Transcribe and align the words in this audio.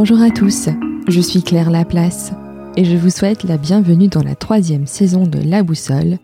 Bonjour 0.00 0.22
à 0.22 0.30
tous, 0.30 0.68
je 1.08 1.20
suis 1.20 1.42
Claire 1.42 1.72
Laplace 1.72 2.30
et 2.76 2.84
je 2.84 2.96
vous 2.96 3.10
souhaite 3.10 3.42
la 3.42 3.56
bienvenue 3.56 4.06
dans 4.06 4.22
la 4.22 4.36
troisième 4.36 4.86
saison 4.86 5.26
de 5.26 5.40
La 5.40 5.64
Boussole, 5.64 6.18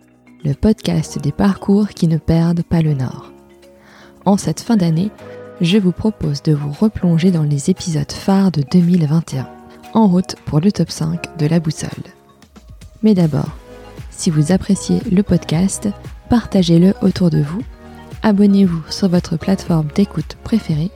le 0.45 0.55
podcast 0.55 1.19
des 1.19 1.33
parcours 1.33 1.89
qui 1.89 2.07
ne 2.07 2.19
perdent 2.19 2.63
pas 2.63 2.83
le 2.83 2.95
nord. 2.95 3.33
En 4.27 4.37
cette 4.37 4.61
fin 4.61 4.77
d'année, 4.77 5.11
je 5.61 5.77
vous 5.77 5.91
propose 5.91 6.41
de 6.45 6.53
vous 6.53 6.71
replonger 6.71 7.33
dans 7.33 7.43
les 7.43 7.69
épisodes 7.69 8.13
phares 8.13 8.53
de 8.53 8.63
2021, 8.63 9.49
en 9.93 10.07
route 10.07 10.37
pour 10.45 10.61
le 10.61 10.71
top 10.71 10.93
5 10.93 11.37
de 11.37 11.47
La 11.47 11.59
Boussole. 11.59 11.91
Mais 13.03 13.15
d'abord, 13.15 13.57
si 14.13 14.31
vous 14.31 14.53
appréciez 14.53 15.01
le 15.11 15.25
podcast, 15.25 15.89
partagez-le 16.31 16.95
autour 17.03 17.29
de 17.29 17.43
vous, 17.43 17.63
abonnez-vous 18.23 18.85
sur 18.89 19.09
votre 19.09 19.37
plateforme 19.37 19.89
d'écoute 19.97 20.37
préférée 20.45 20.93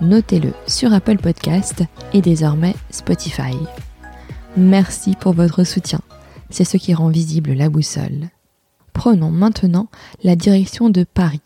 notez-le 0.00 0.52
sur 0.66 0.92
Apple 0.92 1.18
Podcast 1.18 1.82
et 2.12 2.20
désormais 2.20 2.74
Spotify. 2.90 3.56
Merci 4.56 5.14
pour 5.18 5.32
votre 5.32 5.64
soutien, 5.64 6.00
c'est 6.50 6.64
ce 6.64 6.76
qui 6.76 6.94
rend 6.94 7.08
visible 7.08 7.52
la 7.52 7.68
boussole. 7.68 8.28
Prenons 8.92 9.30
maintenant 9.30 9.88
la 10.24 10.36
direction 10.36 10.88
de 10.88 11.04
Paris. 11.04 11.40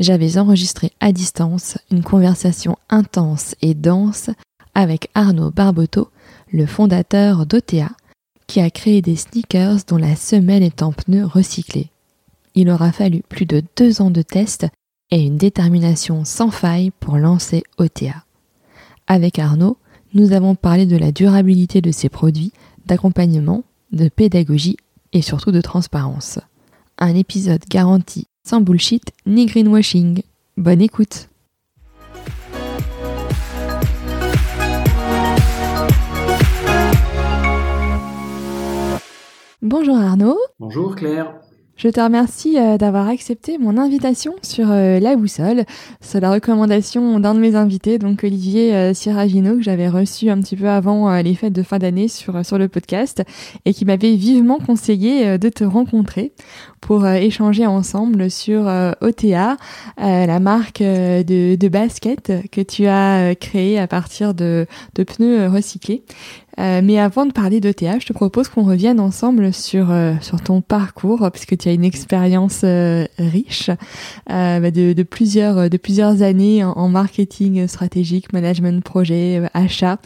J'avais 0.00 0.38
enregistré 0.38 0.92
à 1.00 1.12
distance 1.12 1.78
une 1.90 2.02
conversation 2.02 2.76
intense 2.90 3.54
et 3.62 3.74
dense 3.74 4.30
avec 4.74 5.10
Arnaud 5.14 5.50
Barboteau, 5.50 6.08
le 6.52 6.66
fondateur 6.66 7.46
d'OTA, 7.46 7.90
qui 8.46 8.60
a 8.60 8.70
créé 8.70 9.02
des 9.02 9.16
sneakers 9.16 9.84
dont 9.88 9.96
la 9.96 10.16
semelle 10.16 10.62
est 10.62 10.82
en 10.82 10.92
pneus 10.92 11.26
recyclés. 11.26 11.90
Il 12.54 12.70
aura 12.70 12.92
fallu 12.92 13.22
plus 13.28 13.46
de 13.46 13.62
deux 13.76 14.02
ans 14.02 14.10
de 14.10 14.22
tests 14.22 14.66
et 15.12 15.20
une 15.20 15.36
détermination 15.36 16.24
sans 16.24 16.50
faille 16.50 16.90
pour 16.90 17.18
lancer 17.18 17.62
OTA. 17.76 18.24
Avec 19.06 19.38
Arnaud, 19.38 19.76
nous 20.14 20.32
avons 20.32 20.54
parlé 20.54 20.86
de 20.86 20.96
la 20.96 21.12
durabilité 21.12 21.82
de 21.82 21.92
ses 21.92 22.08
produits, 22.08 22.52
d'accompagnement, 22.86 23.62
de 23.92 24.08
pédagogie 24.08 24.78
et 25.12 25.20
surtout 25.20 25.52
de 25.52 25.60
transparence. 25.60 26.40
Un 26.98 27.14
épisode 27.14 27.62
garanti 27.68 28.26
sans 28.42 28.62
bullshit 28.62 29.12
ni 29.26 29.44
greenwashing. 29.46 30.22
Bonne 30.56 30.80
écoute 30.80 31.28
Bonjour 39.60 39.96
Arnaud. 39.96 40.38
Bonjour 40.58 40.96
Claire. 40.96 41.34
Je 41.82 41.88
te 41.88 41.98
remercie 41.98 42.60
euh, 42.60 42.78
d'avoir 42.78 43.08
accepté 43.08 43.58
mon 43.58 43.76
invitation 43.76 44.36
sur 44.42 44.70
euh, 44.70 45.00
La 45.00 45.16
Boussole. 45.16 45.64
C'est 46.00 46.20
la 46.20 46.30
recommandation 46.30 47.18
d'un 47.18 47.34
de 47.34 47.40
mes 47.40 47.56
invités, 47.56 47.98
donc 47.98 48.22
Olivier 48.22 48.72
euh, 48.72 48.94
Siragino, 48.94 49.56
que 49.56 49.62
j'avais 49.62 49.88
reçu 49.88 50.30
un 50.30 50.40
petit 50.40 50.54
peu 50.54 50.68
avant 50.68 51.12
les 51.20 51.34
fêtes 51.34 51.52
de 51.52 51.64
fin 51.64 51.78
d'année 51.78 52.06
sur, 52.06 52.34
le 52.56 52.68
podcast 52.68 53.24
et 53.64 53.74
qui 53.74 53.84
m'avait 53.84 54.14
vivement 54.14 54.58
conseillé 54.58 55.38
de 55.38 55.48
te 55.48 55.64
rencontrer 55.64 56.32
pour 56.80 57.06
échanger 57.06 57.66
ensemble 57.66 58.30
sur 58.30 58.70
OTA, 59.00 59.56
la 59.98 60.40
marque 60.40 60.82
de, 60.82 61.68
basket 61.68 62.32
que 62.50 62.60
tu 62.60 62.86
as 62.86 63.34
créée 63.34 63.78
à 63.78 63.86
partir 63.86 64.34
de 64.34 64.66
pneus 64.94 65.48
recyclés. 65.48 66.04
Euh, 66.58 66.80
mais 66.84 66.98
avant 66.98 67.26
de 67.26 67.32
parler 67.32 67.60
d'ETA, 67.60 67.98
je 67.98 68.06
te 68.06 68.12
propose 68.12 68.48
qu'on 68.48 68.64
revienne 68.64 69.00
ensemble 69.00 69.52
sur, 69.52 69.90
euh, 69.90 70.14
sur 70.20 70.42
ton 70.42 70.60
parcours, 70.60 71.30
puisque 71.32 71.56
tu 71.56 71.68
as 71.68 71.72
une 71.72 71.84
expérience 71.84 72.60
euh, 72.64 73.06
riche 73.18 73.70
bah, 74.28 74.70
de, 74.70 74.92
de, 74.92 75.02
plusieurs, 75.02 75.70
de 75.70 75.76
plusieurs 75.76 76.22
années 76.22 76.62
en, 76.64 76.88
marketing 76.88 77.66
stratégique, 77.66 78.32
management 78.32 78.82
projet, 78.84 79.42
achat. 79.54 79.98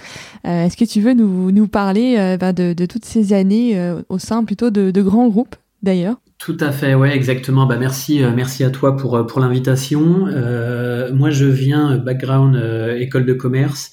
Est-ce 0.45 0.77
que 0.77 0.85
tu 0.85 1.01
veux 1.01 1.15
nous, 1.15 1.51
nous 1.51 1.67
parler 1.67 2.37
bah, 2.39 2.53
de, 2.53 2.73
de, 2.73 2.87
toutes 2.87 3.05
ces 3.05 3.33
années 3.33 3.77
au 4.09 4.19
sein 4.19 4.45
plutôt 4.45 4.71
de, 4.71 4.91
de 4.91 5.03
grands 5.03 5.29
groupes 5.29 5.57
d'ailleurs? 5.83 6.17
Tout 6.39 6.57
à 6.61 6.71
fait, 6.71 6.95
ouais, 6.95 7.17
exactement. 7.17 7.67
Bah 7.67 7.79
merci, 7.79 8.21
merci 8.35 8.63
à 8.63 8.71
toi 8.71 8.97
pour 8.97 9.27
pour 9.27 9.41
l'invitation. 9.41 10.27
moi, 11.13 11.31
je 11.31 11.47
viens 11.47 11.97
background 11.97 12.57
école 12.99 13.27
de 13.27 13.33
commerce. 13.33 13.91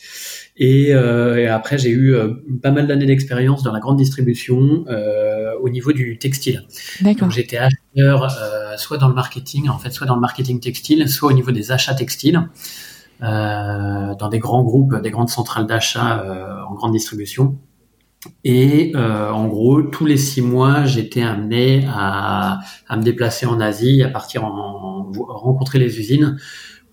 Et, 0.56 0.94
euh, 0.94 1.38
et 1.38 1.48
après, 1.48 1.78
j'ai 1.78 1.90
eu 1.90 2.14
euh, 2.14 2.34
pas 2.62 2.72
mal 2.72 2.86
d'années 2.86 3.06
d'expérience 3.08 3.64
dans 3.64 3.72
la 3.72 3.80
grande 3.80 3.98
distribution 3.98 4.86
euh, 4.88 5.54
au 5.62 5.70
niveau 5.70 5.94
du 5.94 6.20
textile. 6.20 6.64
Donc 7.02 7.32
j'étais 7.32 7.58
acheteur 7.58 8.24
euh, 8.24 8.78
soit 8.78 8.98
dans 8.98 9.08
le 9.08 9.16
marketing, 9.16 9.70
en 9.70 9.80
fait, 9.80 9.92
soit 9.92 10.06
dans 10.06 10.16
le 10.16 10.22
marketing 10.22 10.60
textile, 10.60 11.10
soit 11.10 11.30
au 11.30 11.34
niveau 11.34 11.52
des 11.52 11.72
achats 11.72 11.96
textiles. 11.96 12.50
Euh, 13.22 14.16
dans 14.16 14.28
des 14.28 14.40
grands 14.40 14.64
groupes, 14.64 15.02
des 15.02 15.12
grandes 15.12 15.30
centrales 15.30 15.66
d'achat 15.66 16.66
en 16.70 16.74
grande 16.74 16.92
distribution. 16.92 17.58
Et 18.44 18.94
euh, 18.96 19.30
en 19.32 19.48
gros, 19.48 19.82
tous 19.82 20.06
les 20.06 20.18
six 20.18 20.42
mois, 20.42 20.86
j'étais 20.86 21.22
amené 21.22 21.86
à, 21.90 22.60
à, 22.88 22.98
me 22.98 23.04
déplacer 23.04 23.46
en 23.46 23.60
Asie, 23.60 24.04
à 24.04 24.10
partir 24.10 24.46
en, 24.46 25.10
en 25.10 25.12
rencontrer 25.28 25.80
les 25.80 26.00
usines 26.00 26.38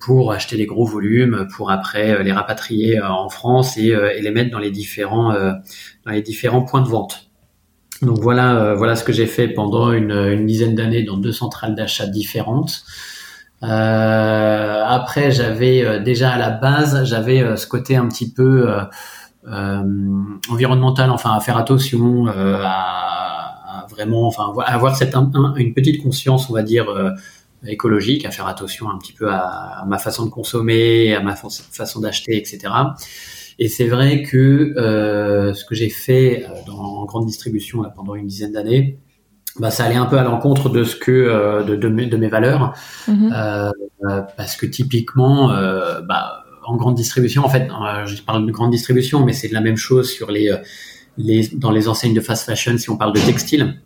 pour 0.00 0.32
acheter 0.32 0.56
des 0.56 0.66
gros 0.66 0.86
volumes, 0.86 1.46
pour 1.54 1.70
après 1.70 2.10
euh, 2.10 2.22
les 2.22 2.32
rapatrier 2.32 2.98
euh, 2.98 3.08
en 3.08 3.28
France 3.28 3.76
et, 3.76 3.92
euh, 3.92 4.12
les 4.20 4.30
mettre 4.30 4.50
dans 4.50 4.58
les 4.58 4.70
différents 4.70 5.32
les 6.06 6.22
points 6.66 6.80
de 6.80 6.88
vente. 6.88 7.30
Donc 8.02 8.18
voilà, 8.20 8.96
ce 8.96 9.04
que 9.04 9.12
j'ai 9.12 9.26
fait 9.26 9.48
pendant 9.48 9.92
une, 9.92 10.46
dizaine 10.46 10.74
d'années 10.74 11.02
dans 11.02 11.18
deux 11.18 11.32
centrales 11.32 11.74
d'achat 11.74 12.06
différentes. 12.06 12.82
Après, 13.60 15.30
j'avais 15.30 16.00
déjà 16.00 16.30
à 16.30 16.38
la 16.38 16.48
base, 16.48 17.04
j'avais 17.04 17.58
ce 17.58 17.66
côté 17.66 17.96
un 17.96 18.08
petit 18.08 18.32
peu 18.32 18.74
environnemental, 19.46 21.10
enfin 21.10 21.34
à 21.36 21.40
faire 21.40 21.58
attention, 21.58 22.26
à, 22.26 23.86
vraiment, 23.90 24.26
enfin 24.26 24.50
avoir 24.64 24.96
une 25.56 25.74
petite 25.74 26.02
conscience, 26.02 26.48
on 26.48 26.54
va 26.54 26.62
dire 26.62 26.86
écologique, 27.66 28.24
à 28.24 28.30
faire 28.30 28.46
attention 28.46 28.90
un 28.90 28.98
petit 28.98 29.12
peu 29.12 29.30
à, 29.30 29.84
ma 29.86 29.98
façon 29.98 30.24
de 30.24 30.30
consommer, 30.30 31.14
à 31.14 31.20
ma 31.20 31.36
façon 31.36 32.00
d'acheter, 32.00 32.36
etc. 32.36 32.72
Et 33.58 33.68
c'est 33.68 33.86
vrai 33.86 34.22
que 34.22 34.72
euh, 34.78 35.52
ce 35.52 35.64
que 35.64 35.74
j'ai 35.74 35.90
fait 35.90 36.44
euh, 36.44 36.54
dans, 36.66 36.78
en 36.78 37.04
grande 37.04 37.26
distribution 37.26 37.82
là, 37.82 37.92
pendant 37.94 38.14
une 38.14 38.26
dizaine 38.26 38.52
d'années, 38.52 38.98
bah, 39.58 39.70
ça 39.70 39.84
allait 39.84 39.96
un 39.96 40.06
peu 40.06 40.18
à 40.18 40.24
l'encontre 40.24 40.68
de 40.68 40.84
ce 40.84 40.96
que 40.96 41.10
euh, 41.10 41.62
de, 41.62 41.76
de, 41.76 41.88
mes, 41.88 42.06
de, 42.06 42.16
mes, 42.16 42.28
valeurs, 42.28 42.74
mm-hmm. 43.08 43.72
euh, 44.06 44.22
parce 44.36 44.56
que 44.56 44.66
typiquement, 44.66 45.52
euh, 45.52 46.00
bah, 46.02 46.44
en 46.64 46.76
grande 46.76 46.94
distribution, 46.94 47.44
en 47.44 47.48
fait, 47.48 47.68
je 48.06 48.22
parle 48.22 48.46
de 48.46 48.52
grande 48.52 48.70
distribution, 48.70 49.24
mais 49.24 49.32
c'est 49.32 49.48
la 49.48 49.60
même 49.60 49.76
chose 49.76 50.10
sur 50.10 50.30
les, 50.30 50.54
les 51.18 51.48
dans 51.48 51.72
les 51.72 51.88
enseignes 51.88 52.14
de 52.14 52.20
fast 52.20 52.46
fashion 52.46 52.78
si 52.78 52.90
on 52.90 52.96
parle 52.96 53.12
de 53.12 53.20
textile 53.20 53.80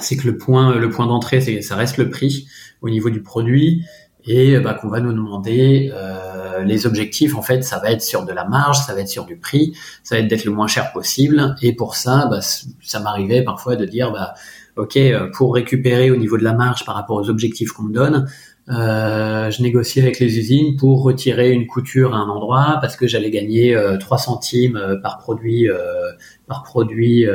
c'est 0.00 0.16
que 0.16 0.26
le 0.26 0.36
point, 0.36 0.76
le 0.76 0.90
point 0.90 1.06
d'entrée, 1.06 1.40
c'est, 1.40 1.62
ça 1.62 1.76
reste 1.76 1.98
le 1.98 2.10
prix 2.10 2.46
au 2.80 2.90
niveau 2.90 3.10
du 3.10 3.22
produit 3.22 3.84
et 4.24 4.58
bah, 4.60 4.74
qu'on 4.74 4.88
va 4.88 5.00
nous 5.00 5.12
demander 5.12 5.90
euh, 5.92 6.62
les 6.62 6.86
objectifs. 6.86 7.34
En 7.34 7.42
fait, 7.42 7.62
ça 7.62 7.78
va 7.78 7.90
être 7.90 8.02
sur 8.02 8.24
de 8.24 8.32
la 8.32 8.44
marge, 8.44 8.78
ça 8.78 8.94
va 8.94 9.00
être 9.00 9.08
sur 9.08 9.24
du 9.24 9.36
prix, 9.36 9.74
ça 10.02 10.14
va 10.14 10.20
être 10.20 10.28
d'être 10.28 10.44
le 10.44 10.52
moins 10.52 10.68
cher 10.68 10.92
possible. 10.92 11.56
Et 11.60 11.74
pour 11.74 11.96
ça, 11.96 12.26
bah, 12.30 12.40
ça 12.40 13.00
m'arrivait 13.00 13.42
parfois 13.42 13.76
de 13.76 13.84
dire, 13.84 14.12
bah, 14.12 14.34
ok, 14.76 14.96
euh, 14.96 15.28
pour 15.32 15.54
récupérer 15.54 16.10
au 16.10 16.16
niveau 16.16 16.38
de 16.38 16.44
la 16.44 16.52
marge 16.52 16.84
par 16.84 16.94
rapport 16.94 17.16
aux 17.16 17.28
objectifs 17.28 17.72
qu'on 17.72 17.84
me 17.84 17.92
donne, 17.92 18.26
euh, 18.68 19.50
je 19.50 19.60
négociais 19.60 20.02
avec 20.02 20.20
les 20.20 20.38
usines 20.38 20.76
pour 20.76 21.02
retirer 21.02 21.50
une 21.50 21.66
couture 21.66 22.14
à 22.14 22.18
un 22.18 22.28
endroit 22.28 22.78
parce 22.80 22.94
que 22.94 23.08
j'allais 23.08 23.30
gagner 23.30 23.74
euh, 23.74 23.98
3 23.98 24.18
centimes 24.18 24.76
euh, 24.76 24.96
par 24.96 25.18
produit 25.18 25.68
euh, 25.68 26.12
par 26.46 26.62
produit 26.62 27.26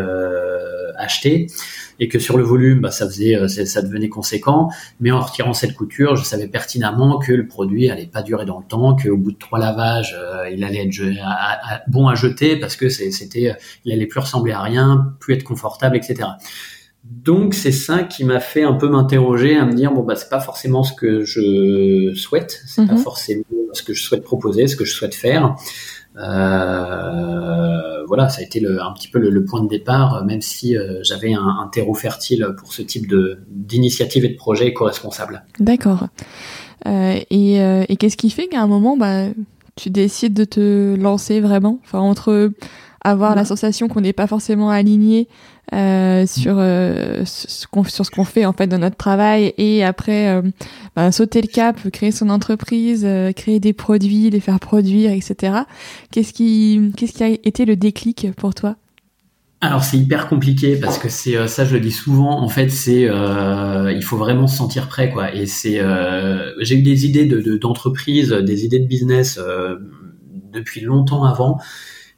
acheté 0.98 1.48
et 2.00 2.08
que 2.08 2.20
sur 2.20 2.38
le 2.38 2.44
volume 2.44 2.82
bah, 2.82 2.92
ça 2.92 3.06
faisait 3.08 3.48
ça 3.48 3.82
devenait 3.82 4.10
conséquent 4.10 4.70
mais 5.00 5.12
en 5.12 5.22
retirant 5.22 5.54
cette 5.54 5.74
couture 5.74 6.16
je 6.16 6.24
savais 6.24 6.48
pertinemment 6.48 7.20
que 7.20 7.32
le 7.32 7.48
produit 7.48 7.90
allait 7.90 8.08
pas 8.08 8.22
durer 8.22 8.46
dans 8.46 8.60
le 8.60 8.66
temps 8.66 8.96
qu'au 8.96 9.18
bout 9.18 9.32
de 9.32 9.38
trois 9.38 9.60
lavages 9.60 10.18
il 10.52 10.64
allait 10.64 10.88
être 10.88 11.88
bon 11.88 12.08
à 12.08 12.16
jeter 12.16 12.58
parce 12.58 12.76
que 12.76 12.90
c'était 12.90 13.56
il 13.86 13.92
allait 13.92 14.08
plus 14.08 14.20
ressembler 14.20 14.54
à 14.54 14.62
rien 14.62 15.14
plus 15.20 15.34
être 15.34 15.44
confortable 15.44 15.98
etc 15.98 16.28
donc 17.10 17.54
c'est 17.54 17.72
ça 17.72 18.04
qui 18.04 18.24
m'a 18.24 18.40
fait 18.40 18.64
un 18.64 18.74
peu 18.74 18.90
m'interroger, 18.90 19.58
à 19.58 19.66
me 19.66 19.74
dire 19.74 19.92
bon 19.92 20.04
bah 20.04 20.16
c'est 20.16 20.30
pas 20.30 20.40
forcément 20.40 20.84
ce 20.84 20.94
que 20.94 21.24
je 21.24 22.14
souhaite, 22.16 22.62
c'est 22.66 22.86
pas 22.86 22.94
mhm. 22.94 23.00
forcément 23.00 23.44
ce 23.74 23.84
que 23.84 23.94
je 23.94 24.04
souhaite 24.04 24.24
proposer, 24.24 24.68
ce 24.68 24.76
que 24.76 24.86
je 24.86 24.94
souhaite 24.94 25.16
faire. 25.16 25.56
Euh, 26.18 28.06
voilà, 28.08 28.30
ça 28.30 28.42
a 28.42 28.44
été 28.44 28.60
le, 28.60 28.82
un 28.82 28.92
petit 28.94 29.08
peu 29.08 29.20
le, 29.20 29.46
point 29.46 29.62
de 29.62 29.68
départ, 29.68 30.26
même 30.26 30.42
si 30.42 30.78
euh, 30.78 31.00
j'avais 31.04 31.34
un, 31.34 31.42
un, 31.42 31.68
terreau 31.72 31.94
fertile 31.94 32.48
pour 32.58 32.74
ce 32.74 32.82
type 32.82 33.14
d'initiative 33.50 34.26
et 34.26 34.30
de 34.30 34.36
projet 34.36 34.68
éco-responsable. 34.68 35.44
D'accord. 35.60 36.08
Euh, 36.86 37.20
et, 37.30 37.62
euh, 37.62 37.86
et 37.90 37.98
qu'est-ce 37.98 38.18
qui 38.18 38.30
fait 38.30 38.48
qu'à 38.48 38.62
un 38.62 38.68
moment, 38.68 38.98
bah, 38.98 39.26
tu 39.76 39.90
décides 39.90 40.34
de 40.34 40.46
te 40.46 40.96
lancer 40.96 41.40
vraiment, 41.40 41.80
enfin 41.84 42.00
entre 42.00 42.52
avoir 43.10 43.36
la 43.36 43.46
sensation 43.46 43.88
qu'on 43.88 44.02
n'est 44.02 44.14
pas 44.14 44.28
forcément 44.28 44.70
aligné 44.70 45.28
euh, 45.74 46.26
sur 46.26 46.56
euh, 46.58 47.24
ce 47.26 47.68
qu'on 47.68 47.84
sur 47.84 48.06
ce 48.06 48.12
qu'on 48.12 48.24
fait 48.24 48.46
en 48.46 48.54
fait 48.54 48.68
dans 48.68 48.78
notre 48.78 48.96
travail. 48.96 49.54
Et 49.58 49.84
après 49.84 50.30
euh, 50.30 50.42
bah, 50.96 51.12
sauter 51.12 51.42
le 51.42 51.48
cap, 51.48 51.90
créer 51.92 52.12
son 52.12 52.30
entreprise, 52.30 53.04
euh, 53.06 53.32
créer 53.32 53.60
des 53.60 53.74
produits, 53.74 54.30
les 54.30 54.40
faire 54.40 54.60
produire, 54.60 55.12
etc. 55.12 55.60
Qu'est-ce 56.12 56.34
qui 56.34 56.92
qu'est-ce 56.96 57.14
qui 57.14 57.24
a 57.24 57.30
été 57.30 57.66
le 57.66 57.76
déclic 57.76 58.28
pour 58.36 58.54
toi? 58.54 58.76
Alors 59.60 59.84
c'est 59.84 59.98
hyper 59.98 60.28
compliqué 60.28 60.76
parce 60.76 61.00
que 61.00 61.10
c'est 61.10 61.36
euh, 61.36 61.48
ça 61.48 61.66
je 61.66 61.74
le 61.74 61.80
dis 61.80 61.92
souvent 61.92 62.42
en 62.42 62.48
fait 62.48 62.70
c'est 62.70 63.10
euh, 63.10 63.92
il 63.92 64.04
faut 64.04 64.18
vraiment 64.18 64.46
se 64.46 64.56
sentir 64.56 64.88
prêt 64.88 65.10
quoi. 65.10 65.34
Et 65.34 65.48
c'est 65.48 65.80
euh, 65.80 66.54
j'ai 66.62 66.76
eu 66.76 66.84
des 66.84 67.08
idées 67.08 67.26
de 67.26 67.58
d'entreprise 67.58 68.30
des 68.30 68.66
idées 68.66 68.80
de 68.80 68.86
business 68.86 69.40
depuis 70.54 70.82
longtemps 70.82 71.24
avant 71.24 71.58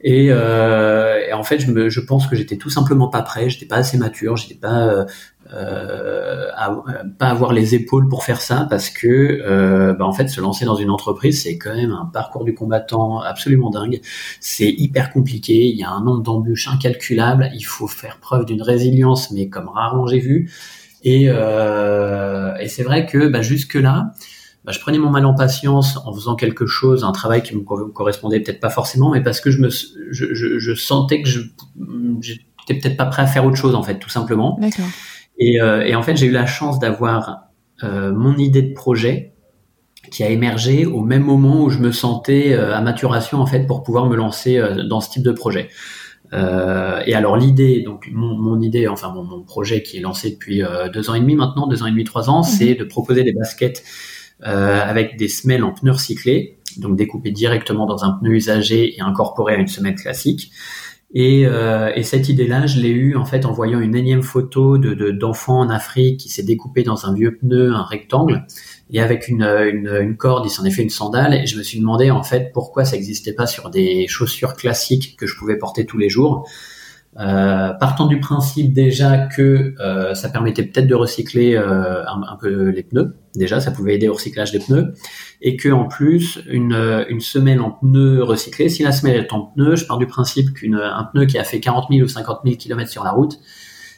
et, 0.02 0.28
et, 0.28 1.34
en 1.34 1.44
fait 1.44 1.60
je 1.60 1.72
me 1.72 1.90
je 1.90 2.00
pense 2.00 2.28
que 2.28 2.36
j'étais 2.36 2.58
tout 2.58 2.70
simplement 2.70 3.10
pas 3.10 3.22
prêt 3.22 3.50
j'étais 3.50 3.66
pas 3.66 3.78
assez 3.78 3.98
mature 3.98 4.38
j'étais 4.38 4.56
pas 4.56 5.06
euh, 5.52 6.48
à, 6.56 6.84
pas 7.18 7.30
avoir 7.30 7.54
les 7.54 7.74
épaules 7.74 8.08
pour 8.08 8.24
faire 8.24 8.40
ça 8.40 8.68
parce 8.70 8.92
que 8.92 9.08
euh, 9.08 9.96
bah 9.96 10.06
en 10.06 10.12
fait 10.12 10.28
se 10.28 10.40
lancer 10.42 10.64
dans 10.64 10.76
une 10.76 10.92
entreprise 10.92 11.42
c'est 11.42 11.58
quand 11.58 11.74
même 11.74 11.90
un 11.90 12.06
parcours 12.06 12.44
du 12.44 12.54
combattant 12.54 13.20
absolument 13.22 13.72
dingue. 13.72 14.00
C'est 14.42 14.70
hyper 14.70 15.12
compliqué 15.12 15.66
il 15.66 15.76
y 15.76 15.84
a 15.84 15.90
un 15.90 16.04
nombre 16.04 16.22
d'embûches 16.22 16.68
incalculable 16.68 17.50
il 17.56 17.64
faut 17.64 17.88
faire 17.88 18.20
preuve 18.20 18.46
d'une 18.46 18.62
résilience 18.62 19.32
mais 19.32 19.50
comme 19.50 19.70
rarement 19.70 20.06
j'ai 20.06 20.20
vu. 20.20 20.52
Et, 21.02 21.26
euh, 21.30 22.56
et 22.58 22.68
c'est 22.68 22.84
vrai 22.84 23.08
que 23.08 23.28
bah, 23.28 23.42
jusque 23.42 23.76
là 23.76 24.12
bah, 24.70 24.74
je 24.74 24.82
prenais 24.82 25.00
mon 25.00 25.10
mal 25.10 25.26
en 25.26 25.34
patience 25.34 25.98
en 26.06 26.14
faisant 26.14 26.36
quelque 26.36 26.68
chose, 26.68 27.04
un 27.04 27.12
travail 27.12 27.42
qui 27.42 27.56
me 27.56 27.62
correspondait 27.64 28.40
peut-être 28.40 28.60
pas 28.60 28.70
forcément, 28.70 29.10
mais 29.10 29.24
parce 29.24 29.42
que 29.42 29.50
je 29.50 29.58
me, 29.58 29.72
je, 29.72 30.36
je, 30.36 30.60
je 30.60 30.74
sentais 30.76 31.24
que 31.24 31.28
je, 31.28 31.40
j'étais 32.22 32.80
peut-être 32.80 32.96
pas 32.96 33.08
prêt 33.08 33.24
à 33.24 33.26
faire 33.26 33.46
autre 33.46 33.56
chose 33.56 33.74
en 33.74 33.82
fait, 33.82 33.98
tout 33.98 34.12
simplement. 34.12 34.60
D'accord. 34.62 34.86
Et, 35.40 35.60
euh, 35.60 35.82
et 35.82 35.96
en 35.96 36.04
fait, 36.04 36.16
j'ai 36.18 36.28
eu 36.28 36.32
la 36.32 36.46
chance 36.46 36.78
d'avoir 36.78 37.46
euh, 37.84 38.14
mon 38.14 38.38
idée 38.38 38.62
de 38.62 38.76
projet 38.76 39.34
qui 40.12 40.24
a 40.24 40.30
émergé 40.30 40.86
au 40.86 41.02
même 41.02 41.24
moment 41.24 41.64
où 41.64 41.72
je 41.72 41.80
me 41.80 41.92
sentais 41.92 42.54
euh, 42.54 42.76
à 42.76 42.82
maturation 42.82 43.40
en 43.40 43.48
fait 43.48 43.66
pour 43.66 43.82
pouvoir 43.82 44.06
me 44.06 44.16
lancer 44.16 44.62
dans 44.88 45.02
ce 45.02 45.10
type 45.10 45.24
de 45.24 45.32
projet. 45.32 45.70
Euh, 46.32 47.02
et 47.08 47.16
alors 47.16 47.38
l'idée, 47.38 47.82
donc 47.82 48.08
mon, 48.12 48.38
mon, 48.38 48.62
idée, 48.62 48.88
enfin 48.88 49.12
mon, 49.12 49.24
mon, 49.24 49.42
projet 49.42 49.82
qui 49.82 49.98
est 49.98 50.02
lancé 50.02 50.30
depuis 50.30 50.62
deux 50.94 51.10
ans 51.10 51.16
et 51.16 51.20
demi 51.20 51.34
maintenant, 51.34 51.66
deux 51.66 51.82
ans 51.82 51.88
et 51.88 51.92
demi, 51.92 52.04
trois 52.04 52.30
ans, 52.30 52.42
mhm. 52.42 52.44
c'est 52.44 52.76
de 52.76 52.84
proposer 52.84 53.24
des 53.24 53.34
baskets 53.34 53.84
avec 54.42 55.18
des 55.18 55.28
semelles 55.28 55.64
en 55.64 55.72
pneus 55.72 55.92
recyclés, 55.92 56.60
donc 56.78 56.96
découpées 56.96 57.32
directement 57.32 57.86
dans 57.86 58.04
un 58.04 58.12
pneu 58.12 58.32
usagé 58.32 58.96
et 58.96 59.02
incorporées 59.02 59.56
à 59.56 59.58
une 59.58 59.68
semelle 59.68 59.96
classique. 59.96 60.52
Et, 61.12 61.48
euh, 61.48 61.92
et, 61.96 62.04
cette 62.04 62.30
idée-là, 62.30 62.68
je 62.68 62.80
l'ai 62.80 62.90
eue 62.90 63.16
en 63.16 63.26
fait 63.26 63.46
en 63.46 63.52
voyant 63.52 63.80
une 63.80 63.96
énième 63.96 64.22
photo 64.22 64.78
de 64.78 65.10
d'enfants 65.10 65.60
en 65.62 65.70
Afrique 65.70 66.20
qui 66.20 66.30
s'est 66.30 66.44
découpé 66.44 66.84
dans 66.84 67.08
un 67.08 67.16
vieux 67.16 67.36
pneu, 67.36 67.74
un 67.74 67.82
rectangle, 67.82 68.46
et 68.92 69.02
avec 69.02 69.28
une, 69.28 69.42
une, 69.42 69.88
une 70.02 70.18
corde, 70.18 70.46
il 70.46 70.52
s'en 70.52 70.66
est 70.66 70.72
fait 70.72 70.84
une 70.84 70.92
sandale. 70.92 71.34
Et 71.34 71.48
je 71.48 71.58
me 71.58 71.64
suis 71.64 71.80
demandé 71.80 72.12
en 72.12 72.22
fait 72.22 72.52
pourquoi 72.54 72.86
ça 72.86 72.96
n'existait 72.96 73.34
pas 73.34 73.48
sur 73.48 73.72
des 73.72 74.08
chaussures 74.08 74.54
classiques 74.54 75.16
que 75.18 75.26
je 75.26 75.36
pouvais 75.36 75.58
porter 75.58 75.88
tous 75.88 75.98
les 75.98 76.10
jours. 76.10 76.48
Euh, 77.18 77.74
partant 77.74 78.06
du 78.06 78.20
principe 78.20 78.72
déjà 78.72 79.18
que 79.18 79.74
euh, 79.80 80.14
ça 80.14 80.30
permettait 80.30 80.64
peut-être 80.64 80.86
de 80.86 80.94
recycler 80.94 81.56
euh, 81.56 82.06
un, 82.06 82.22
un, 82.22 82.36
peu 82.40 82.70
les 82.70 82.84
pneus, 82.84 83.16
déjà 83.36 83.60
ça 83.60 83.72
pouvait 83.72 83.96
aider 83.96 84.08
au 84.08 84.14
recyclage 84.14 84.52
des 84.52 84.60
pneus, 84.60 84.94
et 85.42 85.58
que 85.58 85.70
en 85.70 85.86
plus 85.86 86.40
une, 86.48 87.06
une 87.10 87.20
semelle 87.20 87.62
en 87.62 87.72
pneus 87.72 88.24
recyclés, 88.24 88.70
si 88.70 88.84
la 88.84 88.92
semelle 88.92 89.18
est 89.18 89.34
en 89.34 89.42
pneus, 89.42 89.78
je 89.78 89.86
pars 89.86 89.98
du 89.98 90.06
principe 90.06 90.54
qu'un 90.54 91.10
pneu 91.12 91.26
qui 91.26 91.40
a 91.40 91.44
fait 91.44 91.60
40 91.60 91.88
000 91.90 92.04
ou 92.04 92.08
50 92.08 92.42
000 92.46 92.56
km 92.58 92.90
sur 92.90 93.04
la 93.04 93.12
route, 93.12 93.40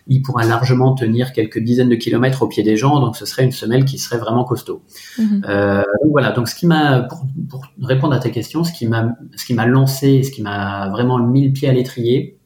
il 0.07 0.21
pourra 0.21 0.45
largement 0.45 0.95
tenir 0.95 1.33
quelques 1.33 1.59
dizaines 1.59 1.89
de 1.89 1.95
kilomètres 1.95 2.41
au 2.41 2.47
pied 2.47 2.63
des 2.63 2.77
gens, 2.77 2.99
donc 2.99 3.17
ce 3.17 3.25
serait 3.25 3.43
une 3.43 3.51
semelle 3.51 3.85
qui 3.85 3.97
serait 3.97 4.17
vraiment 4.17 4.45
costaud. 4.45 4.83
Euh, 5.19 5.83
donc 6.03 6.11
voilà, 6.11 6.31
donc 6.31 6.47
ce 6.47 6.55
qui 6.55 6.65
m'a, 6.65 7.01
pour, 7.01 7.25
pour, 7.49 7.65
répondre 7.81 8.13
à 8.13 8.19
ta 8.19 8.29
question, 8.29 8.63
ce 8.63 8.71
qui 8.71 8.87
m'a, 8.87 9.15
ce 9.35 9.45
qui 9.45 9.53
m'a 9.53 9.65
lancé, 9.65 10.23
ce 10.23 10.31
qui 10.31 10.41
m'a 10.41 10.89
vraiment 10.89 11.19
mis 11.19 11.45
le 11.45 11.53
pied 11.53 11.69
à 11.69 11.73
l'étrier, 11.73 12.40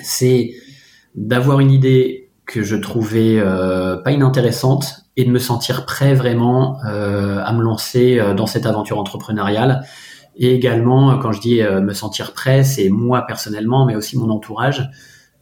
c'est 0.00 0.52
d'avoir 1.14 1.60
une 1.60 1.70
idée 1.70 2.30
que 2.46 2.62
je 2.62 2.76
trouvais 2.76 3.38
euh, 3.38 3.96
pas 3.96 4.12
inintéressante 4.12 5.06
et 5.16 5.24
de 5.24 5.30
me 5.30 5.38
sentir 5.38 5.84
prêt 5.84 6.14
vraiment 6.14 6.78
euh, 6.84 7.42
à 7.42 7.52
me 7.52 7.62
lancer 7.62 8.18
euh, 8.18 8.34
dans 8.34 8.46
cette 8.46 8.66
aventure 8.66 8.98
entrepreneuriale. 8.98 9.84
Et 10.36 10.54
également, 10.54 11.18
quand 11.18 11.32
je 11.32 11.40
dis 11.40 11.62
me 11.62 11.94
sentir 11.94 12.34
prêt, 12.34 12.62
c'est 12.62 12.90
moi 12.90 13.22
personnellement, 13.26 13.86
mais 13.86 13.96
aussi 13.96 14.18
mon 14.18 14.28
entourage, 14.28 14.90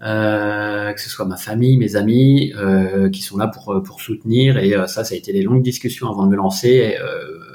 euh, 0.04 0.92
que 0.92 1.00
ce 1.00 1.08
soit 1.08 1.24
ma 1.24 1.36
famille, 1.36 1.76
mes 1.76 1.96
amis, 1.96 2.52
qui 3.12 3.22
sont 3.22 3.36
là 3.36 3.48
pour 3.48 3.82
pour 3.82 4.00
soutenir. 4.00 4.58
Et 4.58 4.72
ça, 4.86 5.04
ça 5.04 5.14
a 5.14 5.16
été 5.16 5.32
des 5.32 5.42
longues 5.42 5.62
discussions 5.62 6.08
avant 6.08 6.26
de 6.26 6.30
me 6.30 6.36
lancer. 6.36 6.96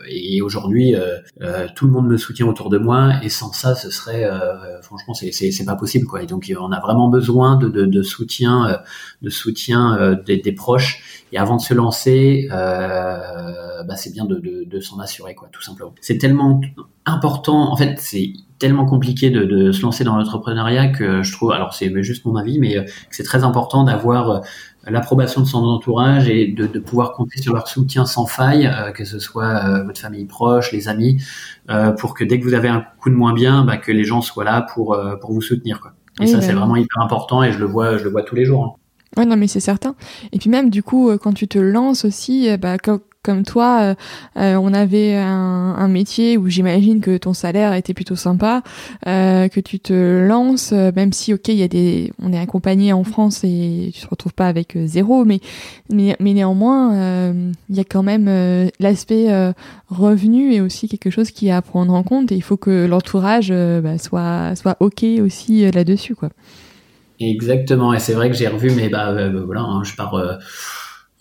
Et, 0.09 0.37
et 0.37 0.41
aujourd'hui, 0.41 0.95
euh, 0.95 1.17
euh, 1.41 1.67
tout 1.75 1.85
le 1.85 1.91
monde 1.91 2.07
me 2.07 2.17
soutient 2.17 2.47
autour 2.47 2.69
de 2.69 2.77
moi, 2.77 3.13
et 3.23 3.29
sans 3.29 3.53
ça, 3.53 3.75
ce 3.75 3.89
serait, 3.89 4.25
euh, 4.25 4.81
franchement, 4.81 5.13
c'est 5.13 5.31
c'est 5.31 5.65
pas 5.65 5.75
possible, 5.75 6.05
quoi. 6.05 6.23
Et 6.23 6.25
donc, 6.25 6.51
on 6.59 6.71
a 6.71 6.79
vraiment 6.79 7.09
besoin 7.09 7.55
de, 7.57 7.67
de, 7.69 7.85
de 7.85 8.01
soutien, 8.01 8.79
de 9.21 9.29
soutien 9.29 10.17
des, 10.25 10.37
des, 10.37 10.51
proches. 10.51 11.08
Et 11.31 11.37
avant 11.37 11.57
de 11.57 11.61
se 11.61 11.73
lancer, 11.73 12.47
bah, 12.49 13.95
c'est 13.95 14.11
bien 14.11 14.25
de, 14.25 14.35
de, 14.35 14.63
de 14.65 14.79
s'en 14.79 14.99
assurer, 14.99 15.35
quoi, 15.35 15.49
tout 15.51 15.61
simplement. 15.61 15.93
C'est 16.01 16.17
tellement 16.17 16.61
important. 17.05 17.71
En 17.71 17.77
fait, 17.77 17.95
c'est 17.97 18.33
tellement 18.57 18.85
compliqué 18.85 19.29
de, 19.29 19.45
de, 19.45 19.71
se 19.71 19.81
lancer 19.81 20.03
dans 20.03 20.17
l'entrepreneuriat 20.17 20.87
que 20.87 21.23
je 21.23 21.31
trouve, 21.31 21.51
alors 21.51 21.73
c'est 21.73 21.91
juste 22.03 22.25
mon 22.25 22.35
avis, 22.35 22.59
mais 22.59 22.85
c'est 23.09 23.23
très 23.23 23.43
important 23.43 23.83
d'avoir 23.83 24.43
l'approbation 24.87 25.41
de 25.41 25.45
son 25.45 25.63
entourage 25.63 26.29
et 26.29 26.47
de, 26.47 26.67
de, 26.67 26.79
pouvoir 26.79 27.13
compter 27.13 27.41
sur 27.41 27.53
leur 27.53 27.67
soutien 27.67 28.05
sans 28.05 28.25
faille, 28.25 28.67
euh, 28.67 28.91
que 28.91 29.05
ce 29.05 29.19
soit 29.19 29.45
euh, 29.47 29.83
votre 29.83 29.99
famille 29.99 30.25
proche, 30.25 30.71
les 30.71 30.87
amis, 30.87 31.21
euh, 31.69 31.91
pour 31.91 32.13
que 32.13 32.23
dès 32.23 32.39
que 32.39 32.45
vous 32.45 32.53
avez 32.53 32.69
un 32.69 32.83
coup 32.99 33.09
de 33.09 33.15
moins 33.15 33.33
bien, 33.33 33.63
bah, 33.65 33.77
que 33.77 33.91
les 33.91 34.03
gens 34.03 34.21
soient 34.21 34.43
là 34.43 34.61
pour 34.73 34.97
pour 35.21 35.31
vous 35.31 35.41
soutenir. 35.41 35.79
Quoi. 35.79 35.93
Et 36.21 36.27
ça, 36.27 36.41
c'est 36.41 36.53
bah 36.53 36.59
vraiment 36.59 36.75
hyper 36.75 37.01
important 37.01 37.43
et 37.43 37.51
je 37.51 37.59
le 37.59 37.65
vois, 37.65 37.97
je 37.97 38.03
le 38.03 38.09
vois 38.09 38.23
tous 38.23 38.35
les 38.35 38.45
jours. 38.45 38.65
Hein. 38.65 38.78
Ouais, 39.17 39.25
non, 39.25 39.35
mais 39.37 39.47
c'est 39.47 39.59
certain. 39.59 39.95
Et 40.31 40.39
puis 40.39 40.49
même, 40.49 40.69
du 40.69 40.83
coup, 40.83 41.11
quand 41.17 41.33
tu 41.33 41.47
te 41.47 41.57
lances 41.57 42.05
aussi, 42.05 42.55
bah, 42.57 42.77
comme 43.21 43.43
toi, 43.43 43.79
euh, 43.81 43.95
euh, 44.37 44.55
on 44.55 44.73
avait 44.73 45.15
un, 45.15 45.75
un 45.77 45.87
métier 45.87 46.37
où 46.37 46.47
j'imagine 46.47 47.01
que 47.01 47.17
ton 47.17 47.33
salaire 47.33 47.73
était 47.73 47.93
plutôt 47.93 48.15
sympa, 48.15 48.63
euh, 49.07 49.47
que 49.49 49.59
tu 49.59 49.79
te 49.79 50.25
lances, 50.25 50.71
même 50.71 51.11
si 51.11 51.33
ok, 51.33 51.49
il 51.49 51.55
y 51.55 51.63
a 51.63 51.67
des, 51.67 52.13
on 52.21 52.31
est 52.31 52.39
accompagné 52.39 52.93
en 52.93 53.03
France 53.03 53.43
et 53.43 53.91
tu 53.93 54.01
te 54.01 54.07
retrouves 54.07 54.33
pas 54.33 54.47
avec 54.47 54.77
zéro, 54.85 55.25
mais 55.25 55.39
mais, 55.91 56.15
mais 56.19 56.33
néanmoins, 56.33 57.31
il 57.69 57.75
y 57.75 57.79
a 57.79 57.83
quand 57.83 58.03
même 58.03 58.69
l'aspect 58.79 59.27
revenu 59.89 60.53
et 60.53 60.61
aussi 60.61 60.87
quelque 60.87 61.09
chose 61.09 61.31
qui 61.31 61.47
est 61.47 61.51
à 61.51 61.61
prendre 61.61 61.93
en 61.93 62.03
compte 62.03 62.31
et 62.31 62.35
il 62.35 62.43
faut 62.43 62.57
que 62.57 62.85
l'entourage 62.85 63.51
bah, 63.51 63.97
soit 63.97 64.55
soit 64.55 64.77
ok 64.79 65.03
aussi 65.23 65.69
là-dessus 65.71 66.15
quoi. 66.15 66.29
Exactement, 67.19 67.93
et 67.93 67.99
c'est 67.99 68.13
vrai 68.13 68.29
que 68.29 68.35
j'ai 68.35 68.47
revu, 68.47 68.71
mais 68.71 68.89
bah, 68.89 69.29
voilà, 69.45 69.61
hein, 69.61 69.83
je 69.83 69.95
pars 69.95 70.39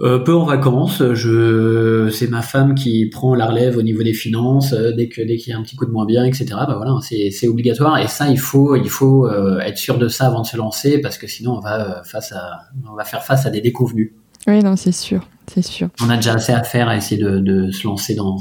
euh, 0.00 0.20
peu 0.20 0.32
en 0.32 0.44
vacances, 0.44 1.02
je 1.14 2.08
c'est 2.12 2.28
ma 2.28 2.42
femme 2.42 2.76
qui 2.76 3.06
prend 3.06 3.34
la 3.34 3.46
relève 3.46 3.76
au 3.76 3.82
niveau 3.82 4.04
des 4.04 4.12
finances 4.12 4.72
euh, 4.72 4.92
dès 4.92 5.08
que 5.08 5.20
dès 5.20 5.36
qu'il 5.36 5.52
y 5.52 5.56
a 5.56 5.58
un 5.58 5.62
petit 5.62 5.74
coup 5.74 5.86
de 5.86 5.90
moins 5.90 6.06
bien, 6.06 6.24
etc. 6.24 6.46
Bah 6.50 6.74
voilà, 6.76 6.94
c'est 7.02 7.32
c'est 7.32 7.48
obligatoire 7.48 7.98
et 7.98 8.06
ça 8.06 8.28
il 8.28 8.38
faut 8.38 8.76
il 8.76 8.88
faut 8.88 9.26
euh, 9.26 9.58
être 9.58 9.76
sûr 9.76 9.98
de 9.98 10.06
ça 10.06 10.28
avant 10.28 10.42
de 10.42 10.46
se 10.46 10.56
lancer 10.56 11.00
parce 11.00 11.18
que 11.18 11.26
sinon 11.26 11.56
on 11.56 11.60
va 11.60 12.02
face 12.04 12.30
à 12.30 12.60
on 12.88 12.94
va 12.94 13.02
faire 13.02 13.24
face 13.24 13.44
à 13.44 13.50
des 13.50 13.60
déconvenus. 13.60 14.12
Oui 14.46 14.62
non 14.62 14.76
c'est 14.76 14.92
sûr 14.92 15.26
c'est 15.52 15.62
sûr. 15.62 15.88
On 16.00 16.10
a 16.10 16.16
déjà 16.16 16.34
assez 16.34 16.52
à 16.52 16.62
faire 16.62 16.88
à 16.88 16.96
essayer 16.96 17.20
de, 17.20 17.40
de 17.40 17.72
se 17.72 17.84
lancer 17.84 18.14
dans 18.14 18.38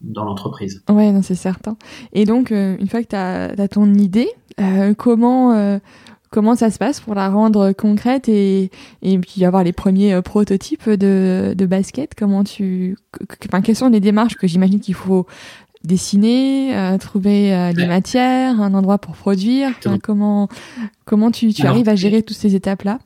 dans 0.00 0.22
l'entreprise. 0.22 0.84
Non 0.88 1.22
c'est 1.22 1.34
certain. 1.34 1.76
Et 2.12 2.24
donc 2.24 2.52
une 2.52 2.86
fois 2.88 3.02
que 3.02 3.08
tu 3.08 3.16
as, 3.16 3.50
as, 3.58 3.68
ton 3.68 3.92
idée, 3.94 4.28
comment 4.96 5.80
comment 6.34 6.56
ça 6.56 6.68
se 6.72 6.78
passe 6.78 6.98
pour 6.98 7.14
la 7.14 7.28
rendre 7.28 7.70
concrète 7.70 8.28
et, 8.28 8.72
et 9.02 9.18
puis 9.20 9.44
avoir 9.44 9.62
les 9.62 9.72
premiers 9.72 10.14
euh, 10.14 10.20
prototypes 10.20 10.90
de, 10.90 11.54
de 11.56 11.66
basket? 11.66 12.16
Comment 12.16 12.42
tu, 12.42 12.96
enfin, 13.46 13.62
quelles 13.62 13.76
sont 13.76 13.88
les 13.88 14.00
démarches 14.00 14.34
que 14.34 14.48
j'imagine 14.48 14.80
qu'il 14.80 14.94
faut 14.94 15.28
dessiner, 15.84 16.76
euh, 16.76 16.98
trouver 16.98 17.54
euh, 17.54 17.72
des 17.72 17.86
matières, 17.86 18.60
un 18.60 18.74
endroit 18.74 18.98
pour 18.98 19.14
produire? 19.14 19.70
Comment 20.02 20.48
comment 21.04 21.30
tu, 21.30 21.52
tu 21.52 21.64
arrives 21.66 21.88
à 21.88 21.94
gérer 21.94 22.24
toutes 22.24 22.36
ces 22.36 22.56
étapes 22.56 22.82
là 22.82 22.98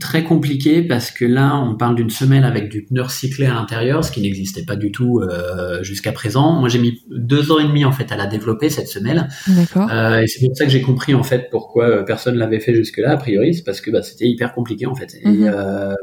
très 0.00 0.24
compliqué 0.24 0.82
parce 0.82 1.10
que 1.10 1.24
là, 1.24 1.56
on 1.56 1.76
parle 1.76 1.94
d'une 1.94 2.10
semelle 2.10 2.44
avec 2.44 2.68
du 2.68 2.84
pneu 2.84 3.02
recyclé 3.02 3.46
à 3.46 3.54
l'intérieur, 3.54 4.04
ce 4.04 4.10
qui 4.10 4.20
n'existait 4.20 4.64
pas 4.64 4.76
du 4.76 4.90
tout 4.90 5.20
euh, 5.20 5.82
jusqu'à 5.82 6.12
présent. 6.12 6.52
Moi, 6.52 6.68
j'ai 6.68 6.78
mis 6.78 7.02
deux 7.10 7.52
ans 7.52 7.58
et 7.58 7.64
demi 7.64 7.84
en 7.84 7.92
fait 7.92 8.10
à 8.12 8.16
la 8.16 8.26
développer 8.26 8.70
cette 8.70 8.88
semelle. 8.88 9.28
D'accord. 9.46 9.90
Euh, 9.92 10.20
et 10.20 10.26
c'est 10.26 10.44
pour 10.44 10.56
ça 10.56 10.64
que 10.64 10.70
j'ai 10.70 10.82
compris 10.82 11.14
en 11.14 11.22
fait 11.22 11.48
pourquoi 11.50 11.88
euh, 11.88 12.02
personne 12.02 12.36
l'avait 12.36 12.60
fait 12.60 12.74
jusque-là. 12.74 13.12
A 13.12 13.16
priori, 13.16 13.54
c'est 13.54 13.64
parce 13.64 13.80
que 13.80 13.90
bah, 13.90 14.02
c'était 14.02 14.26
hyper 14.26 14.54
compliqué 14.54 14.86
en 14.86 14.94
fait. 14.94 15.14
Et, 15.22 15.28
mhm. 15.28 15.50
euh, 15.54 15.94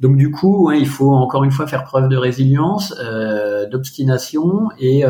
Donc 0.00 0.16
du 0.16 0.30
coup, 0.30 0.70
il 0.72 0.86
faut 0.86 1.12
encore 1.12 1.44
une 1.44 1.52
fois 1.52 1.66
faire 1.66 1.84
preuve 1.84 2.08
de 2.08 2.16
résilience, 2.16 2.94
d'obstination 3.70 4.68
et 4.78 5.04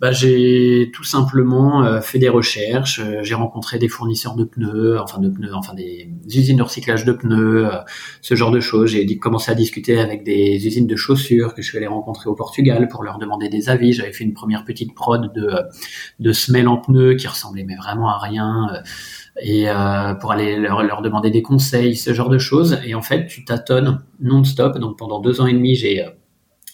bah, 0.00 0.12
j'ai 0.12 0.92
tout 0.94 1.02
simplement 1.02 1.84
euh, 1.84 2.00
fait 2.00 2.20
des 2.20 2.28
recherches, 2.28 3.00
euh, 3.00 3.22
j'ai 3.22 3.34
rencontré 3.34 3.80
des 3.80 3.88
fournisseurs 3.88 4.36
de 4.36 4.44
pneus, 4.44 5.00
enfin 5.00 5.18
de 5.18 5.28
pneus, 5.28 5.54
enfin 5.54 5.74
des 5.74 6.08
usines 6.26 6.56
de 6.56 6.62
recyclage 6.62 7.04
de 7.04 7.12
pneus, 7.12 7.66
euh, 7.66 7.78
ce 8.20 8.36
genre 8.36 8.52
de 8.52 8.60
choses. 8.60 8.90
J'ai 8.90 9.18
commencé 9.18 9.50
à 9.50 9.56
discuter 9.56 9.98
avec 9.98 10.22
des 10.22 10.64
usines 10.64 10.86
de 10.86 10.94
chaussures 10.94 11.52
que 11.52 11.62
je 11.62 11.68
suis 11.68 11.78
allé 11.78 11.88
rencontrer 11.88 12.30
au 12.30 12.36
Portugal 12.36 12.86
pour 12.86 13.02
leur 13.02 13.18
demander 13.18 13.48
des 13.48 13.68
avis. 13.70 13.92
J'avais 13.92 14.12
fait 14.12 14.22
une 14.22 14.34
première 14.34 14.64
petite 14.64 14.94
prod 14.94 15.32
de 15.34 15.50
de 16.20 16.32
semelles 16.32 16.68
en 16.68 16.76
pneus 16.76 17.14
qui 17.16 17.26
ressemblait 17.26 17.64
mais 17.64 17.76
vraiment 17.76 18.08
à 18.08 18.18
rien 18.18 18.68
et 19.40 19.66
pour 20.20 20.32
aller 20.32 20.56
leur, 20.56 20.82
leur, 20.82 21.02
demander 21.02 21.30
des 21.30 21.42
conseils, 21.42 21.96
ce 21.96 22.12
genre 22.12 22.28
de 22.28 22.38
choses. 22.38 22.78
Et 22.84 22.94
en 22.94 23.02
fait, 23.02 23.26
tu 23.26 23.44
tâtonnes 23.44 24.00
non-stop. 24.20 24.78
Donc 24.78 24.98
pendant 24.98 25.20
deux 25.20 25.40
ans 25.40 25.46
et 25.46 25.52
demi, 25.52 25.74
j'ai 25.76 26.04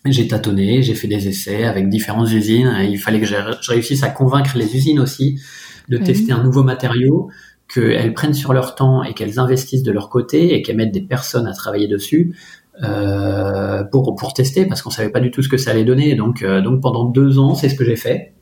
j'ai 0.07 0.29
tâtonné, 0.29 0.83
j'ai 0.83 0.95
fait 0.95 1.09
des 1.09 1.29
essais 1.29 1.65
avec 1.65 1.89
différentes 1.89 2.31
usines. 2.31 2.73
il 2.83 2.99
fallait 2.99 3.21
que 3.21 3.27
je 3.27 3.37
réussisse 3.69 4.03
à 4.03 4.09
convaincre 4.09 4.57
les 4.57 4.77
usines 4.77 5.01
aussi 5.01 5.41
de 5.89 5.99
tester 5.99 6.33
un 6.33 6.43
nouveau 6.43 6.63
matériau, 6.63 7.29
qu'elles 7.73 8.15
prennent 8.15 8.35
sur 8.35 8.53
leur 8.53 8.75
temps 8.75 9.03
et 9.03 9.15
qu'elles 9.15 9.39
investissent 9.39 9.83
de 9.83 9.93
leur 9.93 10.09
côté 10.11 10.55
et 10.55 10.63
qu'elles 10.63 10.77
mettent 10.77 10.93
des 10.93 11.03
personnes 11.03 11.47
à 11.47 11.53
travailler 11.53 11.89
dessus 11.89 12.37
euh, 12.83 13.85
pour 13.85 14.15
pour 14.17 14.35
tester 14.35 14.67
parce 14.67 14.83
qu'on 14.83 14.91
savait 14.91 15.11
pas 15.11 15.21
du 15.21 15.31
tout 15.31 15.43
ce 15.43 15.49
que 15.49 15.57
ça 15.57 15.71
allait 15.71 15.85
donner. 15.85 16.15
Donc 16.15 16.43
euh, 16.43 16.61
donc 16.61 16.83
pendant 16.83 17.05
deux 17.05 17.39
ans, 17.39 17.55
c'est 17.55 17.69
ce 17.69 17.75
que 17.75 17.85
j'ai 17.85 17.97
fait. 17.97 18.35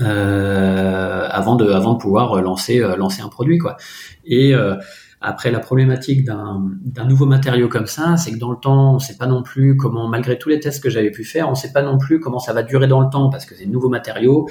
Euh, 0.00 1.26
avant 1.28 1.56
de 1.56 1.68
avant 1.68 1.94
de 1.94 1.98
pouvoir 1.98 2.40
lancer 2.40 2.80
euh, 2.80 2.94
lancer 2.94 3.20
un 3.20 3.28
produit 3.28 3.58
quoi 3.58 3.76
et 4.24 4.54
euh, 4.54 4.76
après, 5.22 5.52
la 5.52 5.60
problématique 5.60 6.24
d'un 6.24 7.04
nouveau 7.06 7.26
matériau 7.26 7.68
comme 7.68 7.86
ça, 7.86 8.16
c'est 8.16 8.32
que 8.32 8.38
dans 8.38 8.50
le 8.50 8.56
temps, 8.56 8.92
on 8.92 8.94
ne 8.94 8.98
sait 8.98 9.16
pas 9.16 9.26
non 9.26 9.42
plus 9.42 9.76
comment, 9.76 10.08
malgré 10.08 10.36
tous 10.36 10.48
les 10.48 10.58
tests 10.58 10.82
que 10.82 10.90
j'avais 10.90 11.12
pu 11.12 11.24
faire, 11.24 11.46
on 11.46 11.52
ne 11.52 11.56
sait 11.56 11.72
pas 11.72 11.82
non 11.82 11.96
plus 11.96 12.18
comment 12.18 12.40
ça 12.40 12.52
va 12.52 12.64
durer 12.64 12.88
dans 12.88 13.00
le 13.00 13.08
temps 13.08 13.30
parce 13.30 13.46
que 13.46 13.54
c'est 13.54 13.66
nouveaux 13.66 13.88
matériaux. 13.88 14.48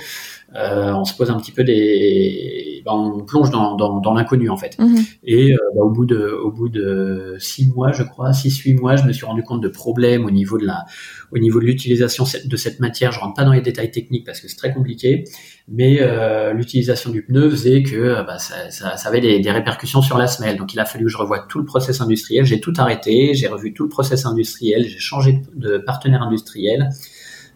Euh, 0.55 0.93
on 0.93 1.03
se 1.03 1.15
pose 1.15 1.29
un 1.29 1.37
petit 1.37 1.51
peu 1.51 1.65
des, 1.65 2.70
ben, 2.83 2.93
on 2.93 3.23
plonge 3.23 3.49
dans, 3.51 3.75
dans, 3.75 3.99
dans 3.99 4.13
l'inconnu 4.13 4.49
en 4.49 4.57
fait. 4.57 4.77
Mhm. 4.79 4.97
Et 5.23 5.53
euh, 5.53 5.57
ben, 5.75 5.81
au 5.81 5.89
bout 5.89 6.05
de, 6.05 6.27
au 6.27 6.51
bout 6.51 6.69
de 6.69 7.35
six 7.39 7.67
mois, 7.67 7.91
je 7.91 8.03
crois, 8.03 8.33
six 8.33 8.57
huit 8.59 8.73
mois, 8.73 8.95
je 8.95 9.03
me 9.03 9.13
suis 9.13 9.25
rendu 9.25 9.43
compte 9.43 9.61
de 9.61 9.67
problèmes 9.67 10.25
au 10.25 10.31
niveau 10.31 10.57
de 10.57 10.65
la, 10.65 10.85
au 11.31 11.37
niveau 11.37 11.59
de 11.59 11.65
l'utilisation 11.65 12.25
de 12.45 12.55
cette 12.57 12.79
matière. 12.79 13.11
Je 13.11 13.19
rentre 13.19 13.35
pas 13.35 13.43
dans 13.43 13.53
les 13.53 13.61
détails 13.61 13.91
techniques 13.91 14.25
parce 14.25 14.39
que 14.39 14.47
c'est 14.47 14.55
très 14.55 14.73
compliqué, 14.73 15.25
mais 15.67 15.99
euh, 16.01 16.53
l'utilisation 16.53 17.11
du 17.11 17.23
pneu 17.23 17.49
faisait 17.49 17.83
que 17.83 18.25
ben, 18.25 18.37
ça, 18.37 18.69
ça, 18.69 18.97
ça, 18.97 19.09
avait 19.09 19.21
des, 19.21 19.39
des, 19.39 19.51
répercussions 19.51 20.01
sur 20.01 20.17
la 20.17 20.27
semelle. 20.27 20.57
Donc 20.57 20.73
il 20.73 20.79
a 20.79 20.85
fallu 20.85 21.05
que 21.05 21.11
je 21.11 21.17
revoie 21.17 21.39
tout 21.47 21.59
le 21.59 21.65
process 21.65 22.01
industriel. 22.01 22.45
J'ai 22.45 22.59
tout 22.59 22.73
arrêté, 22.77 23.33
j'ai 23.33 23.47
revu 23.47 23.73
tout 23.73 23.83
le 23.83 23.89
process 23.89 24.25
industriel, 24.25 24.85
j'ai 24.87 24.99
changé 24.99 25.41
de 25.55 25.77
partenaire 25.77 26.21
industriel 26.21 26.89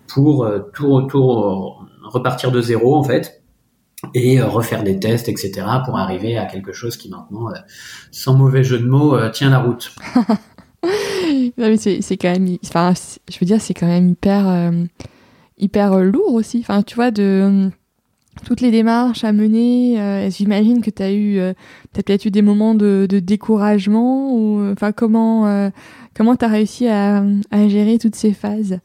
pour 0.08 0.48
tout, 0.74 1.01
tout 1.03 1.74
repartir 2.03 2.51
de 2.51 2.62
zéro 2.62 2.96
en 2.96 3.03
fait 3.03 3.45
et 4.14 4.40
euh, 4.40 4.48
refaire 4.48 4.84
des 4.84 5.00
tests, 5.00 5.30
etc., 5.30 5.66
pour 5.86 5.98
arriver 5.98 6.38
à 6.38 6.46
quelque 6.46 6.74
chose 6.74 6.98
qui 6.98 7.10
maintenant, 7.10 7.50
euh, 7.50 7.54
sans 8.12 8.36
mauvais 8.36 8.64
jeu 8.64 8.80
de 8.80 8.86
mots, 8.86 9.16
euh, 9.16 9.30
tient 9.30 9.50
la 9.50 9.60
route. 9.60 9.94
c'est 11.78 12.18
quand 12.18 12.32
même, 12.32 12.58
enfin, 12.66 12.94
je 13.32 13.40
veux 13.40 13.46
dire, 13.46 13.62
c'est 13.62 13.74
quand 13.74 13.88
même 13.88 14.10
hyper, 14.10 14.72
hyper 15.58 16.00
lourd 16.00 16.34
aussi. 16.34 16.60
Enfin, 16.60 16.84
tu 16.84 16.96
vois, 16.96 17.10
de 17.10 17.70
toutes 18.46 18.62
les 18.62 18.70
démarches 18.70 19.24
à 19.24 19.32
mener. 19.32 20.30
J'imagine 20.30 20.82
que 20.82 20.92
tu 20.92 21.02
as 21.02 21.12
eu, 21.12 21.40
as 21.40 21.54
peut-être 21.94 22.25
eu 22.25 22.32
des 22.32 22.44
moments 22.44 22.75
de, 22.75 23.08
découragement 23.10 24.32
ou, 24.32 24.72
enfin, 24.72 24.92
comment, 24.92 25.72
comment 26.16 26.36
t'as 26.36 26.50
réussi 26.50 26.88
à, 26.88 27.24
à 27.50 27.68
gérer 27.68 27.98
toutes 27.98 28.16
ces 28.16 28.34
phases? 28.34 28.80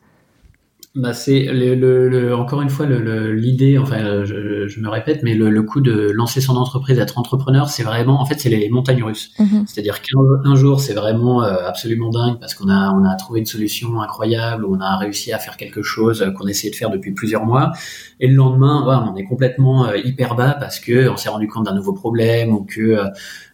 Bah 0.97 1.13
c'est 1.13 1.45
le, 1.45 1.77
le, 2.09 2.35
encore 2.35 2.63
une 2.63 2.69
fois 2.69 2.85
l'idée, 2.85 3.79
enfin 3.79 4.25
je, 4.25 4.67
je, 4.67 4.81
me 4.81 4.89
répète, 4.89 5.23
mais 5.23 5.35
le, 5.35 5.63
coup 5.63 5.81
de 5.81 6.11
lancer 6.11 6.41
son 6.41 6.57
entreprise, 6.57 6.97
d'être 6.97 7.17
entrepreneur, 7.17 7.69
c'est 7.69 7.85
vraiment, 7.85 8.21
en 8.21 8.25
fait, 8.25 8.41
c'est 8.41 8.49
les 8.49 8.69
montagnes 8.71 9.05
russes. 9.05 9.31
Mm-hmm. 9.39 9.67
C'est-à-dire 9.69 10.03
qu'un 10.03 10.57
jour, 10.57 10.81
c'est 10.81 10.95
vraiment 10.95 11.45
euh, 11.45 11.59
absolument 11.65 12.11
dingue 12.11 12.41
parce 12.41 12.55
qu'on 12.55 12.69
a 12.69 12.91
on 12.93 13.05
a 13.05 13.15
trouvé 13.15 13.39
une 13.39 13.47
solution 13.47 14.03
incroyable, 14.03 14.65
on 14.65 14.81
a 14.81 14.97
réussi 14.97 15.33
à 15.33 15.39
faire 15.39 15.57
quelque 15.57 15.83
chose 15.83 16.27
qu'on 16.37 16.49
essayait 16.49 16.73
de 16.73 16.77
faire 16.77 16.91
depuis 16.91 17.13
plusieurs 17.13 17.47
mois, 17.47 17.71
et 18.19 18.27
le 18.27 18.35
lendemain, 18.35 18.83
voilà, 18.83 19.09
on 19.13 19.17
est 19.17 19.25
complètement 19.25 19.87
euh, 19.87 19.97
hyper 19.97 20.35
bas 20.35 20.57
parce 20.59 20.81
que 20.81 21.09
on 21.09 21.17
s'est 21.17 21.29
rendu 21.29 21.47
compte 21.47 21.67
d'un 21.67 21.75
nouveau 21.75 21.93
problème 21.93 22.53
ou 22.53 22.65
que 22.65 22.81
euh, 22.81 23.05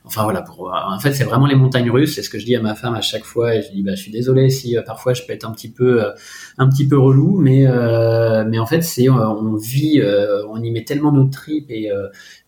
Enfin 0.06 0.22
voilà, 0.22 0.42
pour, 0.42 0.72
en 0.72 1.00
fait 1.00 1.12
c'est 1.12 1.24
vraiment 1.24 1.46
les 1.46 1.56
montagnes 1.56 1.90
russes. 1.90 2.14
C'est 2.14 2.22
ce 2.22 2.30
que 2.30 2.38
je 2.38 2.44
dis 2.44 2.54
à 2.54 2.62
ma 2.62 2.76
femme 2.76 2.94
à 2.94 3.00
chaque 3.00 3.24
fois. 3.24 3.56
Et 3.56 3.62
je 3.62 3.72
dis 3.72 3.82
bah 3.82 3.96
je 3.96 4.02
suis 4.02 4.12
désolé 4.12 4.50
si 4.50 4.76
euh, 4.78 4.82
parfois 4.82 5.14
je 5.14 5.22
peux 5.26 5.32
être 5.32 5.44
un 5.44 5.50
petit 5.50 5.70
peu 5.70 6.04
euh, 6.04 6.10
un 6.58 6.68
petit 6.68 6.86
peu 6.86 6.96
relou, 6.96 7.40
mais 7.40 7.66
euh, 7.66 8.44
mais 8.46 8.60
en 8.60 8.66
fait 8.66 8.82
c'est 8.82 9.08
on 9.08 9.56
vit, 9.56 10.00
on 10.48 10.62
y 10.62 10.70
met 10.70 10.84
tellement 10.84 11.10
notre 11.10 11.30
tripes 11.30 11.70
et 11.70 11.90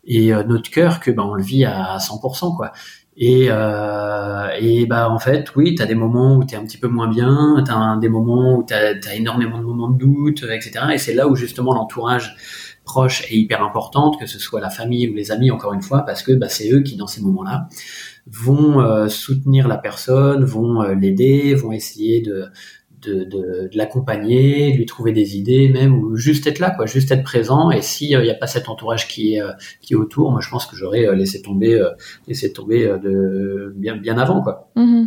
et 0.05 0.31
notre 0.47 0.71
cœur 0.71 1.01
que 1.01 1.11
bah 1.11 1.25
on 1.27 1.35
le 1.35 1.43
vit 1.43 1.65
à 1.65 1.99
100% 1.99 2.57
quoi. 2.57 2.73
Et, 3.21 3.47
et 3.47 4.87
bah 4.87 5.11
en 5.11 5.19
fait, 5.19 5.57
oui, 5.57 5.75
tu 5.75 5.83
as 5.83 5.87
des 5.87 5.97
moments 5.97 6.37
où 6.37 6.45
tu 6.45 6.55
es 6.55 6.57
un 6.57 6.65
petit 6.65 6.79
peu 6.79 6.87
moins 6.87 7.09
bien, 7.09 7.63
tu 7.67 7.73
as 7.73 7.99
des 8.01 8.09
moments 8.09 8.59
où 8.59 8.65
tu 8.65 8.73
as, 8.73 9.15
énormément 9.17 9.59
de 9.59 9.65
moments 9.65 9.91
de 9.91 9.99
doute, 9.99 10.45
etc. 10.45 10.85
Et 10.93 10.99
c'est 10.99 11.15
là 11.15 11.27
où 11.27 11.35
justement 11.35 11.75
l'entourage 11.75 12.37
proche 12.89 13.23
et 13.31 13.37
hyper 13.37 13.63
importante, 13.63 14.19
que 14.19 14.27
ce 14.27 14.39
soit 14.39 14.61
la 14.61 14.71
famille 14.71 15.09
ou 15.09 15.15
les 15.15 15.31
amis, 15.31 15.51
encore 15.51 15.75
une 15.75 15.83
fois, 15.83 16.05
parce 16.07 16.23
que 16.23 16.33
bah, 16.33 16.49
c'est 16.49 16.73
eux 16.73 16.81
qui, 16.81 16.97
dans 16.97 17.07
ces 17.07 17.21
moments-là, 17.21 17.69
vont 18.27 18.81
euh, 18.81 19.09
soutenir 19.09 19.69
la 19.69 19.77
personne, 19.77 20.43
vont 20.45 20.83
euh, 20.83 20.95
l'aider, 20.95 21.55
vont 21.55 21.71
essayer 21.71 22.23
de, 22.23 22.47
de, 23.03 23.25
de, 23.25 23.71
l'accompagner, 23.75 24.73
lui 24.73 24.87
trouver 24.87 25.13
des 25.13 25.37
idées 25.37 25.69
même, 25.69 25.95
ou 25.95 26.17
juste 26.17 26.47
être 26.47 26.61
là, 26.61 26.71
quoi, 26.71 26.87
juste 26.87 27.13
être 27.13 27.23
présent. 27.23 27.71
Et 27.71 27.83
s'il 27.83 28.19
n'y 28.19 28.31
a 28.31 28.35
pas 28.35 28.47
cet 28.47 28.71
entourage 28.71 29.07
qui 29.07 29.35
est, 29.35 29.43
euh, 29.43 29.53
qui 29.83 29.95
autour, 29.95 30.33
moi 30.33 30.41
je 30.41 30.49
pense 30.49 30.65
que 30.65 30.75
j'aurais 30.75 31.15
laissé 31.15 31.43
tomber, 31.43 31.79
laissé 32.27 32.53
tomber 32.55 32.91
bien, 33.77 34.19
avant. 34.19 34.43
Quoi. 34.43 34.71
Mmh 34.77 35.07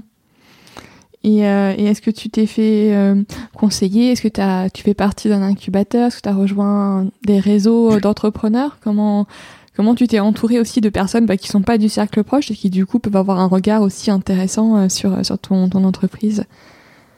et, 1.24 1.46
euh, 1.48 1.75
est-ce 1.75 2.01
que 2.01 2.12
tu 2.12 2.30
t'es 2.30 2.46
fait 2.46 2.94
euh, 2.94 3.22
conseiller? 3.56 4.12
Est-ce 4.12 4.28
que 4.28 4.42
as, 4.42 4.70
tu 4.70 4.84
fais 4.84 4.94
partie 4.94 5.30
d'un 5.30 5.42
incubateur? 5.42 6.08
Est-ce 6.08 6.18
que 6.18 6.22
tu 6.22 6.30
as 6.30 6.34
rejoint 6.34 7.08
des 7.25 7.40
réseaux 7.40 8.00
d'entrepreneurs? 8.00 8.78
Comment 8.84 9.28
comment 9.75 9.96
tu 9.96 10.08
t'es 10.08 10.20
entouré 10.20 10.60
aussi 10.60 10.82
de 10.82 10.90
personnes 10.90 11.25
bah, 11.25 11.38
qui 11.38 11.48
sont 11.48 11.62
pas 11.62 11.78
du 11.78 11.90
cercle 11.90 12.24
proche 12.24 12.51
et 12.51 12.56
qui 12.56 12.70
du 12.70 12.86
coup 12.86 13.00
peuvent 13.00 13.16
avoir 13.16 13.40
un 13.40 13.48
regard 13.48 13.82
aussi 13.82 14.12
intéressant 14.12 14.78
euh, 14.78 14.90
sur, 14.90 15.25
sur 15.25 15.38
ton, 15.38 15.70
ton 15.70 15.84
entreprise? 15.84 16.46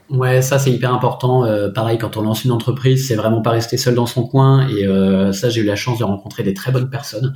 Ouais, 0.10 0.42
ça 0.42 0.60
c'est 0.60 0.70
hyper 0.72 0.94
important. 0.94 1.46
Euh, 1.46 1.70
pareil, 1.70 1.98
quand 1.98 2.18
on 2.18 2.22
lance 2.22 2.44
une 2.44 2.52
entreprise, 2.52 3.08
c'est 3.08 3.16
vraiment 3.16 3.42
pas 3.42 3.52
rester 3.52 3.78
seul 3.78 3.96
dans 3.96 4.06
son 4.06 4.28
coin. 4.28 4.68
Et 4.70 4.86
euh, 4.86 5.32
ça, 5.32 5.50
j'ai 5.50 5.62
eu 5.62 5.64
la 5.64 5.76
chance 5.78 5.98
de 5.98 6.04
rencontrer 6.04 6.44
des 6.44 6.54
très 6.54 6.72
bonnes 6.72 6.90
personnes, 6.90 7.34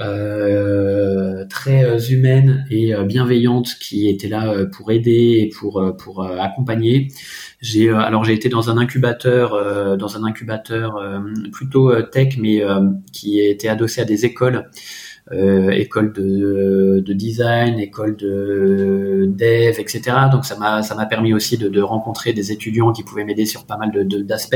euh, 0.00 1.44
très 1.48 2.10
humaines 2.10 2.66
et 2.70 2.94
bienveillantes, 3.04 3.76
qui 3.80 4.08
étaient 4.08 4.28
là 4.28 4.64
pour 4.72 4.90
aider 4.90 5.40
et 5.42 5.50
pour 5.56 5.94
pour 5.98 6.24
accompagner. 6.24 7.08
J'ai 7.60 7.90
alors 7.90 8.24
j'ai 8.24 8.34
été 8.34 8.48
dans 8.48 8.70
un 8.70 8.78
incubateur, 8.78 9.96
dans 9.98 10.16
un 10.16 10.24
incubateur 10.24 11.00
plutôt 11.52 12.00
tech, 12.02 12.38
mais 12.38 12.62
qui 13.12 13.40
était 13.40 13.68
adossé 13.68 14.00
à 14.00 14.04
des 14.04 14.24
écoles. 14.24 14.70
Euh, 15.32 15.70
école 15.70 16.12
de, 16.12 17.02
de, 17.04 17.12
design, 17.12 17.80
école 17.80 18.16
de 18.16 19.28
dev, 19.28 19.74
etc. 19.80 20.02
Donc 20.30 20.44
ça 20.44 20.56
m'a 20.56 20.84
ça 20.84 20.94
m'a 20.94 21.04
permis 21.04 21.34
aussi 21.34 21.58
de, 21.58 21.68
de, 21.68 21.82
rencontrer 21.82 22.32
des 22.32 22.52
étudiants 22.52 22.92
qui 22.92 23.02
pouvaient 23.02 23.24
m'aider 23.24 23.44
sur 23.44 23.66
pas 23.66 23.76
mal 23.76 23.90
de 23.90 24.22
d'aspects. 24.22 24.54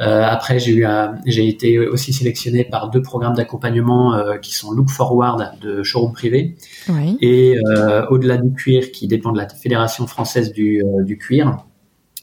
Euh, 0.00 0.24
après 0.24 0.58
j'ai 0.58 0.72
eu 0.72 0.86
j'ai 1.24 1.46
été 1.46 1.78
aussi 1.78 2.12
sélectionné 2.12 2.64
par 2.64 2.90
deux 2.90 3.00
programmes 3.00 3.34
d'accompagnement 3.34 4.12
euh, 4.14 4.38
qui 4.38 4.52
sont 4.52 4.72
Look 4.72 4.90
Forward 4.90 5.52
de 5.62 5.84
showroom 5.84 6.12
privé 6.12 6.56
oui. 6.88 7.16
et 7.20 7.56
euh, 7.68 8.04
au-delà 8.10 8.38
du 8.38 8.52
cuir 8.54 8.90
qui 8.90 9.06
dépend 9.06 9.30
de 9.30 9.38
la 9.38 9.48
Fédération 9.48 10.08
française 10.08 10.52
du, 10.52 10.82
euh, 10.82 11.04
du 11.04 11.16
cuir 11.16 11.64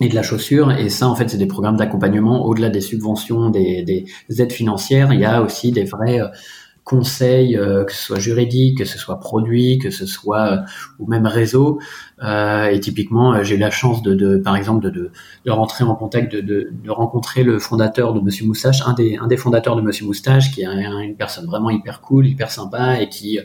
et 0.01 0.10
de 0.10 0.15
la 0.15 0.24
chaussure. 0.24 0.72
Et 0.72 0.89
ça, 0.89 1.08
en 1.08 1.15
fait, 1.15 1.29
c'est 1.29 1.38
des 1.38 1.46
programmes 1.46 1.77
d'accompagnement 1.77 2.46
au-delà 2.46 2.70
des 2.70 2.82
subventions, 2.82 3.50
des, 3.50 3.84
des, 3.84 4.41
aides 4.41 4.51
financières. 4.51 5.13
Il 5.13 5.20
y 5.20 5.25
a 5.25 5.41
aussi 5.41 5.72
des 5.72 5.86
vrais 5.86 6.20
conseils, 6.84 7.58
euh, 7.58 7.86
que 7.86 7.94
ce 7.94 8.04
soit 8.04 8.20
juridique, 8.20 8.80
que 8.80 8.86
ce 8.86 8.98
soit 8.98 9.20
produit, 9.20 9.80
que 9.80 9.90
ce 9.90 10.06
soit 10.06 10.52
euh, 10.52 10.58
ou 11.00 11.08
même 11.08 11.25
réseau. 11.25 11.80
Euh, 12.22 12.66
et 12.66 12.80
typiquement, 12.80 13.42
j'ai 13.44 13.56
eu 13.56 13.58
la 13.58 13.72
chance 13.72 14.02
de, 14.02 14.38
par 14.38 14.56
exemple, 14.56 14.92
de, 14.92 15.12
rentrer 15.48 15.84
en 15.84 15.96
contact, 15.96 16.36
de, 16.36 16.70
rencontrer 16.88 17.44
le 17.44 17.60
fondateur 17.60 18.13
de 18.13 18.20
Monsieur 18.20 18.46
Moustache, 18.46 18.82
un 18.86 18.94
des, 18.94 19.38
fondateurs 19.38 19.75
de 19.75 19.82
Monsieur 19.82 20.06
Moustache, 20.06 20.52
qui 20.52 20.62
est 20.62 20.66
une 20.66 21.16
personne 21.16 21.46
vraiment 21.46 21.70
hyper 21.70 22.02
cool, 22.02 22.28
hyper 22.28 22.52
sympa 22.52 23.00
et 23.00 23.10
qui 23.10 23.40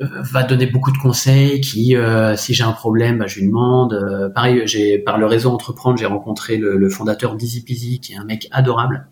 va 0.00 0.42
donner 0.42 0.66
beaucoup 0.66 0.90
de 0.90 0.98
conseils, 0.98 1.60
qui, 1.60 1.96
si 2.36 2.54
j'ai 2.54 2.64
un 2.64 2.72
problème, 2.72 3.18
bah, 3.18 3.26
je 3.26 3.40
lui 3.40 3.46
demande. 3.46 4.32
pareil, 4.34 4.62
j'ai 4.66 4.98
par 4.98 5.18
le 5.18 5.26
réseau 5.26 5.50
Entreprendre, 5.50 5.98
j'ai 5.98 6.06
rencontré 6.06 6.56
le, 6.56 6.76
le 6.76 6.88
fondateur 6.88 7.36
d'Easy 7.36 7.62
Peasy, 7.62 8.00
qui 8.00 8.14
est 8.14 8.16
un 8.16 8.24
mec 8.24 8.48
adorable, 8.50 9.06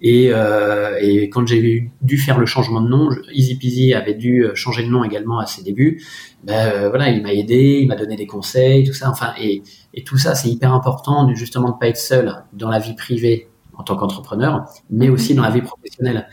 et, 0.00 0.30
euh, 0.32 0.96
et 1.00 1.28
quand 1.28 1.46
j'ai 1.46 1.90
dû 2.02 2.18
faire 2.18 2.38
le 2.38 2.46
changement 2.46 2.80
de 2.80 2.88
nom, 2.88 3.08
Easy 3.32 3.58
Peasy 3.58 3.94
avait 3.94 4.14
dû 4.14 4.46
changer 4.54 4.84
de 4.84 4.88
nom 4.88 5.02
également 5.04 5.38
à 5.38 5.46
ses 5.46 5.62
débuts. 5.62 6.02
Ben 6.44 6.72
euh, 6.72 6.88
voilà, 6.88 7.08
il 7.10 7.22
m'a 7.22 7.32
aidé, 7.32 7.80
il 7.82 7.88
m'a 7.88 7.96
donné 7.96 8.16
des 8.16 8.26
conseils, 8.26 8.84
tout 8.84 8.92
ça. 8.92 9.10
Enfin, 9.10 9.32
et, 9.40 9.62
et 9.94 10.04
tout 10.04 10.16
ça, 10.18 10.34
c'est 10.34 10.48
hyper 10.48 10.72
important 10.72 11.28
justement 11.34 11.72
de 11.72 11.78
pas 11.78 11.88
être 11.88 11.96
seul 11.96 12.32
dans 12.52 12.68
la 12.68 12.78
vie 12.78 12.94
privée 12.94 13.48
en 13.76 13.82
tant 13.82 13.96
qu'entrepreneur, 13.96 14.64
mais 14.90 15.08
aussi 15.08 15.34
dans 15.34 15.42
la 15.42 15.50
vie 15.50 15.62
professionnelle. 15.62 16.28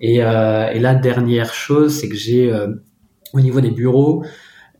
Et, 0.00 0.22
euh, 0.22 0.70
et 0.70 0.78
la 0.78 0.94
dernière 0.94 1.52
chose, 1.52 1.94
c'est 1.94 2.08
que 2.08 2.16
j'ai 2.16 2.50
euh, 2.50 2.68
au 3.34 3.40
niveau 3.40 3.60
des 3.60 3.70
bureaux, 3.70 4.24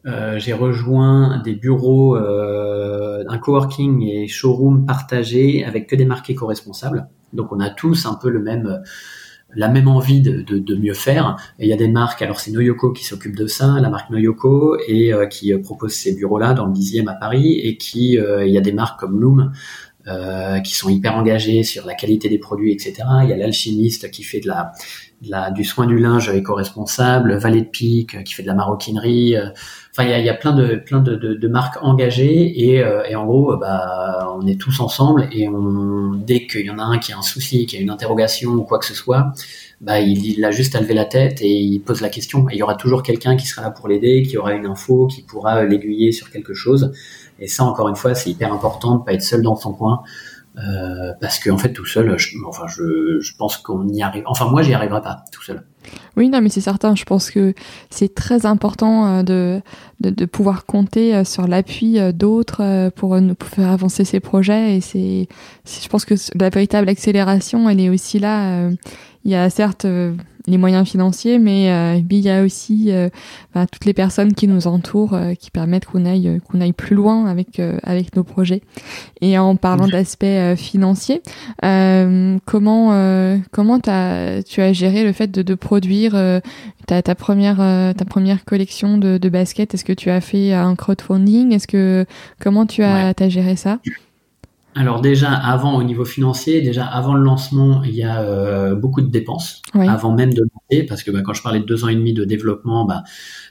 euh, 0.06 0.38
j'ai 0.38 0.52
rejoint 0.52 1.42
des 1.42 1.54
bureaux, 1.54 2.16
euh, 2.16 3.22
un 3.28 3.38
coworking 3.38 4.02
et 4.02 4.28
showroom 4.28 4.86
partagés 4.86 5.64
avec 5.64 5.88
que 5.88 5.96
des 5.96 6.06
marques 6.06 6.30
éco-responsables. 6.30 7.08
Donc 7.32 7.52
on 7.52 7.60
a 7.60 7.70
tous 7.70 8.06
un 8.06 8.14
peu 8.14 8.30
le 8.30 8.42
même 8.42 8.82
la 9.56 9.68
même 9.68 9.88
envie 9.88 10.20
de, 10.20 10.42
de, 10.42 10.60
de 10.60 10.76
mieux 10.76 10.94
faire. 10.94 11.36
Et 11.58 11.66
il 11.66 11.68
y 11.68 11.72
a 11.72 11.76
des 11.76 11.88
marques, 11.88 12.22
alors 12.22 12.38
c'est 12.38 12.52
Noyoko 12.52 12.92
qui 12.92 13.04
s'occupe 13.04 13.34
de 13.34 13.48
ça, 13.48 13.80
la 13.80 13.90
marque 13.90 14.08
Noyoko, 14.10 14.78
et 14.86 15.12
euh, 15.12 15.26
qui 15.26 15.52
propose 15.58 15.92
ces 15.92 16.14
bureaux-là 16.14 16.54
dans 16.54 16.66
le 16.66 16.72
10e 16.72 17.08
à 17.08 17.14
Paris, 17.14 17.58
et 17.58 17.76
qui, 17.76 18.12
il 18.12 18.48
y 18.48 18.58
a 18.58 18.60
des 18.60 18.72
marques 18.72 19.00
comme 19.00 19.20
Loom, 19.20 19.50
euh, 20.10 20.60
qui 20.60 20.74
sont 20.74 20.88
hyper 20.88 21.16
engagés 21.16 21.62
sur 21.62 21.86
la 21.86 21.94
qualité 21.94 22.28
des 22.28 22.38
produits, 22.38 22.72
etc. 22.72 22.94
Il 23.22 23.30
y 23.30 23.32
a 23.32 23.36
l'alchimiste 23.36 24.10
qui 24.10 24.22
fait 24.22 24.40
de 24.40 24.48
la, 24.48 24.72
de 25.22 25.30
la, 25.30 25.50
du 25.50 25.64
soin 25.64 25.86
du 25.86 25.98
linge 25.98 26.28
éco-responsable, 26.28 27.36
Valet 27.36 27.62
de 27.62 27.66
Pique 27.66 28.24
qui 28.24 28.34
fait 28.34 28.42
de 28.42 28.48
la 28.48 28.54
maroquinerie. 28.54 29.36
Enfin, 29.92 30.04
il 30.04 30.10
y 30.10 30.12
a, 30.12 30.18
il 30.20 30.24
y 30.24 30.28
a 30.28 30.34
plein 30.34 30.52
de 30.52 30.76
plein 30.76 31.00
de, 31.00 31.16
de, 31.16 31.34
de 31.34 31.48
marques 31.48 31.76
engagées 31.82 32.68
et, 32.68 32.80
euh, 32.82 33.02
et, 33.08 33.16
en 33.16 33.26
gros, 33.26 33.56
bah, 33.56 34.36
on 34.40 34.46
est 34.46 34.58
tous 34.58 34.78
ensemble 34.78 35.28
et 35.32 35.48
on, 35.48 36.12
dès 36.14 36.46
qu'il 36.46 36.64
y 36.64 36.70
en 36.70 36.78
a 36.78 36.84
un 36.84 36.98
qui 36.98 37.12
a 37.12 37.18
un 37.18 37.22
souci, 37.22 37.66
qui 37.66 37.76
a 37.76 37.80
une 37.80 37.90
interrogation 37.90 38.50
ou 38.50 38.62
quoi 38.62 38.78
que 38.78 38.86
ce 38.86 38.94
soit, 38.94 39.32
bah, 39.80 39.98
il, 39.98 40.38
il 40.38 40.44
a 40.44 40.52
juste 40.52 40.76
à 40.76 40.80
lever 40.80 40.94
la 40.94 41.06
tête 41.06 41.42
et 41.42 41.50
il 41.50 41.80
pose 41.80 42.00
la 42.02 42.08
question. 42.08 42.48
Et 42.50 42.54
il 42.54 42.58
y 42.58 42.62
aura 42.62 42.76
toujours 42.76 43.02
quelqu'un 43.02 43.36
qui 43.36 43.46
sera 43.46 43.62
là 43.62 43.70
pour 43.72 43.88
l'aider, 43.88 44.22
qui 44.22 44.38
aura 44.38 44.52
une 44.52 44.66
info, 44.66 45.08
qui 45.08 45.22
pourra 45.22 45.64
l'aiguiller 45.64 46.12
sur 46.12 46.30
quelque 46.30 46.54
chose. 46.54 46.92
Et 47.40 47.48
ça, 47.48 47.64
encore 47.64 47.88
une 47.88 47.96
fois, 47.96 48.14
c'est 48.14 48.30
hyper 48.30 48.52
important 48.52 48.96
de 48.96 49.04
pas 49.04 49.14
être 49.14 49.22
seul 49.22 49.42
dans 49.42 49.56
son 49.56 49.72
coin. 49.72 50.02
Euh, 50.58 51.12
parce 51.20 51.38
qu'en 51.38 51.54
en 51.54 51.58
fait 51.58 51.72
tout 51.72 51.86
seul, 51.86 52.18
je, 52.18 52.36
enfin 52.46 52.66
je, 52.66 53.36
pense 53.38 53.56
qu'on 53.56 53.86
y 53.88 54.02
arrive. 54.02 54.24
Enfin 54.26 54.46
moi 54.46 54.62
j'y 54.62 54.74
arriverai 54.74 55.00
pas 55.00 55.24
tout 55.30 55.42
seul. 55.42 55.62
Oui, 56.16 56.28
non, 56.28 56.40
mais 56.42 56.48
c'est 56.48 56.60
certain. 56.60 56.94
Je 56.96 57.04
pense 57.04 57.30
que 57.30 57.54
c'est 57.88 58.14
très 58.14 58.46
important 58.46 59.06
euh, 59.06 59.22
de, 59.22 59.62
de, 60.00 60.24
pouvoir 60.26 60.66
compter 60.66 61.14
euh, 61.14 61.24
sur 61.24 61.46
l'appui 61.46 61.98
d'autres 62.12 62.90
pour 62.90 63.18
nous 63.20 63.36
faire 63.42 63.70
avancer 63.70 64.04
ces 64.04 64.18
projets. 64.18 64.76
Et 64.76 64.80
c'est, 64.80 65.28
je 65.64 65.88
pense 65.88 66.04
que 66.04 66.14
la 66.34 66.50
véritable 66.50 66.88
accélération, 66.88 67.68
elle 67.68 67.80
est 67.80 67.88
aussi 67.88 68.18
là. 68.18 68.68
Il 69.24 69.30
y 69.30 69.34
a 69.34 69.50
certes 69.50 69.86
les 70.46 70.58
moyens 70.58 70.88
financiers, 70.88 71.38
mais 71.38 71.70
euh, 71.70 72.00
il 72.10 72.20
y 72.20 72.30
a 72.30 72.42
aussi 72.42 72.86
euh, 72.88 73.08
bah, 73.54 73.66
toutes 73.66 73.84
les 73.84 73.92
personnes 73.92 74.34
qui 74.34 74.48
nous 74.48 74.66
entourent 74.66 75.14
euh, 75.14 75.34
qui 75.34 75.50
permettent 75.50 75.86
qu'on 75.86 76.04
aille 76.04 76.40
qu'on 76.48 76.60
aille 76.60 76.72
plus 76.72 76.96
loin 76.96 77.26
avec 77.26 77.60
avec 77.82 78.14
nos 78.16 78.24
projets. 78.24 78.62
Et 79.20 79.38
en 79.38 79.56
parlant 79.56 79.88
d'aspect 79.88 80.56
financier, 80.56 81.22
comment 81.60 83.40
comment 83.50 83.80
as, 83.86 84.42
tu 84.42 84.60
as 84.60 84.72
géré 84.72 85.04
le 85.04 85.12
fait 85.12 85.30
de, 85.30 85.42
de 85.42 85.54
produire 85.54 86.12
ta, 86.86 87.02
ta 87.02 87.14
première 87.14 87.56
ta 87.94 88.04
première 88.04 88.44
collection 88.44 88.98
de, 88.98 89.18
de 89.18 89.28
baskets? 89.28 89.74
Est-ce 89.74 89.84
que 89.84 89.92
tu 89.92 90.10
as 90.10 90.20
fait 90.20 90.52
un 90.52 90.74
crowdfunding? 90.74 91.52
Est-ce 91.52 91.66
que 91.66 92.06
comment 92.40 92.66
tu 92.66 92.82
as, 92.82 93.12
as 93.18 93.28
géré 93.28 93.56
ça? 93.56 93.78
Alors 94.76 95.00
déjà, 95.00 95.32
avant 95.32 95.76
au 95.76 95.82
niveau 95.82 96.04
financier, 96.04 96.60
déjà 96.62 96.84
avant 96.86 97.14
le 97.14 97.22
lancement, 97.22 97.82
il 97.82 97.94
y 97.94 98.04
a 98.04 98.22
euh, 98.22 98.76
beaucoup 98.76 99.00
de 99.00 99.08
dépenses 99.08 99.62
avant 99.74 100.14
même 100.14 100.32
de 100.32 100.42
lancer, 100.42 100.84
parce 100.84 101.02
que 101.02 101.10
bah, 101.10 101.22
quand 101.24 101.34
je 101.34 101.42
parlais 101.42 101.58
de 101.58 101.64
deux 101.64 101.84
ans 101.84 101.88
et 101.88 101.96
demi 101.96 102.12
de 102.12 102.24
développement, 102.24 102.84
bah, 102.84 103.02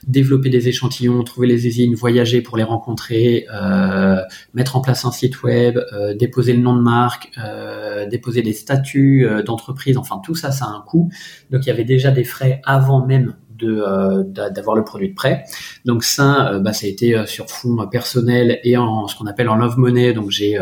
développer 0.06 0.48
des 0.48 0.68
échantillons, 0.68 1.22
trouver 1.22 1.46
les 1.46 1.66
usines, 1.66 1.94
voyager 1.94 2.40
pour 2.40 2.56
les 2.56 2.62
rencontrer, 2.62 3.46
euh, 3.52 4.22
mettre 4.54 4.76
en 4.76 4.80
place 4.80 5.04
un 5.04 5.12
site 5.12 5.42
web, 5.42 5.78
euh, 5.92 6.14
déposer 6.14 6.54
le 6.54 6.60
nom 6.60 6.74
de 6.74 6.80
marque, 6.80 7.30
euh, 7.36 8.08
déposer 8.08 8.40
des 8.40 8.54
statuts 8.54 9.26
euh, 9.26 9.42
d'entreprise, 9.42 9.98
enfin 9.98 10.22
tout 10.24 10.34
ça, 10.34 10.52
ça 10.52 10.64
a 10.64 10.68
un 10.68 10.80
coût. 10.80 11.10
Donc 11.50 11.66
il 11.66 11.68
y 11.68 11.72
avait 11.72 11.84
déjà 11.84 12.10
des 12.10 12.24
frais 12.24 12.62
avant 12.64 13.06
même 13.06 13.34
euh, 13.62 14.22
d'avoir 14.24 14.76
le 14.76 14.84
produit 14.84 15.10
de 15.10 15.14
prêt. 15.14 15.44
Donc 15.84 16.04
ça, 16.04 16.52
euh, 16.52 16.58
bah, 16.60 16.72
ça 16.72 16.86
a 16.86 16.88
été 16.88 17.16
euh, 17.16 17.26
sur 17.26 17.48
fond 17.48 17.86
personnel 17.88 18.60
et 18.64 18.76
en 18.76 19.06
ce 19.08 19.16
qu'on 19.16 19.26
appelle 19.26 19.48
en 19.48 19.56
love 19.56 19.78
money. 19.78 20.12
Donc 20.12 20.30
j'ai 20.30 20.58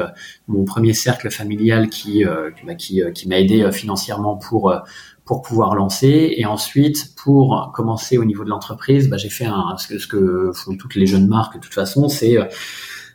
mon 0.46 0.64
premier 0.64 0.94
cercle 0.94 1.30
familial 1.30 1.88
qui 1.88 2.24
bah, 2.66 2.74
qui, 2.74 3.02
qui 3.14 3.28
m'a 3.28 3.38
aidé 3.38 3.70
financièrement 3.72 4.36
pour 4.36 4.74
pour 5.24 5.42
pouvoir 5.42 5.74
lancer. 5.74 6.34
Et 6.36 6.46
ensuite, 6.46 7.14
pour 7.16 7.72
commencer 7.74 8.18
au 8.18 8.24
niveau 8.24 8.44
de 8.44 8.50
l'entreprise, 8.50 9.08
bah, 9.08 9.16
j'ai 9.18 9.28
fait 9.28 9.44
un, 9.44 9.76
ce, 9.76 9.88
que, 9.88 9.98
ce 9.98 10.06
que 10.06 10.50
font 10.54 10.76
toutes 10.76 10.94
les 10.94 11.06
jeunes 11.06 11.28
marques 11.28 11.56
de 11.56 11.61
toute 11.61 11.74
façon, 11.74 12.08
c'est 12.08 12.38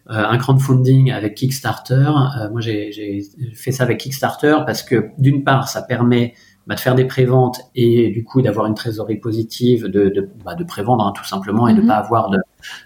un 0.06 0.38
crowdfunding 0.38 1.12
avec 1.12 1.36
Kickstarter. 1.36 2.12
moi, 2.52 2.62
j'ai 2.62 3.22
fait 3.56 3.72
ça 3.72 3.84
avec 3.84 4.00
Kickstarter 4.00 4.58
parce 4.66 4.84
que 4.84 5.10
d'une 5.18 5.44
part, 5.44 5.70
ça 5.70 5.82
permet 5.82 6.34
bah, 6.66 6.76
de 6.76 6.80
faire 6.80 6.96
des 6.96 7.04
préventes 7.04 7.60
et 7.76 8.10
du 8.10 8.24
coup 8.24 8.42
d'avoir 8.42 8.68
une 8.68 8.74
trésorerie 8.74 9.18
positive, 9.18 9.88
de, 9.88 10.08
de, 10.08 10.30
bah, 10.46 10.56
de 10.56 10.64
prévendre 10.64 11.06
hein, 11.06 11.12
tout 11.14 11.26
simplement 11.26 11.68
et 11.68 11.74
de 11.74 11.82
mhm. 11.82 11.88
pas 11.88 11.96
avoir 11.96 12.30
de, 12.30 12.38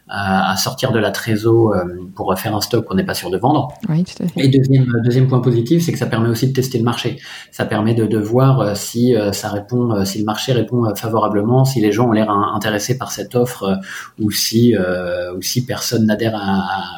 à, 0.08 0.56
sortir 0.58 0.92
de 0.92 0.98
la 0.98 1.12
trésor 1.12 1.76
euh, 1.76 1.84
pour 2.16 2.36
faire 2.40 2.56
un 2.56 2.62
stock 2.62 2.86
qu'on 2.86 2.96
n'est 2.96 3.06
pas 3.06 3.14
sûr 3.14 3.30
de 3.30 3.38
vendre. 3.38 3.68
Oui, 3.88 4.04
tout 4.04 4.24
à 4.24 4.28
fait. 4.28 4.46
Et 4.46 4.48
deuxième, 4.48 4.92
deuxième 5.04 5.28
point 5.28 5.42
positif, 5.42 5.84
c'est 5.84 5.92
que 5.92 6.00
ça 6.00 6.08
permet 6.08 6.30
aussi 6.30 6.48
de 6.48 6.54
tester 6.54 6.80
le 6.80 6.84
marché. 6.84 7.20
Ça 7.52 7.66
permet 7.66 7.94
de, 7.94 8.08
de 8.08 8.18
voir 8.18 8.62
euh, 8.62 8.74
si 8.74 9.16
euh, 9.16 9.32
ça 9.32 9.50
répond, 9.50 10.04
si 10.06 10.18
le 10.18 10.26
marché 10.26 10.54
répond 10.54 10.96
favorablement, 10.96 11.64
si 11.64 11.80
les 11.80 11.92
gens 11.92 12.08
ont 12.08 12.14
l'air 12.14 12.32
intéressés 12.32 12.98
par 12.98 13.12
cette 13.12 13.36
offre 13.36 13.80
ou 14.20 14.32
si 14.32 14.76
ou 14.76 15.42
si 15.42 15.66
personne 15.66 16.06
n'adhère 16.06 16.36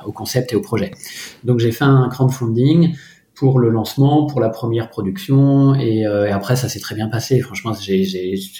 au 0.06 0.12
concept 0.12 0.54
et 0.54 0.56
au 0.56 0.62
projet. 0.62 0.92
Donc 1.44 1.60
j'ai 1.60 1.72
fait 1.72 1.86
un 1.86 2.08
crowdfunding 2.10 2.96
pour 3.40 3.58
le 3.60 3.70
lancement, 3.70 4.26
pour 4.26 4.42
la 4.42 4.50
première 4.50 4.90
production, 4.90 5.74
et, 5.74 6.06
euh, 6.06 6.28
et 6.28 6.32
après 6.32 6.58
ça 6.58 6.68
s'est 6.68 6.82
très 6.82 6.94
bien 6.94 7.08
passé. 7.08 7.40
Franchement, 7.40 7.74
c'est 7.74 8.04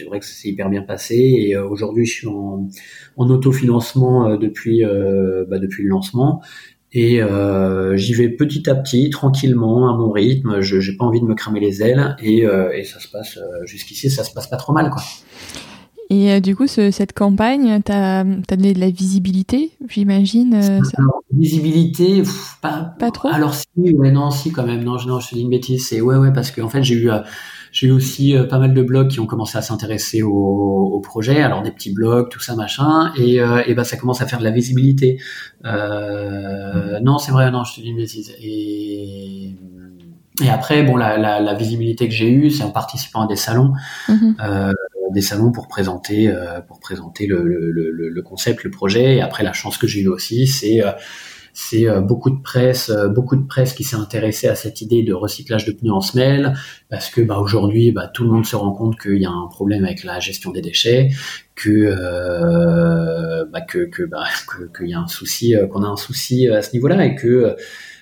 vrai 0.08 0.20
que 0.20 0.26
ça 0.26 0.34
s'est 0.34 0.48
hyper 0.48 0.70
bien 0.70 0.84
passé. 0.84 1.16
Et 1.16 1.56
euh, 1.56 1.68
aujourd'hui, 1.68 2.06
je 2.06 2.14
suis 2.14 2.28
en, 2.28 2.66
en 3.18 3.30
autofinancement 3.30 4.30
euh, 4.30 4.38
depuis 4.38 4.82
bah, 5.50 5.60
depuis 5.60 5.84
le 5.84 5.90
lancement, 5.90 6.42
et 6.94 7.20
j'y 7.96 8.14
vais 8.14 8.30
petit 8.30 8.70
à 8.70 8.76
petit, 8.76 9.10
tranquillement, 9.10 9.94
à 9.94 9.98
mon 9.98 10.12
rythme. 10.12 10.62
Je 10.62 10.80
j'ai 10.80 10.96
pas 10.96 11.04
envie 11.04 11.20
de 11.20 11.26
me 11.26 11.36
cramer 11.36 11.60
les 11.60 11.84
ailes, 11.84 12.16
et, 12.24 12.46
et 12.74 12.84
ça 12.86 13.00
se 13.00 13.10
passe 13.10 13.38
jusqu'ici, 13.66 14.10
ça 14.10 14.24
se 14.24 14.34
passe 14.34 14.48
pas 14.48 14.58
trop 14.58 14.72
mal, 14.72 14.90
quoi. 14.90 15.04
Et 16.12 16.32
euh, 16.32 16.40
du 16.40 16.56
coup, 16.56 16.66
ce, 16.66 16.90
cette 16.90 17.14
campagne, 17.14 17.82
tu 17.86 17.92
as, 17.92 18.24
donné 18.24 18.74
de 18.74 18.80
la 18.80 18.90
visibilité, 18.90 19.72
j'imagine 19.88 20.56
euh, 20.56 20.80
Visibilité, 21.32 22.24
pas, 22.62 22.96
pas 22.98 23.12
trop. 23.12 23.30
Alors 23.30 23.54
si, 23.54 23.68
ouais, 23.78 24.12
non, 24.12 24.32
si 24.32 24.52
quand 24.52 24.66
même. 24.66 24.84
Non, 24.84 24.98
je, 24.98 25.08
non, 25.08 25.20
je 25.20 25.30
te 25.30 25.36
dis 25.36 25.42
une 25.42 25.52
bêtise. 25.52 25.88
C'est 25.88 26.02
ouais, 26.02 26.18
ouais, 26.18 26.34
parce 26.34 26.50
qu'en 26.50 26.64
en 26.64 26.70
fait, 26.70 26.82
j'ai 26.82 26.96
eu, 26.96 27.12
euh, 27.12 27.20
j'ai 27.72 27.88
eu 27.88 27.92
aussi 27.92 28.36
pas 28.50 28.58
mal 28.58 28.74
de 28.74 28.82
blogs 28.82 29.10
qui 29.10 29.20
ont 29.20 29.28
commencé 29.28 29.56
à 29.60 29.62
s'intéresser 29.62 30.24
au, 30.24 30.32
au, 30.32 31.00
projet. 31.00 31.44
Alors 31.44 31.62
des 31.62 31.72
petits 31.72 31.94
blogs, 31.94 32.30
tout 32.30 32.40
ça, 32.40 32.56
machin, 32.56 33.14
et, 33.16 33.36
et 33.68 33.74
bah 33.76 33.84
ça 33.84 33.96
commence 33.96 34.22
à 34.22 34.26
faire 34.26 34.40
de 34.40 34.44
la 34.44 34.52
visibilité. 34.52 35.20
Non, 35.64 37.20
c'est 37.20 37.32
vrai, 37.32 37.52
non, 37.52 37.64
je 37.64 37.76
te 37.76 37.82
dis 37.82 37.90
une 37.90 37.98
bêtise. 37.98 38.34
Et 38.42 39.56
et 40.42 40.50
après, 40.50 40.84
bon, 40.84 40.96
la, 40.96 41.18
la, 41.18 41.40
la 41.40 41.54
visibilité 41.54 42.08
que 42.08 42.14
j'ai 42.14 42.30
eue, 42.30 42.50
c'est 42.50 42.64
en 42.64 42.72
participant 42.72 43.22
à 43.22 43.28
des 43.28 43.36
salons. 43.36 43.74
Euh, 44.10 44.74
des 45.12 45.22
salons 45.22 45.52
pour 45.52 45.68
présenter 45.68 46.30
euh, 46.30 46.62
pour 46.62 46.80
présenter 46.80 47.28
le, 47.28 47.44
le, 47.44 47.72
le, 47.72 48.22
concept, 48.22 48.64
le 48.64 48.72
projet. 48.72 49.18
Et 49.18 49.22
après, 49.22 49.44
la 49.44 49.54
chance 49.54 49.78
que 49.78 49.88
j'ai 49.88 50.02
eu 50.02 50.08
aussi, 50.08 50.48
c'est 50.48 50.84
euh, 50.84 50.92
c'est 51.54 51.88
euh, 51.88 52.00
beaucoup 52.00 52.30
de 52.30 52.42
presse, 52.42 52.92
beaucoup 53.14 53.36
de 53.36 53.46
presse 53.46 53.74
qui 53.74 53.84
s'est 53.84 53.96
intéressée 53.96 54.48
à 54.48 54.56
cette 54.56 54.82
idée 54.82 55.04
de 55.04 55.14
recyclage 55.14 55.66
de 55.66 55.72
pneus 55.72 55.92
en 55.92 56.02
semelle, 56.02 56.54
parce 56.90 57.10
que 57.10 57.22
bah, 57.22 57.40
aujourd'hui, 57.40 57.92
bah, 57.92 58.08
tout 58.08 58.24
le 58.24 58.30
monde 58.30 58.46
se 58.46 58.56
rend 58.56 58.72
compte 58.72 59.00
qu'il 59.00 59.18
y 59.18 59.26
a 59.26 59.32
un 59.32 59.48
problème 59.48 59.84
avec 59.84 60.04
la 60.04 60.20
gestion 60.20 60.52
des 60.52 60.62
déchets, 60.62 61.10
que 61.56 61.94
bah, 63.52 63.62
que 63.62 63.86
que 63.86 64.04
bah, 64.04 64.24
qu'il 64.78 64.90
y 64.90 64.94
a 64.94 65.00
un 65.00 65.08
souci, 65.08 65.56
qu'on 65.72 65.84
a 65.84 65.88
un 65.88 65.98
souci 65.98 66.48
à 66.48 66.62
ce 66.62 66.72
niveau-là, 66.74 67.06
et 67.06 67.16
que 67.16 67.56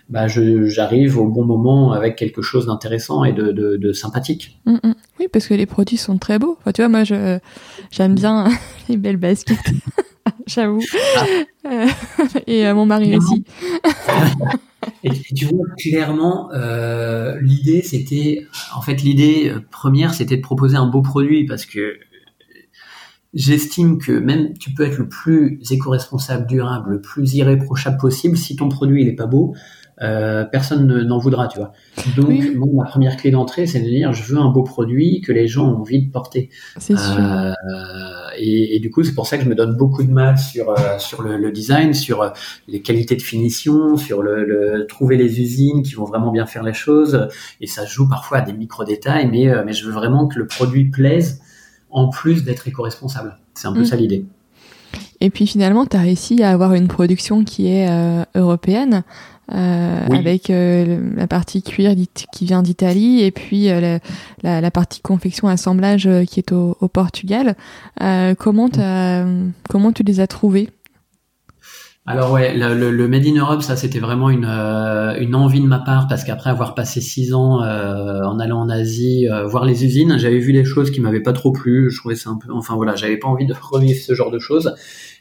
bah, 0.09 0.27
j'arrive 0.27 1.17
au 1.17 1.27
bon 1.27 1.45
moment 1.45 1.91
avec 1.91 2.15
quelque 2.15 2.41
chose 2.41 2.67
d'intéressant 2.67 3.23
et 3.23 3.33
de, 3.33 3.51
de, 3.51 3.75
de 3.75 3.93
sympathique. 3.93 4.59
Mm, 4.65 4.75
mm. 4.75 4.95
Oui, 5.19 5.27
parce 5.31 5.47
que 5.47 5.53
les 5.53 5.65
produits 5.65 5.97
sont 5.97 6.17
très 6.17 6.39
beaux. 6.39 6.57
Enfin, 6.59 6.71
tu 6.71 6.81
vois, 6.81 6.89
moi, 6.89 7.03
j'aime 7.03 8.15
bien 8.15 8.47
les 8.89 8.97
belles 8.97 9.17
baskets. 9.17 9.57
J'avoue. 10.47 10.81
Ah. 11.17 11.25
Euh, 11.65 11.87
et 12.47 12.65
euh, 12.65 12.73
mon 12.73 12.85
mari 12.85 13.17
aussi. 13.17 13.43
et, 15.03 15.11
tu 15.11 15.45
vois, 15.45 15.65
clairement, 15.77 16.51
euh, 16.53 17.37
l'idée, 17.41 17.81
c'était, 17.81 18.45
en 18.73 18.81
fait, 18.81 19.01
l'idée 19.01 19.53
première, 19.71 20.13
c'était 20.13 20.37
de 20.37 20.41
proposer 20.41 20.77
un 20.77 20.87
beau 20.87 21.01
produit 21.01 21.45
parce 21.45 21.65
que 21.65 21.97
j'estime 23.33 23.97
que 23.97 24.13
même 24.13 24.57
tu 24.57 24.73
peux 24.73 24.83
être 24.83 24.97
le 24.97 25.09
plus 25.09 25.59
éco-responsable, 25.69 26.47
durable, 26.47 26.91
le 26.91 27.01
plus 27.01 27.33
irréprochable 27.33 27.97
possible, 27.97 28.37
si 28.37 28.55
ton 28.55 28.69
produit 28.69 29.01
il 29.03 29.09
est 29.09 29.15
pas 29.15 29.27
beau, 29.27 29.53
euh, 30.01 30.45
personne 30.45 30.85
n'en 30.85 31.17
voudra, 31.17 31.47
tu 31.47 31.57
vois. 31.57 31.71
Donc, 32.15 32.29
ma 32.55 32.85
première 32.85 33.17
clé 33.17 33.31
d'entrée, 33.31 33.65
c'est 33.65 33.79
de 33.79 33.85
dire, 33.85 34.13
je 34.13 34.23
veux 34.23 34.37
un 34.37 34.49
beau 34.49 34.61
produit 34.61 35.21
que 35.21 35.31
les 35.31 35.47
gens 35.47 35.67
ont 35.67 35.77
envie 35.77 36.05
de 36.05 36.11
porter. 36.11 36.49
C'est 36.77 36.97
sûr. 36.97 37.17
Euh, 37.19 37.53
et, 38.37 38.75
et, 38.75 38.79
du 38.79 38.91
coup, 38.91 39.03
c'est 39.03 39.15
pour 39.15 39.25
ça 39.25 39.37
que 39.37 39.43
je 39.43 39.49
me 39.49 39.55
donne 39.55 39.75
beaucoup 39.75 40.03
de 40.03 40.11
mal 40.11 40.37
sur 40.37 40.69
euh, 40.69 40.99
sur 40.99 41.23
le, 41.23 41.37
le, 41.37 41.51
design, 41.51 41.93
sur 41.93 42.31
les 42.67 42.81
qualités 42.81 43.15
de 43.15 43.21
finition, 43.21 43.97
sur 43.97 44.21
le, 44.21 44.45
le, 44.45 44.85
trouver 44.85 45.17
les 45.17 45.41
usines 45.41 45.81
qui 45.81 45.95
vont 45.95 46.05
vraiment 46.05 46.31
bien 46.31 46.45
faire 46.45 46.63
les 46.63 46.73
choses. 46.73 47.27
Et 47.59 47.67
ça 47.67 47.85
joue 47.85 48.07
parfois 48.07 48.39
à 48.39 48.41
des 48.41 48.53
micro 48.53 48.83
détails, 48.83 49.27
mais 49.27 49.47
mais 49.65 49.73
je 49.73 49.85
veux 49.85 49.93
vraiment 49.93 50.27
que 50.27 50.37
le 50.37 50.45
produit 50.45 50.85
plaise 50.85 51.41
en 51.89 52.09
plus 52.09 52.43
d'être 52.43 52.67
éco-responsable. 52.67 53.37
C'est 53.55 53.67
un 53.67 53.73
peu 53.73 53.81
mm. 53.81 53.85
ça 53.85 53.95
l'idée. 53.95 54.25
Et 55.19 55.31
puis 55.31 55.47
finalement, 55.47 55.87
tu 55.87 55.97
as 55.97 56.01
réussi 56.01 56.43
à 56.43 56.51
avoir 56.51 56.73
une 56.73 56.87
production 56.87 57.43
qui 57.43 57.67
est 57.69 57.89
européenne. 58.35 59.03
Euh, 59.53 60.05
avec 60.09 60.49
euh, 60.49 60.99
la 61.15 61.25
partie 61.25 61.63
cuir 61.63 61.93
qui 62.33 62.45
vient 62.45 62.61
d'Italie 62.61 63.23
et 63.23 63.31
puis 63.31 63.69
euh, 63.69 63.97
la, 64.43 64.59
la, 64.59 64.71
partie 64.71 64.99
confection 64.99 65.47
assemblage 65.47 66.09
qui 66.27 66.41
est 66.41 66.51
au, 66.51 66.75
au 66.81 66.87
Portugal. 66.89 67.55
comment, 68.37 68.69
comment 69.69 69.91
tu 69.93 70.03
les 70.03 70.19
as 70.19 70.27
trouvés? 70.27 70.69
Alors 72.05 72.31
ouais, 72.31 72.57
le, 72.57 72.91
le, 72.91 73.07
Made 73.07 73.25
in 73.25 73.35
Europe, 73.35 73.61
ça 73.61 73.75
c'était 73.75 73.99
vraiment 73.99 74.29
une, 74.29 74.45
une 74.45 75.35
envie 75.35 75.61
de 75.61 75.67
ma 75.67 75.79
part 75.79 76.07
parce 76.07 76.25
qu'après 76.25 76.49
avoir 76.49 76.73
passé 76.75 76.99
six 76.99 77.33
ans 77.33 77.59
en 77.59 78.39
allant 78.39 78.61
en 78.61 78.69
Asie 78.69 79.27
voir 79.45 79.63
les 79.63 79.85
usines, 79.85 80.17
j'avais 80.17 80.39
vu 80.39 80.51
des 80.51 80.65
choses 80.65 80.91
qui 80.91 80.99
m'avaient 80.99 81.23
pas 81.23 81.33
trop 81.33 81.51
plu. 81.53 81.89
Je 81.89 81.97
trouvais 81.99 82.15
ça 82.15 82.29
un 82.29 82.37
peu, 82.37 82.51
enfin 82.53 82.75
voilà, 82.75 82.95
j'avais 82.95 83.17
pas 83.17 83.27
envie 83.29 83.45
de 83.45 83.55
revivre 83.61 83.99
ce 83.99 84.13
genre 84.13 84.31
de 84.31 84.39
choses. 84.39 84.73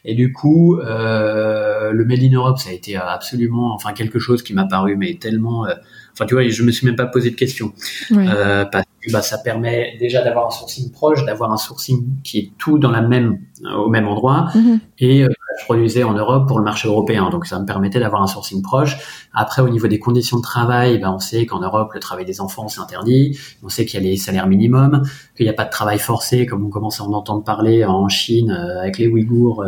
Et 0.09 0.15
du 0.15 0.31
coup, 0.31 0.79
euh, 0.79 1.91
le 1.91 2.05
Made 2.05 2.23
in 2.23 2.31
Europe, 2.31 2.59
ça 2.59 2.69
a 2.69 2.73
été 2.73 2.95
absolument, 2.95 3.73
enfin 3.73 3.91
quelque 3.91 4.19
chose 4.19 4.41
qui 4.41 4.53
m'a 4.53 4.65
paru 4.65 4.95
mais 4.95 5.15
tellement, 5.15 5.65
euh, 5.65 5.73
enfin 6.13 6.25
tu 6.25 6.33
vois, 6.33 6.47
je 6.47 6.63
me 6.63 6.71
suis 6.71 6.87
même 6.87 6.95
pas 6.95 7.07
posé 7.07 7.29
de 7.29 7.35
questions 7.35 7.73
euh, 8.13 8.63
parce 8.63 8.85
que 9.01 9.11
bah, 9.11 9.21
ça 9.21 9.37
permet 9.37 9.97
déjà 9.99 10.23
d'avoir 10.23 10.47
un 10.47 10.49
sourcing 10.49 10.93
proche, 10.93 11.25
d'avoir 11.25 11.51
un 11.51 11.57
sourcing 11.57 12.05
qui 12.23 12.39
est 12.39 12.51
tout 12.57 12.79
dans 12.79 12.89
la 12.89 13.01
même, 13.01 13.39
au 13.75 13.89
même 13.89 14.07
endroit. 14.07 14.47
Mm-hmm. 14.55 14.79
Et 14.99 15.23
je 15.23 15.65
produisais 15.65 16.03
en 16.03 16.13
Europe 16.13 16.47
pour 16.47 16.57
le 16.57 16.63
marché 16.63 16.87
européen, 16.87 17.29
donc 17.29 17.45
ça 17.45 17.59
me 17.59 17.65
permettait 17.65 17.99
d'avoir 17.99 18.21
un 18.21 18.27
sourcing 18.27 18.61
proche. 18.61 18.95
Après, 19.33 19.61
au 19.61 19.67
niveau 19.67 19.87
des 19.87 19.99
conditions 19.99 20.37
de 20.37 20.41
travail, 20.41 20.99
bah, 20.99 21.11
on 21.11 21.19
sait 21.19 21.45
qu'en 21.45 21.59
Europe, 21.59 21.91
le 21.93 21.99
travail 21.99 22.23
des 22.23 22.39
enfants 22.39 22.69
c'est 22.69 22.79
interdit. 22.79 23.37
On 23.61 23.67
sait 23.67 23.85
qu'il 23.85 24.01
y 24.01 24.07
a 24.07 24.09
les 24.09 24.15
salaires 24.15 24.47
minimums, 24.47 25.03
qu'il 25.35 25.45
n'y 25.45 25.49
a 25.49 25.53
pas 25.53 25.65
de 25.65 25.69
travail 25.71 25.99
forcé, 25.99 26.45
comme 26.45 26.65
on 26.65 26.69
commence 26.69 27.01
à 27.01 27.03
en 27.03 27.11
entendre 27.11 27.43
parler 27.43 27.83
en 27.83 28.07
Chine 28.07 28.51
avec 28.51 28.99
les 28.99 29.07
Ouïghours 29.09 29.65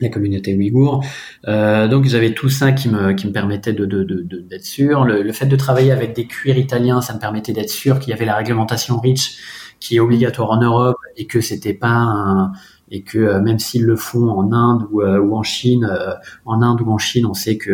la 0.00 0.08
communauté 0.08 0.54
ouïghour. 0.54 1.04
Euh, 1.46 1.88
donc 1.88 2.04
j'avais 2.06 2.32
tout 2.32 2.48
ça 2.48 2.72
qui 2.72 2.88
me, 2.88 3.12
qui 3.12 3.26
me 3.26 3.32
permettait 3.32 3.72
de, 3.72 3.84
de, 3.84 4.02
de, 4.04 4.40
d'être 4.40 4.64
sûr. 4.64 5.04
Le, 5.04 5.22
le, 5.22 5.32
fait 5.32 5.46
de 5.46 5.56
travailler 5.56 5.92
avec 5.92 6.14
des 6.14 6.26
cuirs 6.26 6.58
italiens, 6.58 7.00
ça 7.00 7.14
me 7.14 7.18
permettait 7.18 7.52
d'être 7.52 7.70
sûr 7.70 7.98
qu'il 7.98 8.10
y 8.10 8.12
avait 8.12 8.24
la 8.24 8.36
réglementation 8.36 8.98
REACH 8.98 9.38
qui 9.80 9.96
est 9.96 10.00
obligatoire 10.00 10.50
en 10.50 10.60
Europe 10.60 10.96
et 11.16 11.26
que 11.26 11.40
c'était 11.40 11.74
pas 11.74 11.88
un, 11.88 12.52
et 12.90 13.02
que 13.02 13.18
euh, 13.18 13.40
même 13.40 13.58
s'ils 13.58 13.84
le 13.84 13.96
font 13.96 14.30
en 14.30 14.52
Inde 14.52 14.86
ou, 14.90 15.02
euh, 15.02 15.18
ou 15.18 15.36
en 15.36 15.42
Chine, 15.42 15.84
euh, 15.90 16.14
en 16.44 16.62
Inde 16.62 16.80
ou 16.80 16.90
en 16.90 16.98
Chine, 16.98 17.26
on 17.26 17.34
sait 17.34 17.58
que 17.58 17.72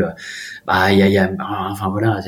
bah 0.66 0.92
il 0.92 0.98
y 0.98 1.02
a, 1.02 1.08
y 1.08 1.18
a, 1.18 1.30
enfin 1.70 1.88
voilà, 1.88 2.20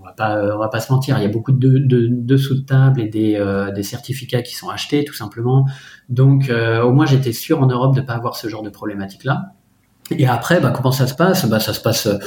on 0.00 0.04
va 0.04 0.12
pas 0.12 0.54
on 0.54 0.58
va 0.58 0.68
pas 0.68 0.80
se 0.80 0.92
mentir, 0.92 1.18
il 1.18 1.22
y 1.22 1.26
a 1.26 1.30
beaucoup 1.30 1.52
de 1.52 1.78
de, 1.78 2.08
de 2.10 2.36
sous 2.36 2.54
de 2.54 2.64
table 2.64 3.00
et 3.00 3.08
des 3.08 3.70
des 3.74 3.82
certificats 3.82 4.42
qui 4.42 4.54
sont 4.54 4.68
achetés 4.68 5.04
tout 5.04 5.14
simplement. 5.14 5.66
Donc 6.08 6.50
au 6.50 6.92
moins 6.92 7.06
j'étais 7.06 7.32
sûr 7.32 7.60
en 7.60 7.66
Europe 7.66 7.94
de 7.96 8.00
pas 8.00 8.14
avoir 8.14 8.36
ce 8.36 8.48
genre 8.48 8.62
de 8.62 8.70
problématique 8.70 9.24
là. 9.24 9.56
Et 10.10 10.26
après, 10.26 10.60
bah, 10.60 10.72
comment 10.74 10.92
ça 10.92 11.06
se 11.06 11.14
passe? 11.14 11.46
Bah, 11.48 11.58
ça 11.58 11.72
se 11.72 11.80
passe. 11.80 12.06
Euh, 12.06 12.18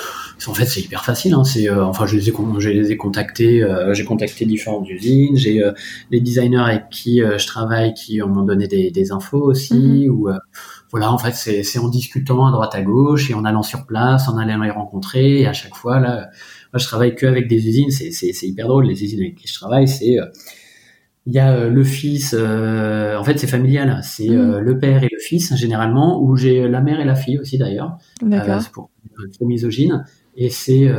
en 0.48 0.54
fait, 0.54 0.66
c'est 0.66 0.82
hyper 0.82 1.06
facile. 1.06 1.34
Hein, 1.34 1.44
c'est, 1.46 1.70
euh, 1.70 1.86
enfin, 1.86 2.06
je 2.06 2.16
les 2.16 2.30
ai, 2.30 2.34
je 2.58 2.70
les 2.70 2.92
ai 2.92 2.98
contactés. 2.98 3.64
Euh, 3.64 3.94
j'ai 3.94 4.04
contacté 4.04 4.46
différentes 4.46 4.90
usines. 4.90 5.38
J'ai 5.38 5.64
les 6.12 6.20
designers 6.20 6.58
avec 6.58 6.90
qui 6.90 7.20
je 7.20 7.48
travaille 7.48 7.94
qui 7.94 8.20
m'ont 8.20 8.44
donné 8.44 8.68
des, 8.68 8.92
des, 8.92 9.12
infos 9.12 9.42
aussi. 9.42 10.08
Mhm. 10.08 10.10
Ou 10.10 10.30
voilà, 10.92 11.12
en 11.12 11.18
fait, 11.18 11.34
c'est, 11.36 11.80
en 11.80 11.88
discutant 11.88 12.46
à 12.48 12.52
droite 12.52 12.76
à 12.76 12.82
gauche 12.82 13.30
et 13.30 13.34
en 13.34 13.46
allant 13.46 13.64
sur 13.64 13.86
place, 13.86 14.28
en 14.28 14.38
allant 14.38 14.64
les 14.64 14.72
rencontrer. 14.72 15.42
Et 15.42 15.48
à 15.48 15.54
chaque 15.54 15.76
fois, 15.76 16.00
là, 16.00 16.30
moi, 16.74 16.80
je 16.80 16.86
travaille 16.86 17.16
que 17.16 17.26
avec 17.26 17.48
des 17.48 17.68
usines. 17.68 17.92
C'est 17.92 18.44
hyper 18.48 18.68
drôle. 18.68 18.88
Les 18.88 19.04
usines 19.04 19.22
avec 19.22 19.36
qui 19.36 19.48
je 19.48 19.54
travaille, 19.54 19.88
c'est 19.88 20.18
il 21.30 21.36
y 21.36 21.40
a 21.40 21.54
euh, 21.54 21.70
le 21.70 21.84
fils, 21.84 22.36
euh, 22.38 23.16
en 23.16 23.24
fait 23.24 23.38
c'est 23.38 23.48
familial, 23.48 24.00
c'est 24.02 24.30
euh, 24.30 24.60
mm. 24.60 24.64
le 24.64 24.80
père 24.80 25.04
et 25.04 25.10
le 25.12 25.20
fils 25.20 25.56
généralement, 25.56 26.22
ou 26.22 26.36
j'ai 26.36 26.68
la 26.68 26.82
mère 26.82 27.00
et 27.00 27.06
la 27.06 27.14
fille 27.16 27.38
aussi 27.38 27.60
d'ailleurs, 27.60 27.98
c'est 28.20 28.72
pour 28.72 28.90
trop 29.34 29.46
misogyne, 29.46 30.06
et 30.36 30.50
c'est 30.50 30.92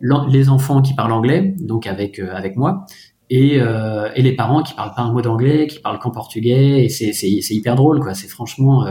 les 0.00 0.48
enfants 0.48 0.82
qui 0.82 0.94
parlent 0.94 1.12
anglais, 1.12 1.54
donc 1.60 1.88
avec 1.88 2.20
avec 2.20 2.56
moi, 2.56 2.86
et, 3.28 3.56
et 3.56 4.22
les 4.22 4.36
parents 4.36 4.62
qui 4.62 4.74
parlent 4.74 4.94
pas 4.94 5.02
un 5.02 5.12
mot 5.12 5.20
d'anglais, 5.20 5.66
qui 5.66 5.80
parlent 5.80 5.98
qu'en 5.98 6.12
portugais, 6.12 6.84
et 6.84 6.88
c'est 6.88 7.12
c'est 7.12 7.54
hyper 7.54 7.74
drôle 7.74 8.00
quoi, 8.00 8.14
c'est 8.14 8.28
franchement, 8.28 8.86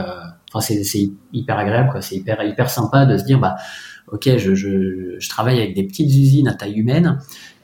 enfin 0.51 0.59
c'est 0.59 0.83
c'est 0.83 1.09
hyper 1.31 1.57
agréable 1.57 1.89
quoi, 1.89 2.01
c'est 2.01 2.15
hyper 2.15 2.43
hyper 2.43 2.69
sympa 2.69 3.05
de 3.05 3.17
se 3.17 3.23
dire 3.23 3.39
bah 3.39 3.55
ok 4.11 4.37
je, 4.37 4.55
je 4.55 5.15
je 5.19 5.29
travaille 5.29 5.59
avec 5.59 5.73
des 5.73 5.83
petites 5.83 6.09
usines 6.09 6.47
à 6.47 6.53
taille 6.53 6.79
humaine 6.79 7.19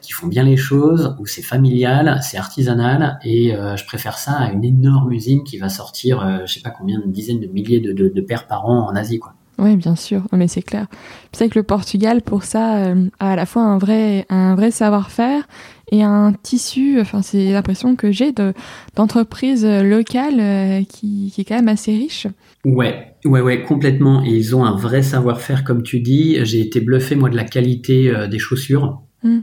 qui 0.05 0.13
font 0.13 0.27
bien 0.27 0.43
les 0.43 0.57
choses, 0.57 1.15
où 1.19 1.25
c'est 1.25 1.41
familial, 1.41 2.19
c'est 2.21 2.37
artisanal, 2.37 3.19
et 3.23 3.55
euh, 3.55 3.75
je 3.75 3.85
préfère 3.85 4.17
ça 4.17 4.33
à 4.33 4.51
une 4.51 4.63
énorme 4.63 5.11
usine 5.11 5.43
qui 5.43 5.57
va 5.57 5.69
sortir, 5.69 6.21
euh, 6.21 6.37
je 6.45 6.53
sais 6.53 6.61
pas 6.61 6.69
combien, 6.69 6.99
de 6.99 7.07
dizaines 7.07 7.39
de 7.39 7.47
milliers 7.47 7.79
de, 7.79 7.91
de, 7.91 8.21
paires 8.21 8.47
par 8.47 8.67
an 8.67 8.87
en 8.87 8.95
Asie, 8.95 9.19
quoi. 9.19 9.33
Oui, 9.57 9.77
bien 9.77 9.95
sûr, 9.95 10.23
mais 10.33 10.49
c'est 10.49 10.61
clair. 10.61 10.87
C'est 11.31 11.47
que 11.47 11.57
le 11.57 11.63
Portugal, 11.63 12.21
pour 12.21 12.43
ça, 12.43 12.75
euh, 12.75 13.05
a 13.19 13.31
à 13.31 13.35
la 13.37 13.45
fois 13.45 13.61
un 13.61 13.77
vrai, 13.77 14.25
un 14.29 14.53
vrai 14.53 14.69
savoir-faire 14.69 15.47
et 15.91 16.03
un 16.03 16.33
tissu. 16.43 16.99
Enfin, 16.99 17.21
c'est 17.21 17.51
l'impression 17.53 17.95
que 17.95 18.11
j'ai 18.11 18.33
de 18.33 18.53
d'entreprises 18.97 19.65
locales 19.65 20.85
qui, 20.87 21.31
qui 21.33 21.39
est 21.39 21.45
quand 21.45 21.55
même 21.55 21.69
assez 21.69 21.93
riche. 21.93 22.27
Ouais, 22.65 23.15
ouais, 23.23 23.39
ouais, 23.39 23.63
complètement. 23.63 24.25
Et 24.25 24.31
ils 24.31 24.57
ont 24.57 24.65
un 24.65 24.75
vrai 24.75 25.01
savoir-faire, 25.01 25.63
comme 25.63 25.83
tu 25.83 26.01
dis. 26.01 26.37
J'ai 26.43 26.59
été 26.59 26.81
bluffé 26.81 27.15
moi 27.15 27.29
de 27.29 27.37
la 27.37 27.45
qualité 27.45 28.13
des 28.29 28.39
chaussures. 28.39 29.03
Mmh. 29.23 29.39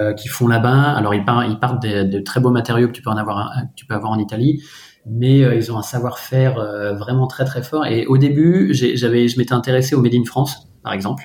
Euh, 0.00 0.12
qui 0.12 0.28
font 0.28 0.46
là-bas. 0.46 0.92
Alors 0.92 1.14
ils 1.14 1.24
partent, 1.24 1.46
ils 1.48 1.58
partent 1.58 1.82
de, 1.82 2.20
très 2.20 2.40
beaux 2.40 2.50
matériaux 2.50 2.86
que 2.86 2.92
tu 2.92 3.02
peux 3.02 3.10
en 3.10 3.16
avoir, 3.16 3.52
tu 3.74 3.86
peux 3.86 3.94
avoir 3.94 4.12
en 4.12 4.18
Italie, 4.18 4.62
mais 5.06 5.42
euh, 5.42 5.56
ils 5.56 5.72
ont 5.72 5.78
un 5.78 5.82
savoir-faire 5.82 6.58
euh, 6.58 6.94
vraiment 6.94 7.26
très 7.26 7.44
très 7.44 7.62
fort. 7.62 7.86
Et 7.86 8.06
au 8.06 8.18
début, 8.18 8.70
j'avais, 8.72 9.26
je 9.26 9.38
m'étais 9.38 9.54
intéressé 9.54 9.94
au 9.94 10.00
Made 10.00 10.14
in 10.14 10.24
France, 10.24 10.68
par 10.84 10.92
exemple. 10.92 11.24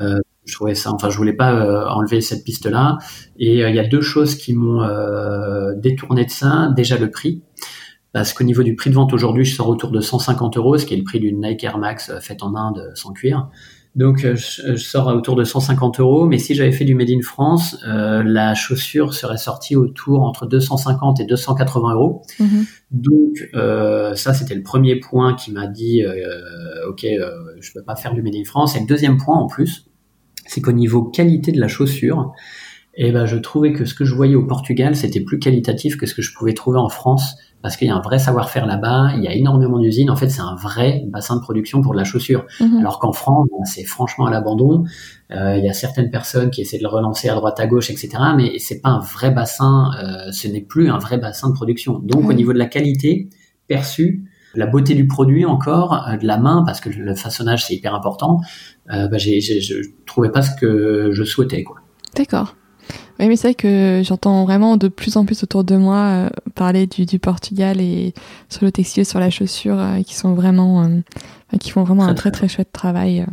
je 0.00 0.52
trouvais 0.52 0.74
ça, 0.74 0.92
enfin, 0.92 1.08
je 1.08 1.16
voulais 1.16 1.32
pas 1.32 1.88
enlever 1.94 2.20
cette 2.20 2.44
piste-là. 2.44 2.98
Et 3.38 3.60
il 3.60 3.74
y 3.74 3.78
a 3.78 3.86
deux 3.86 4.02
choses 4.02 4.34
qui 4.34 4.52
m'ont 4.52 4.86
détourné 5.76 6.26
de 6.26 6.30
ça. 6.30 6.70
Déjà 6.76 6.98
le 6.98 7.10
prix 7.10 7.42
parce 8.12 8.32
qu'au 8.32 8.44
niveau 8.44 8.62
du 8.62 8.76
prix 8.76 8.90
de 8.90 8.94
vente 8.94 9.12
aujourd'hui, 9.12 9.44
je 9.44 9.56
sors 9.56 9.68
autour 9.68 9.90
de 9.90 10.00
150 10.00 10.56
euros, 10.56 10.78
ce 10.78 10.86
qui 10.86 10.94
est 10.94 10.98
le 10.98 11.02
prix 11.02 11.18
d'une 11.18 11.40
Nike 11.40 11.64
Air 11.64 11.78
Max 11.78 12.12
faite 12.20 12.42
en 12.42 12.54
Inde 12.54 12.92
sans 12.94 13.12
cuir. 13.12 13.48
Donc 13.94 14.24
euh, 14.24 14.34
je, 14.34 14.76
sors 14.76 15.08
à 15.08 15.14
autour 15.14 15.36
de 15.36 15.44
150 15.44 16.00
euros, 16.00 16.26
mais 16.26 16.38
si 16.38 16.54
j'avais 16.54 16.72
fait 16.72 16.84
du 16.84 16.96
Made 16.96 17.10
in 17.10 17.22
France, 17.22 17.76
euh, 17.86 18.24
la 18.24 18.54
chaussure 18.54 19.14
serait 19.14 19.36
sortie 19.36 19.76
autour 19.76 20.22
entre 20.22 20.46
250 20.46 21.20
et 21.20 21.24
280 21.24 21.94
euros. 21.94 22.22
Mhm. 22.40 22.64
Donc 22.90 23.48
euh, 23.54 24.14
ça 24.14 24.34
c'était 24.34 24.56
le 24.56 24.62
premier 24.62 24.96
point 24.96 25.34
qui 25.34 25.52
m'a 25.52 25.68
dit 25.68 26.02
ok 26.88 27.06
je 27.60 27.72
peux 27.72 27.82
pas 27.84 27.94
faire 27.94 28.14
du 28.14 28.22
Made 28.22 28.34
in 28.34 28.44
France. 28.44 28.74
Et 28.76 28.80
le 28.80 28.86
deuxième 28.86 29.16
point 29.16 29.36
en 29.36 29.46
plus, 29.46 29.86
c'est 30.46 30.60
qu'au 30.60 30.72
niveau 30.72 31.04
qualité 31.04 31.52
de 31.52 31.60
la 31.60 31.68
chaussure, 31.68 32.32
eh 32.96 33.12
ben 33.12 33.26
je 33.26 33.36
trouvais 33.36 33.72
que 33.72 33.84
ce 33.84 33.94
que 33.94 34.04
je 34.04 34.14
voyais 34.14 34.34
au 34.34 34.46
Portugal 34.46 34.96
c'était 34.96 35.20
plus 35.20 35.38
qualitatif 35.38 35.96
que 35.96 36.06
ce 36.06 36.14
que 36.14 36.22
je 36.22 36.34
pouvais 36.34 36.54
trouver 36.54 36.78
en 36.78 36.88
France 36.88 37.36
parce 37.64 37.78
qu'il 37.78 37.88
y 37.88 37.90
a 37.90 37.96
un 37.96 38.02
vrai 38.02 38.18
savoir-faire 38.18 38.66
là-bas, 38.66 39.12
il 39.16 39.24
y 39.24 39.26
a 39.26 39.32
énormément 39.32 39.78
d'usines. 39.78 40.10
En 40.10 40.16
fait, 40.16 40.28
c'est 40.28 40.42
un 40.42 40.54
vrai 40.54 41.02
bassin 41.08 41.36
de 41.36 41.40
production 41.40 41.80
pour 41.80 41.92
de 41.92 41.96
la 41.96 42.04
chaussure. 42.04 42.44
Mhm. 42.60 42.76
Alors 42.80 42.98
qu'en 42.98 43.12
France, 43.12 43.48
c'est 43.64 43.84
franchement 43.84 44.26
à 44.26 44.30
l'abandon. 44.30 44.84
Euh, 45.30 45.56
il 45.56 45.64
y 45.64 45.70
a 45.70 45.72
certaines 45.72 46.10
personnes 46.10 46.50
qui 46.50 46.60
essaient 46.60 46.76
de 46.76 46.82
le 46.82 46.90
relancer 46.90 47.30
à 47.30 47.34
droite 47.34 47.58
à 47.58 47.66
gauche, 47.66 47.88
etc. 47.88 48.10
Mais 48.36 48.58
c'est 48.58 48.82
pas 48.82 48.90
un 48.90 48.98
vrai 48.98 49.30
bassin. 49.30 49.92
Euh, 49.98 50.30
ce 50.30 50.46
n'est 50.46 50.60
plus 50.60 50.90
un 50.90 50.98
vrai 50.98 51.16
bassin 51.16 51.48
de 51.48 51.54
production. 51.54 52.00
Donc, 52.00 52.28
au 52.28 52.34
niveau 52.34 52.52
de 52.52 52.58
la 52.58 52.66
qualité 52.66 53.30
perçue, 53.66 54.24
la 54.54 54.66
beauté 54.66 54.94
du 54.94 55.06
produit 55.06 55.46
encore, 55.46 56.06
euh, 56.06 56.18
de 56.18 56.26
la 56.26 56.36
main, 56.36 56.64
parce 56.66 56.82
que 56.82 56.90
le 56.90 57.14
façonnage 57.14 57.64
c'est 57.64 57.74
hyper 57.74 57.94
important. 57.94 58.40
Euh, 58.92 59.08
bah, 59.08 59.16
j'ai, 59.16 59.40
je 59.40 59.74
trouvais 60.04 60.30
pas 60.30 60.42
ce 60.42 60.50
que 60.60 61.12
je 61.12 61.24
souhaitais, 61.24 61.62
quoi. 61.62 61.76
D'accord. 62.14 62.56
Oui, 63.18 63.28
mais 63.28 63.36
c'est 63.36 63.48
vrai 63.48 63.54
que 63.54 64.02
j'entends 64.04 64.44
vraiment 64.44 64.76
de 64.76 64.88
plus 64.88 65.16
en 65.16 65.24
plus 65.24 65.42
autour 65.42 65.62
de 65.64 65.76
moi 65.76 65.96
euh, 65.96 66.30
parler 66.54 66.86
du, 66.86 67.06
du, 67.06 67.18
Portugal 67.18 67.80
et 67.80 68.12
sur 68.48 68.64
le 68.64 68.72
textile, 68.72 69.06
sur 69.06 69.20
la 69.20 69.30
chaussure, 69.30 69.78
euh, 69.78 70.02
qui 70.02 70.14
sont 70.14 70.34
vraiment, 70.34 70.84
euh, 70.84 71.58
qui 71.60 71.70
font 71.70 71.84
vraiment 71.84 72.04
un 72.04 72.14
très 72.14 72.30
très 72.30 72.48
chouette 72.48 72.72
travail. 72.72 73.24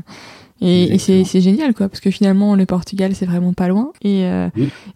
Et, 0.63 0.99
c'est 0.99 1.41
génial, 1.41 1.73
quoi, 1.73 1.89
parce 1.89 1.99
que 1.99 2.11
finalement, 2.11 2.55
le 2.55 2.67
Portugal, 2.67 3.15
c'est 3.15 3.25
vraiment 3.25 3.53
pas 3.53 3.67
loin. 3.67 3.91
Et, 4.03 4.25
euh, 4.25 4.47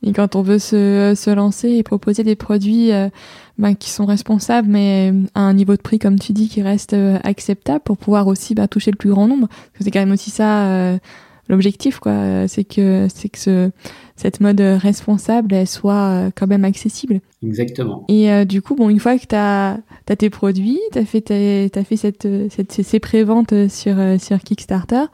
et 0.04 0.14
quand 0.14 0.36
on 0.36 0.44
veut 0.44 0.60
se, 0.60 1.14
se, 1.18 1.32
lancer 1.32 1.70
et 1.70 1.82
proposer 1.82 2.24
des 2.24 2.36
produits 2.36 2.92
euh, 2.92 3.10
ben, 3.58 3.74
qui 3.74 3.90
sont 3.90 4.06
responsables, 4.06 4.68
mais 4.68 5.12
à 5.34 5.42
un 5.42 5.54
niveau 5.54 5.76
de 5.76 5.82
prix, 5.82 5.98
comme 5.98 6.20
tu 6.20 6.34
dis, 6.34 6.50
qui 6.50 6.62
reste 6.62 6.94
euh, 6.94 7.18
acceptable 7.24 7.80
pour 7.80 7.98
pouvoir 7.98 8.28
aussi 8.28 8.54
bah, 8.54 8.68
toucher 8.68 8.92
le 8.92 8.98
plus 8.98 9.10
grand 9.10 9.28
nombre, 9.28 9.48
parce 9.48 9.80
que 9.80 9.84
c'est 9.86 9.92
quand 9.92 10.00
même 10.00 10.12
aussi 10.12 10.30
ça 10.30 11.00
l'objectif, 11.48 12.00
quoi. 12.00 12.48
C'est 12.48 12.64
que, 12.64 13.08
c'est 13.14 13.30
que 13.30 13.38
ce, 13.38 13.72
cette 14.16 14.40
mode 14.40 14.62
responsable, 14.62 15.54
elle 15.54 15.68
soit 15.68 16.32
quand 16.36 16.48
même 16.48 16.66
accessible. 16.66 17.20
Exactement. 17.46 18.06
Et 18.08 18.46
du 18.46 18.62
coup, 18.62 18.76
bon, 18.76 18.90
une 18.90 19.00
fois 19.00 19.18
que 19.18 19.26
tu 19.26 19.36
as, 19.36 19.80
as, 20.08 20.16
tes 20.16 20.30
produits, 20.30 20.80
tu 20.92 21.00
as 21.00 21.06
fait, 21.06 21.32
as 21.32 21.84
fait 21.84 21.98
cette, 21.98 22.28
cette, 22.50 22.72
ces 22.72 23.00
préventes 23.00 23.68
sur, 23.70 23.96
sur 24.20 24.40
Kickstarter, 24.40 25.06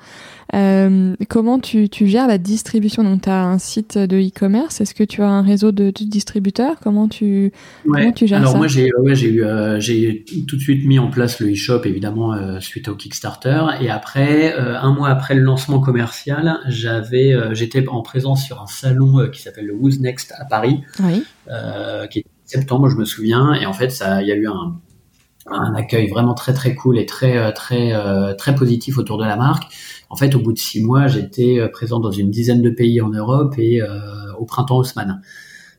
euh, 0.53 1.15
comment 1.29 1.59
tu, 1.59 1.87
tu, 1.89 2.07
gères 2.07 2.27
la 2.27 2.37
distribution? 2.37 3.03
Donc, 3.03 3.21
tu 3.23 3.29
as 3.29 3.45
un 3.45 3.57
site 3.57 3.97
de 3.97 4.17
e-commerce. 4.17 4.81
Est-ce 4.81 4.93
que 4.93 5.03
tu 5.03 5.21
as 5.21 5.29
un 5.29 5.41
réseau 5.41 5.71
de, 5.71 5.91
distributeurs? 5.91 6.75
Comment 6.81 7.07
tu, 7.07 7.51
comment 7.85 8.11
tu 8.11 8.27
gères 8.27 8.39
Alors, 8.39 8.53
ça? 8.53 8.57
moi, 8.57 8.67
j'ai 8.67 8.89
ouais, 8.99 9.19
eu, 9.21 9.43
euh, 9.43 9.79
tout 10.47 10.57
de 10.57 10.61
suite 10.61 10.85
mis 10.85 10.99
en 10.99 11.09
place 11.09 11.39
le 11.39 11.51
e-shop, 11.51 11.81
évidemment, 11.85 12.33
euh, 12.33 12.59
suite 12.59 12.89
au 12.89 12.95
Kickstarter. 12.95 13.65
Et 13.81 13.89
après, 13.89 14.53
un 14.57 14.93
mois 14.93 15.09
après 15.09 15.35
le 15.35 15.41
lancement 15.41 15.79
commercial, 15.79 16.59
j'étais 16.67 17.87
en 17.87 18.01
présence 18.01 18.43
sur 18.43 18.61
un 18.61 18.67
salon 18.67 19.29
qui 19.31 19.41
s'appelle 19.41 19.67
le 19.67 19.73
Who's 19.73 19.99
Next 19.99 20.33
à 20.37 20.45
Paris, 20.45 20.81
oui. 20.99 21.23
Qui 22.09 22.19
est 22.19 22.25
septembre, 22.45 22.89
je 22.89 22.95
me 22.95 23.05
souviens. 23.05 23.53
Et 23.53 23.65
en 23.65 23.73
fait, 23.73 23.89
ça, 23.89 24.21
il 24.21 24.27
y 24.27 24.31
a 24.31 24.35
eu 24.35 24.47
un 24.47 24.79
un 25.47 25.73
accueil 25.73 26.07
vraiment 26.07 26.35
très 26.35 26.53
très 26.53 26.75
cool 26.75 26.99
et 26.99 27.07
très 27.07 27.51
très 27.53 27.93
très 28.37 28.53
positif 28.53 28.97
autour 28.99 29.17
de 29.17 29.25
la 29.25 29.35
marque. 29.35 29.73
En 30.11 30.17
fait, 30.17 30.35
au 30.35 30.39
bout 30.39 30.51
de 30.51 30.59
six 30.59 30.83
mois, 30.83 31.07
j'étais 31.07 31.57
euh, 31.57 31.69
présent 31.69 32.01
dans 32.01 32.11
une 32.11 32.29
dizaine 32.29 32.61
de 32.61 32.69
pays 32.69 32.99
en 32.99 33.09
Europe 33.09 33.55
et 33.57 33.81
euh, 33.81 33.87
au 34.37 34.43
printemps 34.43 34.79
Haussmann. 34.79 35.21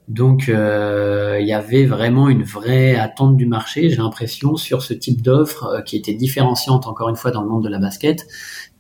Donc, 0.09 0.49
euh, 0.49 1.37
il 1.39 1.47
y 1.47 1.53
avait 1.53 1.85
vraiment 1.85 2.31
une 2.31 2.43
vraie 2.43 2.97
attente 2.97 3.37
du 3.37 3.45
marché, 3.45 3.91
j'ai 3.91 3.97
l'impression, 3.97 4.57
sur 4.57 4.83
ce 4.83 4.95
type 4.95 5.21
d'offre 5.21 5.83
qui 5.85 5.97
était 5.97 6.15
différenciante, 6.15 6.87
encore 6.87 7.11
une 7.11 7.17
fois, 7.17 7.31
dans 7.31 7.43
le 7.43 7.49
monde 7.49 7.63
de 7.63 7.69
la 7.69 7.79
basket 7.79 8.27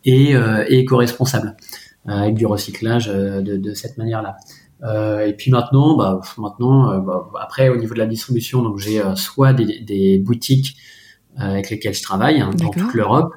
et, 0.06 0.34
éco-responsable, 0.68 1.54
avec 2.06 2.34
du 2.34 2.44
recyclage 2.44 3.06
de, 3.06 3.74
cette 3.74 3.98
manière-là. 3.98 4.36
Et 4.82 5.32
puis 5.34 5.50
maintenant, 5.50 5.96
bah, 5.96 6.20
maintenant, 6.38 6.98
bah, 6.98 7.30
après 7.40 7.68
au 7.68 7.76
niveau 7.76 7.94
de 7.94 8.00
la 8.00 8.06
distribution, 8.06 8.62
donc 8.62 8.78
j'ai 8.78 9.00
soit 9.14 9.52
des, 9.52 10.18
boutiques 10.18 10.76
avec 11.36 11.70
lesquelles 11.70 11.94
je 11.94 12.02
travaille 12.02 12.40
hein, 12.40 12.50
dans 12.54 12.70
toute 12.70 12.94
l'Europe, 12.94 13.32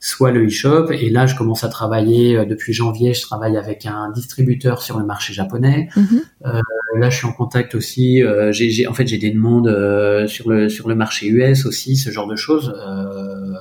soit 0.00 0.30
le 0.30 0.46
e-shop. 0.46 0.90
Et 0.90 1.10
là, 1.10 1.26
je 1.26 1.36
commence 1.36 1.64
à 1.64 1.68
travailler 1.68 2.36
euh, 2.36 2.44
depuis 2.44 2.72
janvier. 2.72 3.14
Je 3.14 3.22
travaille 3.22 3.56
avec 3.56 3.86
un 3.86 4.10
distributeur 4.10 4.82
sur 4.82 4.98
le 4.98 5.04
marché 5.04 5.32
japonais. 5.32 5.88
Mhm. 5.96 6.22
Euh, 6.46 6.60
là, 6.96 7.10
je 7.10 7.16
suis 7.16 7.26
en 7.26 7.32
contact 7.32 7.74
aussi. 7.74 8.22
Euh, 8.22 8.52
j'ai, 8.52 8.86
en 8.86 8.94
fait, 8.94 9.06
j'ai 9.06 9.18
des 9.18 9.30
demandes 9.30 9.68
euh, 9.68 10.26
sur 10.26 10.48
le 10.48 10.68
sur 10.68 10.88
le 10.88 10.94
marché 10.94 11.28
US 11.28 11.66
aussi, 11.66 11.96
ce 11.96 12.10
genre 12.10 12.26
de 12.26 12.36
choses. 12.36 12.74
Euh, 12.76 13.54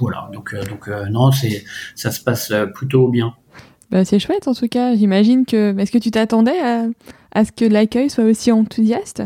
voilà. 0.00 0.28
Donc 0.32 0.54
donc 0.68 0.88
non, 1.10 1.30
c'est 1.30 1.64
ça 1.94 2.10
se 2.10 2.20
passe 2.20 2.52
plutôt 2.74 3.08
bien. 3.08 3.34
Bah, 3.90 4.04
c'est 4.04 4.18
chouette 4.18 4.48
en 4.48 4.54
tout 4.54 4.68
cas. 4.68 4.94
J'imagine 4.96 5.44
que. 5.44 5.78
Est-ce 5.78 5.92
que 5.92 5.98
tu 5.98 6.10
t'attendais 6.10 6.58
à, 6.60 6.86
à 7.32 7.44
ce 7.44 7.52
que 7.52 7.64
l'accueil 7.64 8.10
soit 8.10 8.24
aussi 8.24 8.52
enthousiaste? 8.52 9.22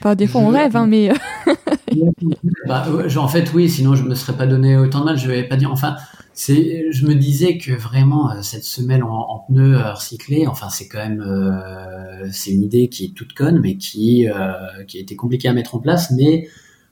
Enfin, 0.00 0.14
des 0.14 0.28
fois, 0.28 0.42
on 0.42 0.48
rêve, 0.48 0.76
hein, 0.76 0.86
mais. 0.86 1.10
bah, 2.66 2.86
en 3.16 3.28
fait, 3.28 3.52
oui, 3.52 3.68
sinon 3.68 3.96
je 3.96 4.04
me 4.04 4.14
serais 4.14 4.36
pas 4.36 4.46
donné 4.46 4.76
autant 4.76 5.00
de 5.00 5.04
mal. 5.06 5.18
Je 5.18 5.28
vais 5.28 5.42
pas 5.42 5.56
dire. 5.56 5.72
Enfin, 5.72 5.96
c'est, 6.38 6.92
je 6.92 7.04
me 7.04 7.14
disais 7.16 7.58
que 7.58 7.72
vraiment 7.72 8.30
euh, 8.30 8.42
cette 8.42 8.62
semelle 8.62 9.02
en, 9.02 9.10
en 9.10 9.40
pneus 9.40 9.76
euh, 9.76 9.92
recyclés, 9.92 10.46
enfin, 10.46 10.68
c'est 10.68 10.86
quand 10.86 10.98
même, 10.98 11.20
euh, 11.20 12.28
c'est 12.30 12.52
une 12.52 12.62
idée 12.62 12.88
qui 12.88 13.06
est 13.06 13.12
toute 13.12 13.32
conne, 13.32 13.58
mais 13.60 13.76
qui, 13.76 14.28
euh, 14.28 14.52
qui 14.86 14.98
a 14.98 15.00
été 15.00 15.16
compliquée 15.16 15.48
à 15.48 15.52
mettre 15.52 15.74
en 15.74 15.80
place, 15.80 16.12
mais 16.12 16.48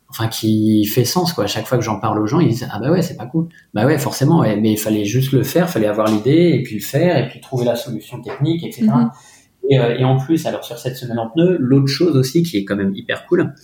enfin, 0.09 0.29
qui 0.29 0.85
fait 0.87 1.05
sens, 1.05 1.33
quoi. 1.33 1.45
À 1.45 1.47
chaque 1.47 1.67
fois 1.67 1.79
que 1.79 1.85
j'en 1.85 1.99
parle 1.99 2.19
aux 2.21 2.27
gens, 2.27 2.41
ils 2.41 2.49
disent 2.49 2.69
ah 2.71 2.79
bah 2.79 2.91
ouais, 2.91 3.03
c'est 3.03 3.17
pas 3.17 3.27
cool. 3.27 3.49
Bah 3.75 3.87
ouais, 3.87 3.99
forcément, 3.99 4.43
mais 4.43 4.73
il 4.73 4.79
fallait 4.79 5.05
juste 5.05 5.33
le 5.33 5.43
faire, 5.43 5.69
fallait 5.69 5.87
avoir 5.87 6.09
l'idée 6.09 6.53
et 6.55 6.63
puis 6.63 6.77
le 6.77 6.83
faire 6.83 7.17
et 7.17 7.29
puis 7.29 7.41
trouver 7.41 7.65
la 7.65 7.77
solution 7.77 8.21
technique, 8.21 8.65
etc. 8.65 8.87
Euh, 9.73 9.97
et, 9.99 10.05
en 10.05 10.17
plus, 10.17 10.47
alors 10.47 10.65
sur 10.65 10.79
cette 10.79 10.97
semaine 10.97 11.19
en 11.19 11.29
pneus, 11.29 11.57
l'autre 11.59 11.89
chose 11.89 12.17
aussi 12.17 12.43
qui 12.43 12.59
est 12.59 12.65
quand 12.65 12.77
même 12.77 12.95
hyper 12.95 13.27
cool, 13.27 13.55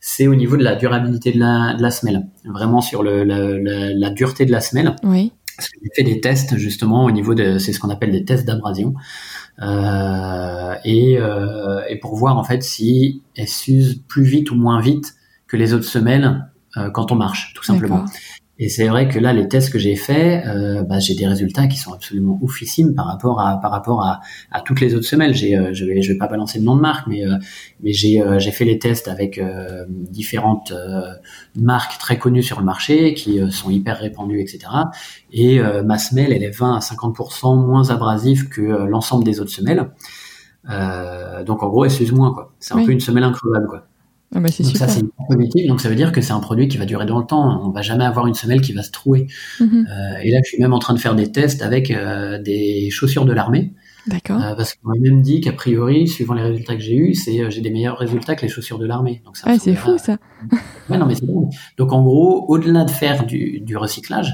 c'est 0.00 0.26
au 0.26 0.34
niveau 0.34 0.56
de 0.56 0.64
la 0.64 0.76
durabilité 0.76 1.32
de 1.32 1.38
la, 1.38 1.74
de 1.74 1.82
la 1.82 1.90
semelle. 1.90 2.26
Vraiment 2.44 2.80
sur 2.80 3.02
le, 3.02 3.24
la, 3.24 3.92
la, 3.92 4.10
dureté 4.10 4.46
de 4.46 4.52
la 4.52 4.60
semelle. 4.60 4.96
Oui. 5.02 5.32
Parce 5.56 5.68
que 5.68 5.78
j'ai 5.82 5.90
fait 5.94 6.10
des 6.10 6.20
tests 6.20 6.56
justement 6.56 7.04
au 7.04 7.10
niveau 7.10 7.34
de, 7.34 7.58
c'est 7.58 7.72
ce 7.74 7.80
qu'on 7.80 7.90
appelle 7.90 8.12
des 8.12 8.24
tests 8.24 8.46
d'abrasion. 8.46 8.94
Euh, 9.60 10.74
et, 10.84 11.18
euh, 11.18 11.82
et 11.88 11.96
pour 11.96 12.16
voir 12.16 12.38
en 12.38 12.44
fait 12.44 12.62
si 12.62 13.22
elle 13.36 13.48
s'use 13.48 14.00
plus 14.08 14.22
vite 14.22 14.50
ou 14.50 14.54
moins 14.54 14.80
vite 14.80 15.14
que 15.50 15.56
les 15.56 15.74
autres 15.74 15.84
semelles 15.84 16.46
euh, 16.76 16.90
quand 16.90 17.10
on 17.12 17.16
marche, 17.16 17.52
tout 17.54 17.64
simplement. 17.64 18.06
Et 18.62 18.68
c'est 18.68 18.88
vrai 18.88 19.08
que 19.08 19.18
là, 19.18 19.32
les 19.32 19.48
tests 19.48 19.72
que 19.72 19.78
j'ai 19.78 19.96
faits, 19.96 20.44
euh, 20.46 20.82
bah, 20.82 20.98
j'ai 20.98 21.14
des 21.14 21.26
résultats 21.26 21.66
qui 21.66 21.78
sont 21.78 21.94
absolument 21.94 22.38
oufissimes 22.42 22.94
par 22.94 23.06
rapport 23.06 23.40
à 23.40 23.58
par 23.58 23.70
rapport 23.70 24.02
à, 24.04 24.20
à 24.52 24.60
toutes 24.60 24.82
les 24.82 24.94
autres 24.94 25.06
semelles. 25.06 25.34
J'ai, 25.34 25.56
euh, 25.56 25.70
je 25.72 25.86
vais 25.86 26.02
je 26.02 26.12
vais 26.12 26.18
pas 26.18 26.28
balancer 26.28 26.58
le 26.58 26.66
nom 26.66 26.76
de 26.76 26.82
marque, 26.82 27.06
mais 27.06 27.26
euh, 27.26 27.38
mais 27.82 27.94
j'ai 27.94 28.22
j'ai 28.36 28.50
fait 28.50 28.66
les 28.66 28.78
tests 28.78 29.08
avec 29.08 29.40
différentes 29.88 30.74
marques 31.56 31.98
très 31.98 32.18
connues 32.18 32.42
sur 32.42 32.58
le 32.60 32.66
marché 32.66 33.14
qui 33.14 33.40
sont 33.50 33.70
hyper 33.70 33.98
répandues, 33.98 34.40
etc. 34.40 34.58
Et 35.32 35.58
ma 35.82 35.96
semelle, 35.96 36.32
elle 36.32 36.42
est 36.42 36.50
20 36.50 36.76
à 36.76 36.80
50% 36.80 37.66
moins 37.66 37.88
abrasive 37.88 38.48
que 38.50 38.60
l'ensemble 38.60 39.24
des 39.24 39.40
autres 39.40 39.50
semelles. 39.50 39.90
donc 41.46 41.62
en 41.62 41.68
gros, 41.70 41.86
elle 41.86 41.90
s'use 41.90 42.12
moins 42.12 42.34
quoi. 42.34 42.52
C'est 42.60 42.74
un 42.74 42.84
peu 42.84 42.92
une 42.92 43.00
semelle 43.00 43.24
incroyable 43.24 43.68
quoi. 43.68 43.86
Ah 44.32 44.38
bah 44.38 44.48
donc 44.48 44.76
ça 44.76 44.86
c'est 44.86 45.02
positif, 45.28 45.66
donc 45.66 45.80
ça 45.80 45.88
veut 45.88 45.96
dire 45.96 46.12
que 46.12 46.20
c'est 46.20 46.32
un 46.32 46.38
produit 46.38 46.68
qui 46.68 46.76
va 46.76 46.84
durer 46.84 47.04
dans 47.04 47.18
le 47.18 47.26
temps. 47.26 47.66
On 47.66 47.70
va 47.70 47.82
jamais 47.82 48.04
avoir 48.04 48.28
une 48.28 48.34
semelle 48.34 48.60
qui 48.60 48.72
va 48.72 48.84
se 48.84 48.92
trouer. 48.92 49.26
Mhm. 49.58 49.88
Euh, 49.90 50.18
et 50.22 50.30
là, 50.30 50.38
je 50.44 50.50
suis 50.50 50.58
même 50.62 50.72
en 50.72 50.78
train 50.78 50.94
de 50.94 51.00
faire 51.00 51.16
des 51.16 51.32
tests 51.32 51.62
avec 51.62 51.90
euh, 51.90 52.40
des 52.40 52.90
chaussures 52.90 53.24
de 53.24 53.32
l'armée. 53.32 53.72
D'accord. 54.06 54.40
Euh, 54.40 54.54
parce 54.54 54.74
qu'on 54.74 54.90
m'a 54.90 54.98
même 55.00 55.20
dit 55.20 55.40
qu'a 55.40 55.52
priori, 55.52 56.06
suivant 56.06 56.34
les 56.34 56.42
résultats 56.42 56.76
que 56.76 56.80
j'ai 56.80 56.94
eus, 56.94 57.14
c'est 57.14 57.50
j'ai 57.50 57.60
des 57.60 57.70
meilleurs 57.70 57.98
résultats 57.98 58.36
que 58.36 58.42
les 58.42 58.48
chaussures 58.48 58.78
de 58.78 58.86
l'armée. 58.86 59.20
Donc 59.24 59.36
ça. 59.36 59.58
c'est 59.58 59.74
fou 59.74 59.98
ça. 59.98 60.16
ouais, 60.88 60.96
non 60.96 61.06
mais 61.06 61.16
c'est 61.16 61.26
bon. 61.26 61.50
Donc 61.76 61.92
en 61.92 62.02
gros, 62.02 62.44
au-delà 62.46 62.84
de 62.84 62.90
faire 62.90 63.26
du, 63.26 63.60
du 63.60 63.76
recyclage 63.76 64.32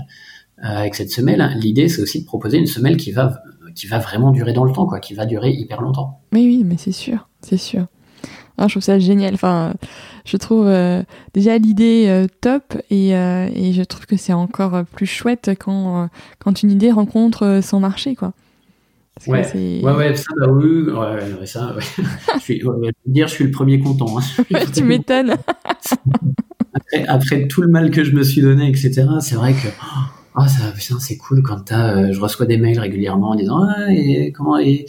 avec 0.58 0.94
cette 0.94 1.10
semelle, 1.10 1.52
l'idée 1.56 1.88
c'est 1.88 2.02
aussi 2.02 2.20
de 2.20 2.26
proposer 2.26 2.58
une 2.58 2.66
semelle 2.66 2.96
qui 2.96 3.12
va 3.12 3.42
qui 3.74 3.86
va 3.86 3.98
vraiment 3.98 4.30
durer 4.30 4.52
dans 4.52 4.64
le 4.64 4.72
temps, 4.72 4.86
quoi, 4.86 5.00
qui 5.00 5.14
va 5.14 5.26
durer 5.26 5.50
hyper 5.50 5.82
longtemps. 5.82 6.22
Oui, 6.32 6.46
oui, 6.46 6.62
mais 6.64 6.76
c'est 6.78 6.92
sûr, 6.92 7.28
c'est 7.42 7.58
sûr. 7.58 7.86
Ah, 8.58 8.68
je 8.68 8.74
trouve 8.74 8.82
ça 8.82 8.98
génial. 8.98 9.34
Enfin, 9.34 9.74
je 10.24 10.36
trouve 10.36 10.66
euh, 10.66 11.02
déjà 11.34 11.58
l'idée 11.58 12.06
euh, 12.08 12.26
top 12.40 12.74
et, 12.90 13.14
euh, 13.14 13.48
et, 13.54 13.72
je 13.72 13.82
trouve 13.82 14.06
que 14.06 14.16
c'est 14.16 14.32
encore 14.32 14.84
plus 14.84 15.06
chouette 15.06 15.50
quand, 15.58 16.08
quand 16.38 16.62
une 16.62 16.70
idée 16.70 16.90
rencontre 16.90 17.60
son 17.62 17.80
marché, 17.80 18.14
quoi. 18.14 18.32
ouais. 19.26 19.46
ouais, 19.54 19.82
ouais, 19.82 20.16
ça, 20.16 20.26
bah 20.40 20.48
oui, 20.50 20.82
ouais, 20.90 21.46
ça, 21.46 21.74
ouais. 21.74 22.04
je 22.34 22.40
suis, 22.40 22.62
dire, 23.04 23.28
je 23.28 23.34
suis 23.34 23.44
le 23.44 23.50
premier 23.50 23.78
content. 23.78 24.18
Hein. 24.18 24.58
tu 24.74 24.84
m'étonnes. 24.84 25.36
après, 26.74 27.06
après, 27.06 27.48
tout 27.48 27.62
le 27.62 27.68
mal 27.68 27.90
que 27.90 28.04
je 28.04 28.12
me 28.12 28.22
suis 28.22 28.40
donné, 28.40 28.68
etc., 28.68 29.06
c'est 29.20 29.36
vrai 29.36 29.52
que 29.52 29.68
oh, 29.68 30.15
ah 30.38 30.48
ça 30.48 30.70
putain 30.70 30.98
c'est 31.00 31.16
cool 31.16 31.42
quand 31.42 31.60
t'as 31.60 31.96
euh, 31.96 32.12
je 32.12 32.20
reçois 32.20 32.44
des 32.44 32.58
mails 32.58 32.78
régulièrement 32.78 33.30
en 33.30 33.34
disant 33.34 33.64
ah, 33.66 33.86
comment 34.34 34.58
et 34.58 34.84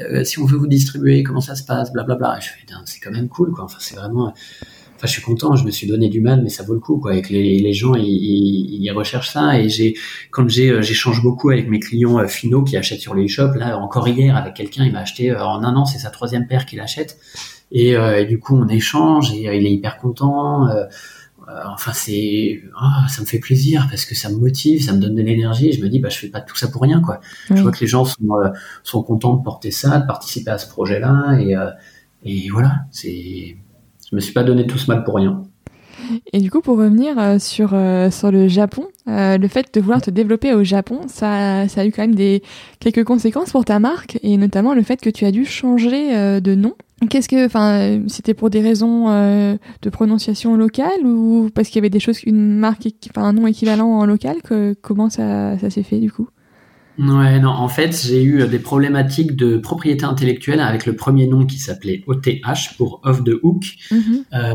euh, 0.00 0.24
si 0.24 0.38
on 0.38 0.46
veut 0.46 0.56
vous 0.56 0.66
distribuer 0.66 1.22
comment 1.22 1.42
ça 1.42 1.54
se 1.54 1.64
passe 1.64 1.92
blablabla. 1.92 2.16
Bla, 2.16 2.28
bla. 2.36 2.40
je 2.40 2.48
fais 2.48 2.74
c'est 2.86 3.00
quand 3.00 3.10
même 3.10 3.28
cool 3.28 3.52
quoi. 3.52 3.64
Enfin 3.64 3.76
c'est 3.78 3.94
vraiment 3.94 4.28
enfin 4.28 5.06
je 5.06 5.12
suis 5.12 5.20
content 5.20 5.54
je 5.54 5.64
me 5.66 5.70
suis 5.70 5.86
donné 5.86 6.08
du 6.08 6.22
mal 6.22 6.42
mais 6.42 6.48
ça 6.48 6.62
vaut 6.62 6.72
le 6.72 6.80
coup 6.80 6.96
quoi. 6.96 7.12
Avec 7.12 7.28
les, 7.28 7.58
les 7.58 7.72
gens 7.74 7.94
ils, 7.94 8.06
ils, 8.06 8.90
recherchent 8.90 9.32
ça. 9.32 9.60
Et 9.60 9.68
j'ai 9.68 9.96
quand 10.30 10.48
j'ai 10.48 10.70
euh, 10.70 10.80
j'échange 10.80 11.22
beaucoup 11.22 11.50
avec 11.50 11.68
mes 11.68 11.78
clients 11.78 12.26
finaux 12.26 12.62
qui 12.64 12.78
achètent 12.78 13.00
sur 13.00 13.14
les 13.14 13.28
shops 13.28 13.54
là 13.56 13.78
encore 13.78 14.08
hier 14.08 14.34
avec 14.34 14.54
quelqu'un 14.54 14.84
il 14.84 14.92
m'a 14.92 15.00
acheté 15.00 15.36
en 15.36 15.62
un 15.62 15.76
an 15.76 15.84
c'est 15.84 15.98
sa 15.98 16.08
troisième 16.08 16.46
paire 16.46 16.64
qu'il 16.64 16.80
achète. 16.80 17.18
Et, 17.70 17.90
et, 17.90 18.24
du 18.24 18.38
coup 18.38 18.56
on 18.56 18.68
échange 18.68 19.30
et 19.34 19.54
il 19.54 19.66
est 19.66 19.72
hyper 19.72 19.98
content 19.98 20.68
euh, 20.68 20.84
enfin 21.48 21.92
c'est 21.92 22.62
ah, 22.76 23.06
ça 23.08 23.20
me 23.20 23.26
fait 23.26 23.38
plaisir 23.38 23.86
parce 23.88 24.04
que 24.04 24.14
ça 24.14 24.28
me 24.28 24.36
motive 24.36 24.82
ça 24.82 24.92
me 24.92 24.98
donne 24.98 25.14
de 25.14 25.22
l'énergie 25.22 25.72
je 25.72 25.82
me 25.82 25.88
dis 25.88 26.00
bah 26.00 26.08
je 26.08 26.18
fais 26.18 26.28
pas 26.28 26.40
tout 26.40 26.56
ça 26.56 26.68
pour 26.68 26.82
rien 26.82 27.00
quoi. 27.00 27.20
Je 27.48 27.62
vois 27.62 27.70
que 27.70 27.80
les 27.80 27.86
gens 27.86 28.04
sont 28.04 28.16
euh, 28.32 28.50
sont 28.82 29.02
contents 29.02 29.34
de 29.34 29.42
porter 29.42 29.70
ça 29.70 29.98
de 29.98 30.06
participer 30.06 30.50
à 30.50 30.58
ce 30.58 30.68
projet 30.68 30.98
là 30.98 31.38
et 31.38 31.56
euh, 31.56 31.70
et 32.24 32.48
voilà 32.50 32.86
c'est 32.90 33.56
je 34.10 34.16
me 34.16 34.20
suis 34.20 34.32
pas 34.32 34.42
donné 34.42 34.66
tout 34.66 34.78
ce 34.78 34.90
mal 34.90 35.04
pour 35.04 35.16
rien 35.16 35.44
et 36.32 36.40
du 36.40 36.50
coup, 36.50 36.60
pour 36.60 36.78
revenir 36.78 37.40
sur, 37.40 37.74
sur 38.10 38.30
le 38.30 38.48
Japon, 38.48 38.86
le 39.06 39.48
fait 39.48 39.72
de 39.74 39.80
vouloir 39.80 40.02
te 40.02 40.10
développer 40.10 40.54
au 40.54 40.64
Japon, 40.64 41.00
ça, 41.06 41.68
ça 41.68 41.80
a 41.82 41.86
eu 41.86 41.92
quand 41.92 42.02
même 42.02 42.14
des, 42.14 42.42
quelques 42.80 43.04
conséquences 43.04 43.50
pour 43.50 43.64
ta 43.64 43.78
marque, 43.78 44.18
et 44.22 44.36
notamment 44.36 44.74
le 44.74 44.82
fait 44.82 45.00
que 45.00 45.10
tu 45.10 45.24
as 45.24 45.30
dû 45.30 45.44
changer 45.44 46.40
de 46.40 46.54
nom. 46.54 46.74
Qu'est-ce 47.10 47.28
que, 47.28 47.44
enfin, 47.44 48.00
c'était 48.08 48.32
pour 48.32 48.48
des 48.48 48.62
raisons 48.62 49.10
euh, 49.10 49.56
de 49.82 49.90
prononciation 49.90 50.56
locale 50.56 51.04
ou 51.04 51.50
parce 51.54 51.68
qu'il 51.68 51.76
y 51.76 51.80
avait 51.80 51.90
des 51.90 52.00
choses, 52.00 52.22
une 52.24 52.56
marque, 52.56 52.88
enfin 53.10 53.28
un 53.28 53.34
nom 53.34 53.46
équivalent 53.46 53.98
en 53.98 54.06
local, 54.06 54.36
que, 54.42 54.74
comment 54.80 55.10
ça, 55.10 55.58
ça 55.58 55.68
s'est 55.68 55.82
fait 55.82 55.98
du 55.98 56.10
coup? 56.10 56.28
Ouais, 56.98 57.38
non, 57.38 57.50
en 57.50 57.68
fait, 57.68 57.94
j'ai 58.06 58.24
eu 58.24 58.48
des 58.48 58.58
problématiques 58.58 59.36
de 59.36 59.58
propriété 59.58 60.06
intellectuelle 60.06 60.60
avec 60.60 60.86
le 60.86 60.96
premier 60.96 61.26
nom 61.26 61.44
qui 61.44 61.58
s'appelait 61.58 62.02
OTH 62.06 62.78
pour 62.78 63.02
Off 63.04 63.22
the 63.22 63.34
Hook, 63.42 63.64
mhm. 63.90 64.24
euh, 64.32 64.52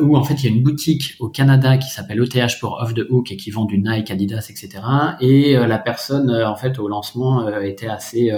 où 0.00 0.16
en 0.16 0.24
fait 0.24 0.34
il 0.34 0.44
y 0.44 0.52
a 0.52 0.56
une 0.56 0.62
boutique 0.62 1.16
au 1.20 1.28
Canada 1.28 1.76
qui 1.76 1.90
s'appelle 1.90 2.20
OTH 2.20 2.58
pour 2.60 2.80
Off 2.80 2.94
the 2.94 3.02
Hook 3.08 3.30
et 3.32 3.36
qui 3.36 3.50
vend 3.50 3.64
du 3.64 3.78
Nike, 3.78 4.10
Adidas, 4.10 4.46
etc. 4.50 4.82
Et 5.20 5.56
euh, 5.56 5.66
la 5.66 5.78
personne, 5.78 6.30
euh, 6.30 6.48
en 6.48 6.56
fait, 6.56 6.78
au 6.78 6.88
lancement, 6.88 7.48
était 7.60 7.88
assez 7.88 8.32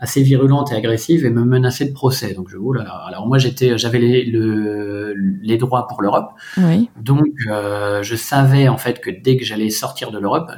assez 0.00 0.22
virulente 0.22 0.72
et 0.72 0.74
agressive 0.74 1.26
et 1.26 1.30
me 1.30 1.44
menaçait 1.44 1.84
de 1.84 1.92
procès. 1.92 2.32
Donc 2.32 2.48
je 2.48 2.56
oh 2.56 2.72
là 2.72 2.84
là. 2.84 3.04
Alors 3.06 3.28
moi 3.28 3.38
j'étais, 3.38 3.76
j'avais 3.76 3.98
les, 3.98 4.24
le, 4.24 5.14
les 5.42 5.58
droits 5.58 5.86
pour 5.86 6.02
l'Europe. 6.02 6.30
Oui. 6.56 6.88
Donc 7.00 7.28
euh, 7.48 8.02
je 8.02 8.16
savais 8.16 8.68
en 8.68 8.78
fait 8.78 9.00
que 9.00 9.10
dès 9.10 9.36
que 9.36 9.44
j'allais 9.44 9.70
sortir 9.70 10.10
de 10.10 10.18
l'Europe, 10.18 10.50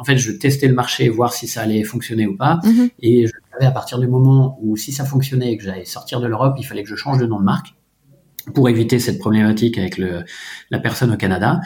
en 0.00 0.04
fait 0.04 0.16
je 0.16 0.32
testais 0.32 0.68
le 0.68 0.74
marché 0.74 1.08
voir 1.10 1.32
si 1.32 1.46
ça 1.46 1.60
allait 1.60 1.84
fonctionner 1.84 2.26
ou 2.26 2.36
pas. 2.36 2.60
Mhm. 2.64 2.88
Et 3.00 3.26
je 3.26 3.32
savais 3.52 3.66
à 3.66 3.72
partir 3.72 3.98
du 3.98 4.08
moment 4.08 4.58
où 4.62 4.76
si 4.76 4.90
ça 4.90 5.04
fonctionnait 5.04 5.52
et 5.52 5.58
que 5.58 5.64
j'allais 5.64 5.84
sortir 5.84 6.20
de 6.20 6.26
l'Europe, 6.26 6.54
il 6.58 6.64
fallait 6.64 6.82
que 6.82 6.88
je 6.88 6.96
change 6.96 7.18
de 7.18 7.26
nom 7.26 7.38
de 7.38 7.44
marque 7.44 7.74
pour 8.54 8.68
éviter 8.68 8.98
cette 8.98 9.18
problématique 9.18 9.78
avec 9.78 9.98
le, 9.98 10.24
la 10.70 10.78
personne 10.78 11.12
au 11.12 11.16
Canada. 11.16 11.60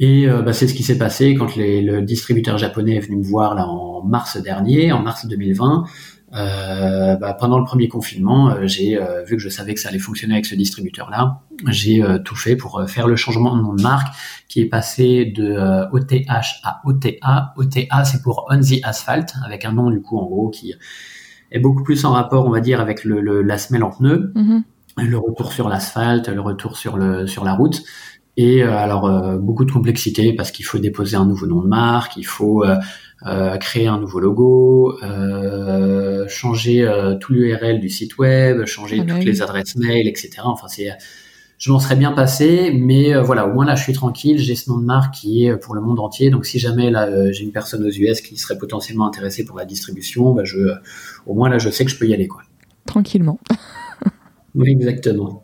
Et 0.00 0.28
euh, 0.28 0.42
bah, 0.42 0.52
c'est 0.52 0.66
ce 0.66 0.74
qui 0.74 0.82
s'est 0.82 0.98
passé 0.98 1.34
quand 1.34 1.54
les, 1.54 1.80
le 1.80 2.02
distributeur 2.02 2.58
japonais 2.58 2.96
est 2.96 3.00
venu 3.00 3.16
me 3.16 3.24
voir 3.24 3.54
là 3.54 3.68
en 3.68 4.02
mars 4.02 4.36
dernier, 4.42 4.92
en 4.92 5.00
mars 5.00 5.26
2020. 5.26 5.84
Euh, 6.34 7.14
bah, 7.16 7.34
pendant 7.34 7.58
le 7.58 7.64
premier 7.64 7.86
confinement, 7.86 8.50
euh, 8.50 8.66
j'ai 8.66 9.00
euh, 9.00 9.22
vu 9.22 9.36
que 9.36 9.42
je 9.42 9.48
savais 9.48 9.72
que 9.74 9.80
ça 9.80 9.90
allait 9.90 10.00
fonctionner 10.00 10.34
avec 10.34 10.46
ce 10.46 10.56
distributeur-là. 10.56 11.42
J'ai 11.68 12.02
tout 12.24 12.34
fait 12.34 12.56
pour 12.56 12.82
faire 12.88 13.06
le 13.06 13.14
changement 13.14 13.56
de 13.56 13.62
nom 13.62 13.74
de 13.74 13.82
marque, 13.82 14.12
qui 14.48 14.60
est 14.60 14.66
passé 14.66 15.24
de 15.24 15.56
OTH 15.92 16.60
à 16.64 16.80
OTA. 16.84 17.52
OTA, 17.56 18.04
c'est 18.04 18.22
pour 18.22 18.46
On 18.50 18.60
the 18.60 18.80
Asphalt, 18.82 19.34
avec 19.46 19.64
un 19.64 19.72
nom 19.72 19.90
du 19.90 20.02
coup 20.02 20.18
en 20.18 20.26
gros 20.26 20.48
qui 20.50 20.74
est 21.52 21.60
beaucoup 21.60 21.84
plus 21.84 22.04
en 22.04 22.10
rapport, 22.10 22.46
on 22.46 22.50
va 22.50 22.60
dire, 22.60 22.80
avec 22.80 23.04
le, 23.04 23.42
la 23.42 23.58
semelle 23.58 23.84
en 23.84 23.90
pneu. 23.90 24.32
Mm-hmm. 24.34 24.62
Le 24.96 25.18
retour 25.18 25.52
sur 25.52 25.68
l'asphalte, 25.68 26.28
le 26.28 26.40
retour 26.40 26.76
sur 26.76 26.96
le 26.96 27.26
sur 27.26 27.44
la 27.44 27.54
route. 27.54 27.82
Et 28.36 28.62
alors 28.62 29.38
beaucoup 29.38 29.64
de 29.64 29.70
complexité 29.70 30.32
parce 30.32 30.50
qu'il 30.50 30.64
faut 30.64 30.78
déposer 30.78 31.16
un 31.16 31.24
nouveau 31.24 31.46
nom 31.46 31.62
de 31.62 31.68
marque, 31.68 32.16
il 32.16 32.26
faut 32.26 32.64
euh, 33.26 33.56
créer 33.56 33.86
un 33.86 33.98
nouveau 33.98 34.20
logo, 34.20 34.98
euh, 35.02 36.28
changer 36.28 36.82
euh, 36.82 37.14
tout 37.14 37.32
l'URL 37.32 37.80
du 37.80 37.88
site 37.88 38.18
web, 38.18 38.66
changer 38.66 38.98
ah 39.00 39.04
bah 39.04 39.14
toutes 39.14 39.24
les 39.24 39.40
adresses 39.40 39.76
mail, 39.76 40.06
etc. 40.06 40.42
Enfin, 40.44 40.68
c'est, 40.68 40.90
je 41.56 41.72
m'en 41.72 41.78
serais 41.78 41.96
bien 41.96 42.12
passé, 42.12 42.76
mais 42.78 43.14
voilà, 43.14 43.46
au 43.46 43.54
moins 43.54 43.64
là, 43.64 43.76
je 43.76 43.82
suis 43.82 43.94
tranquille. 43.94 44.38
J'ai 44.38 44.54
ce 44.54 44.68
nom 44.68 44.76
de 44.76 44.84
marque 44.84 45.14
qui 45.14 45.46
est 45.46 45.56
pour 45.56 45.74
le 45.74 45.80
monde 45.80 46.00
entier. 46.00 46.28
Donc, 46.28 46.44
si 46.44 46.58
jamais 46.58 46.90
là, 46.90 47.32
j'ai 47.32 47.44
une 47.44 47.52
personne 47.52 47.82
aux 47.84 47.90
US 47.90 48.20
qui 48.20 48.36
serait 48.36 48.58
potentiellement 48.58 49.06
intéressée 49.06 49.46
pour 49.46 49.56
la 49.56 49.64
distribution, 49.64 50.34
bah, 50.34 50.44
je, 50.44 50.58
au 51.26 51.32
moins 51.32 51.48
là, 51.48 51.56
je 51.56 51.70
sais 51.70 51.86
que 51.86 51.90
je 51.90 51.98
peux 51.98 52.06
y 52.06 52.12
aller, 52.12 52.28
quoi. 52.28 52.42
Tranquillement. 52.84 53.38
oui, 54.54 54.70
exactement. 54.70 55.42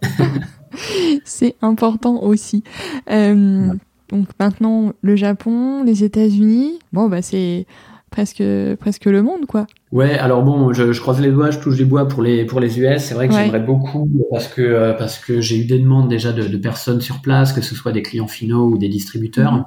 c'est 1.24 1.56
important 1.62 2.22
aussi. 2.22 2.62
Euh, 3.10 3.68
donc 4.08 4.28
maintenant, 4.38 4.92
le 5.02 5.16
Japon, 5.16 5.84
les 5.84 6.04
États-Unis, 6.04 6.78
bon, 6.92 7.08
bah 7.08 7.22
c'est 7.22 7.66
presque 8.10 8.42
presque 8.80 9.04
le 9.04 9.22
monde 9.22 9.46
quoi. 9.46 9.66
Ouais, 9.92 10.18
alors 10.18 10.42
bon, 10.42 10.72
je, 10.72 10.92
je, 10.92 11.00
croise 11.00 11.20
les 11.20 11.30
doigts, 11.30 11.50
je 11.50 11.58
touche 11.60 11.76
les 11.76 11.84
bois 11.84 12.08
pour 12.08 12.22
les 12.22 12.44
pour 12.44 12.60
les 12.60 12.78
US. 12.80 13.02
C'est 13.02 13.14
vrai 13.14 13.28
que 13.28 13.34
j'aimerais 13.34 13.60
beaucoup 13.60 14.08
parce 14.30 14.48
que 14.48 14.62
euh, 14.62 14.94
parce 14.94 15.18
que 15.18 15.40
j'ai 15.40 15.58
eu 15.58 15.64
des 15.64 15.78
demandes 15.78 16.08
déjà 16.08 16.32
de, 16.32 16.42
de, 16.42 16.56
personnes 16.56 17.00
sur 17.00 17.20
place, 17.20 17.52
que 17.52 17.60
ce 17.60 17.74
soit 17.74 17.92
des 17.92 18.02
clients 18.02 18.28
finaux 18.28 18.66
ou 18.66 18.78
des 18.78 18.88
distributeurs, 18.88 19.52
mhm. 19.52 19.64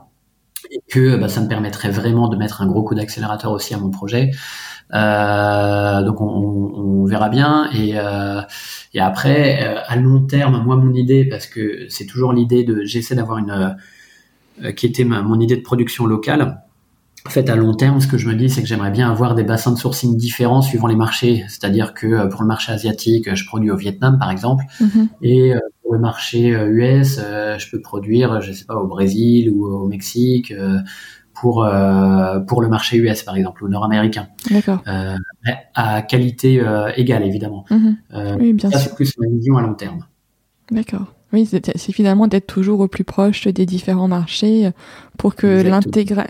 et 0.71 0.82
que 0.89 1.15
bah, 1.17 1.29
ça 1.29 1.41
me 1.41 1.47
permettrait 1.47 1.91
vraiment 1.91 2.27
de 2.27 2.38
mettre 2.38 2.62
un 2.62 2.67
gros 2.67 2.84
coup 2.84 2.95
d'accélérateur 2.95 3.51
aussi 3.51 3.73
à 3.73 3.77
mon 3.77 3.91
projet. 3.91 4.32
Euh, 4.93 6.03
donc 6.03 6.21
on, 6.21 6.25
on, 6.25 7.06
verra 7.06 7.29
bien 7.29 7.69
et 7.73 7.93
euh, 7.95 8.41
et 8.93 8.99
après 8.99 9.63
euh, 9.63 9.79
à 9.86 9.95
long 9.95 10.21
terme, 10.21 10.63
moi 10.63 10.75
mon 10.75 10.93
idée 10.93 11.25
parce 11.25 11.47
que 11.47 11.86
c'est 11.89 12.06
toujours 12.06 12.34
l'idée 12.34 12.63
de 12.63 12.84
j'essaie 12.84 13.15
d'avoir 13.15 13.39
une 13.39 13.75
euh, 14.63 14.71
qui 14.71 14.86
était 14.86 15.03
ma, 15.03 15.21
mon 15.21 15.39
idée 15.39 15.58
de 15.58 15.62
production 15.62 16.06
locale. 16.06 16.60
En 17.25 17.29
fait, 17.29 17.49
à 17.49 17.56
long 17.56 17.73
terme, 17.73 18.01
ce 18.01 18.08
que 18.08 18.17
je 18.17 18.27
me 18.27 18.36
dis, 18.36 18.49
c'est 18.49 18.62
que 18.62 18.67
j'aimerais 18.67 18.91
bien 18.91 19.10
avoir 19.10 19.34
des 19.34 19.45
bassins 19.45 19.71
de 19.71 19.77
sourcing 19.77 20.17
différents 20.17 20.62
suivant 20.62 20.88
les 20.88 20.95
marchés. 20.97 21.45
C'est-à-dire 21.47 21.93
que 21.93 22.06
euh, 22.06 22.27
pour 22.27 22.41
le 22.41 22.47
marché 22.47 22.73
asiatique, 22.73 23.34
je 23.34 23.45
produis 23.45 23.71
au 23.71 23.77
Vietnam, 23.77 24.19
par 24.19 24.29
exemple, 24.29 24.65
mhm. 24.82 25.08
et 25.21 25.53
pour 25.82 25.93
le 25.93 25.99
marché 25.99 26.49
US, 26.49 27.19
je 27.19 27.71
peux 27.71 27.79
produire, 27.79 28.41
je 28.41 28.51
sais 28.51 28.65
pas, 28.65 28.75
au 28.75 28.88
Brésil 28.88 29.49
ou 29.49 29.65
au 29.65 29.88
Mexique, 29.88 30.53
pour 31.33 31.67
pour 32.47 32.61
le 32.61 32.67
marché 32.69 32.97
US, 32.97 33.23
par 33.23 33.35
exemple, 33.35 33.63
ou 33.63 33.69
nord-américain. 33.69 34.27
D'accord. 34.49 34.83
à 35.75 36.01
qualité 36.01 36.63
égale, 36.95 37.23
évidemment. 37.23 37.65
Mhm. 37.69 37.97
oui, 38.39 38.53
bien 38.53 38.71
ça, 38.71 38.79
sûr. 38.79 38.89
C'est 38.89 38.95
plus 38.95 39.17
ma 39.17 39.27
vision 39.27 39.57
à 39.57 39.61
long 39.61 39.73
terme. 39.73 40.05
D'accord. 40.71 41.13
Oui, 41.33 41.47
c'est 41.47 41.91
finalement 41.91 42.27
d'être 42.27 42.45
toujours 42.45 42.79
au 42.79 42.87
plus 42.87 43.03
proche 43.03 43.47
des 43.47 43.65
différents 43.65 44.07
marchés 44.07 44.69
pour 45.17 45.33
que 45.33 45.63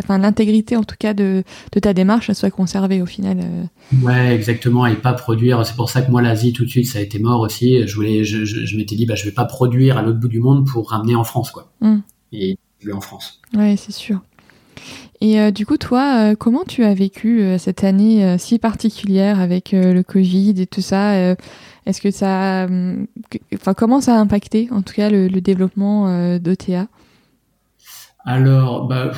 l'intégrité, 0.07 0.77
en 0.77 0.83
tout 0.85 0.95
cas, 0.97 1.13
de, 1.13 1.43
ta 1.81 1.93
démarche 1.93 2.31
soit 2.31 2.51
conservée 2.51 3.01
au 3.01 3.05
final. 3.05 3.39
Euh. 3.41 4.05
Ouais, 4.05 4.33
exactement, 4.33 4.85
et 4.85 4.95
pas 4.95 5.11
produire. 5.11 5.65
C'est 5.65 5.75
pour 5.75 5.89
ça 5.89 6.01
que 6.01 6.09
moi, 6.09 6.21
l'Asie, 6.21 6.53
tout 6.53 6.63
de 6.63 6.69
suite, 6.69 6.87
ça 6.87 6.99
a 6.99 7.01
été 7.01 7.19
mort 7.19 7.41
aussi. 7.41 7.85
Je 7.85 7.95
voulais, 7.95 8.23
je, 8.23 8.45
je, 8.45 8.77
m'étais 8.77 8.95
dit, 8.95 9.05
bah, 9.05 9.15
je 9.15 9.25
vais 9.25 9.31
pas 9.31 9.43
produire 9.43 9.97
à 9.97 10.01
l'autre 10.01 10.19
bout 10.19 10.29
du 10.29 10.39
monde 10.39 10.65
pour 10.65 10.91
ramener 10.91 11.15
en 11.15 11.25
France, 11.25 11.51
quoi. 11.51 11.73
Mmh. 11.81 11.97
Et 12.31 12.57
en 12.93 13.01
France. 13.01 13.41
Ouais, 13.53 13.75
c'est 13.77 13.93
sûr. 13.93 14.21
Et 15.23 15.39
euh, 15.39 15.49
du 15.49 15.65
coup, 15.65 15.77
toi, 15.77 16.31
euh, 16.31 16.36
comment 16.38 16.63
tu 16.67 16.83
as 16.83 16.93
vécu 16.93 17.57
cette 17.57 17.83
année 17.83 18.38
si 18.38 18.59
particulière 18.59 19.39
avec 19.39 19.71
le 19.71 20.01
Covid 20.03 20.62
et 20.62 20.67
tout 20.67 20.81
ça 20.81 21.36
est-ce 21.86 22.01
que 22.01 22.12
ça, 22.12 22.65
hum, 22.65 23.07
enfin, 23.53 23.73
comment 23.73 23.99
ça 23.99 24.15
a 24.15 24.19
impacté, 24.19 24.69
en 24.71 24.81
tout 24.81 24.93
cas, 24.93 25.09
le, 25.09 25.29
développement 25.29 26.07
euh, 26.07 26.39
d'OTA 26.39 26.88
Alors, 28.25 28.88
bah, 28.88 29.12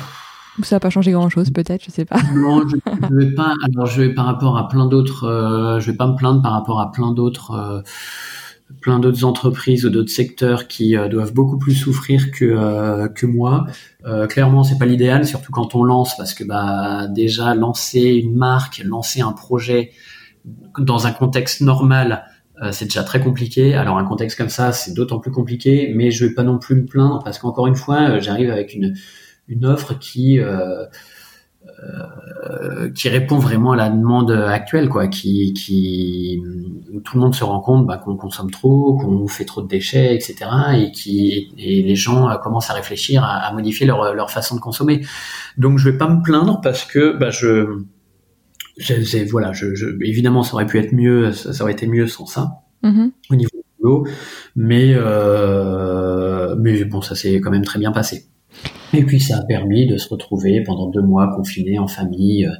ça 0.62 0.76
n'a 0.76 0.80
pas 0.80 0.90
changé 0.90 1.12
grand-chose, 1.12 1.50
peut-être, 1.50 1.84
je 1.84 1.90
sais 1.90 2.04
pas. 2.04 2.18
Non, 2.34 2.66
je, 2.66 2.76
ne 3.10 3.24
vais 3.24 3.34
pas. 3.34 3.54
Alors, 3.62 3.86
je 3.86 4.02
vais 4.02 4.12
par 4.12 4.26
rapport 4.26 4.58
à 4.58 4.68
plein 4.68 4.86
d'autres, 4.86 5.24
euh, 5.24 5.78
je 5.78 5.90
vais 5.92 5.96
pas 5.96 6.08
me 6.08 6.16
plaindre 6.16 6.42
par 6.42 6.52
rapport 6.52 6.80
à 6.80 6.90
plein 6.90 7.12
d'autres. 7.12 7.84
Euh, 8.70 8.74
plein 8.80 8.98
d'autres 9.00 9.24
entreprises 9.24 9.84
ou 9.84 9.90
d'autres 9.90 10.10
secteurs 10.10 10.68
qui 10.68 10.96
doivent 11.10 11.32
beaucoup 11.32 11.58
plus 11.58 11.74
souffrir 11.74 12.30
que 12.30 13.08
que 13.08 13.26
moi. 13.26 13.66
Euh, 14.04 14.26
clairement, 14.26 14.62
c'est 14.62 14.78
pas 14.78 14.86
l'idéal, 14.86 15.26
surtout 15.26 15.50
quand 15.52 15.74
on 15.74 15.82
lance, 15.82 16.16
parce 16.16 16.34
que 16.34 16.44
bah 16.44 17.08
déjà 17.08 17.54
lancer 17.54 18.00
une 18.00 18.36
marque, 18.36 18.82
lancer 18.84 19.20
un 19.22 19.32
projet 19.32 19.90
dans 20.78 21.06
un 21.06 21.12
contexte 21.12 21.60
normal, 21.60 22.24
euh, 22.62 22.72
c'est 22.72 22.86
déjà 22.86 23.02
très 23.02 23.20
compliqué. 23.20 23.74
Alors 23.74 23.98
un 23.98 24.04
contexte 24.04 24.38
comme 24.38 24.48
ça, 24.48 24.72
c'est 24.72 24.94
d'autant 24.94 25.18
plus 25.18 25.30
compliqué, 25.30 25.92
mais 25.94 26.10
je 26.10 26.24
vais 26.24 26.34
pas 26.34 26.42
non 26.42 26.58
plus 26.58 26.76
me 26.76 26.86
plaindre 26.86 27.22
parce 27.22 27.38
qu'encore 27.38 27.66
une 27.66 27.76
fois, 27.76 28.10
euh, 28.10 28.20
j'arrive 28.20 28.50
avec 28.50 28.74
une, 28.74 28.94
une 29.48 29.66
offre 29.66 29.98
qui 29.98 30.38
euh, 30.38 30.46
euh, 30.46 30.86
qui 32.94 33.08
répond 33.08 33.38
vraiment 33.38 33.72
à 33.72 33.76
la 33.76 33.90
demande 33.90 34.30
actuelle, 34.30 34.88
quoi, 34.88 35.08
qui, 35.08 35.52
qui 35.52 36.42
où 36.92 37.00
tout 37.00 37.16
le 37.16 37.20
monde 37.20 37.34
se 37.34 37.44
rend 37.44 37.60
compte 37.60 37.86
bah, 37.86 37.98
qu'on 37.98 38.16
consomme 38.16 38.50
trop, 38.50 38.96
qu'on 38.96 39.26
fait 39.28 39.44
trop 39.44 39.62
de 39.62 39.68
déchets, 39.68 40.14
etc. 40.14 40.36
Et 40.74 40.90
qui 40.92 41.52
et 41.58 41.82
les 41.82 41.96
gens 41.96 42.28
commencent 42.42 42.70
à 42.70 42.74
réfléchir 42.74 43.24
à, 43.24 43.38
à 43.38 43.52
modifier 43.52 43.86
leur, 43.86 44.14
leur 44.14 44.30
façon 44.30 44.54
de 44.54 44.60
consommer. 44.60 45.04
Donc 45.58 45.78
je 45.78 45.90
vais 45.90 45.98
pas 45.98 46.08
me 46.08 46.22
plaindre 46.22 46.60
parce 46.62 46.84
que 46.84 47.16
bah, 47.18 47.30
je 47.30 47.84
voilà, 49.30 49.52
je, 49.52 49.74
je, 49.74 49.86
évidemment, 50.02 50.42
ça 50.42 50.54
aurait 50.54 50.66
pu 50.66 50.78
être 50.78 50.92
mieux, 50.92 51.32
ça, 51.32 51.62
aurait 51.62 51.72
été 51.72 51.86
mieux 51.86 52.06
sans 52.06 52.26
ça 52.26 52.62
mm-hmm. 52.82 53.10
au 53.30 53.34
niveau 53.36 53.50
du 53.54 53.62
boulot, 53.80 54.06
mais 54.54 54.92
euh, 54.94 56.54
mais 56.58 56.84
bon, 56.84 57.00
ça 57.00 57.14
s'est 57.14 57.40
quand 57.40 57.50
même 57.50 57.64
très 57.64 57.78
bien 57.78 57.92
passé. 57.92 58.26
Et 58.92 59.04
puis 59.04 59.20
ça 59.20 59.38
a 59.38 59.42
permis 59.42 59.86
de 59.86 59.96
se 59.96 60.08
retrouver 60.08 60.62
pendant 60.62 60.88
deux 60.88 61.02
mois 61.02 61.28
confinés 61.34 61.78
en 61.78 61.88
famille, 61.88 62.46
euh, 62.46 62.52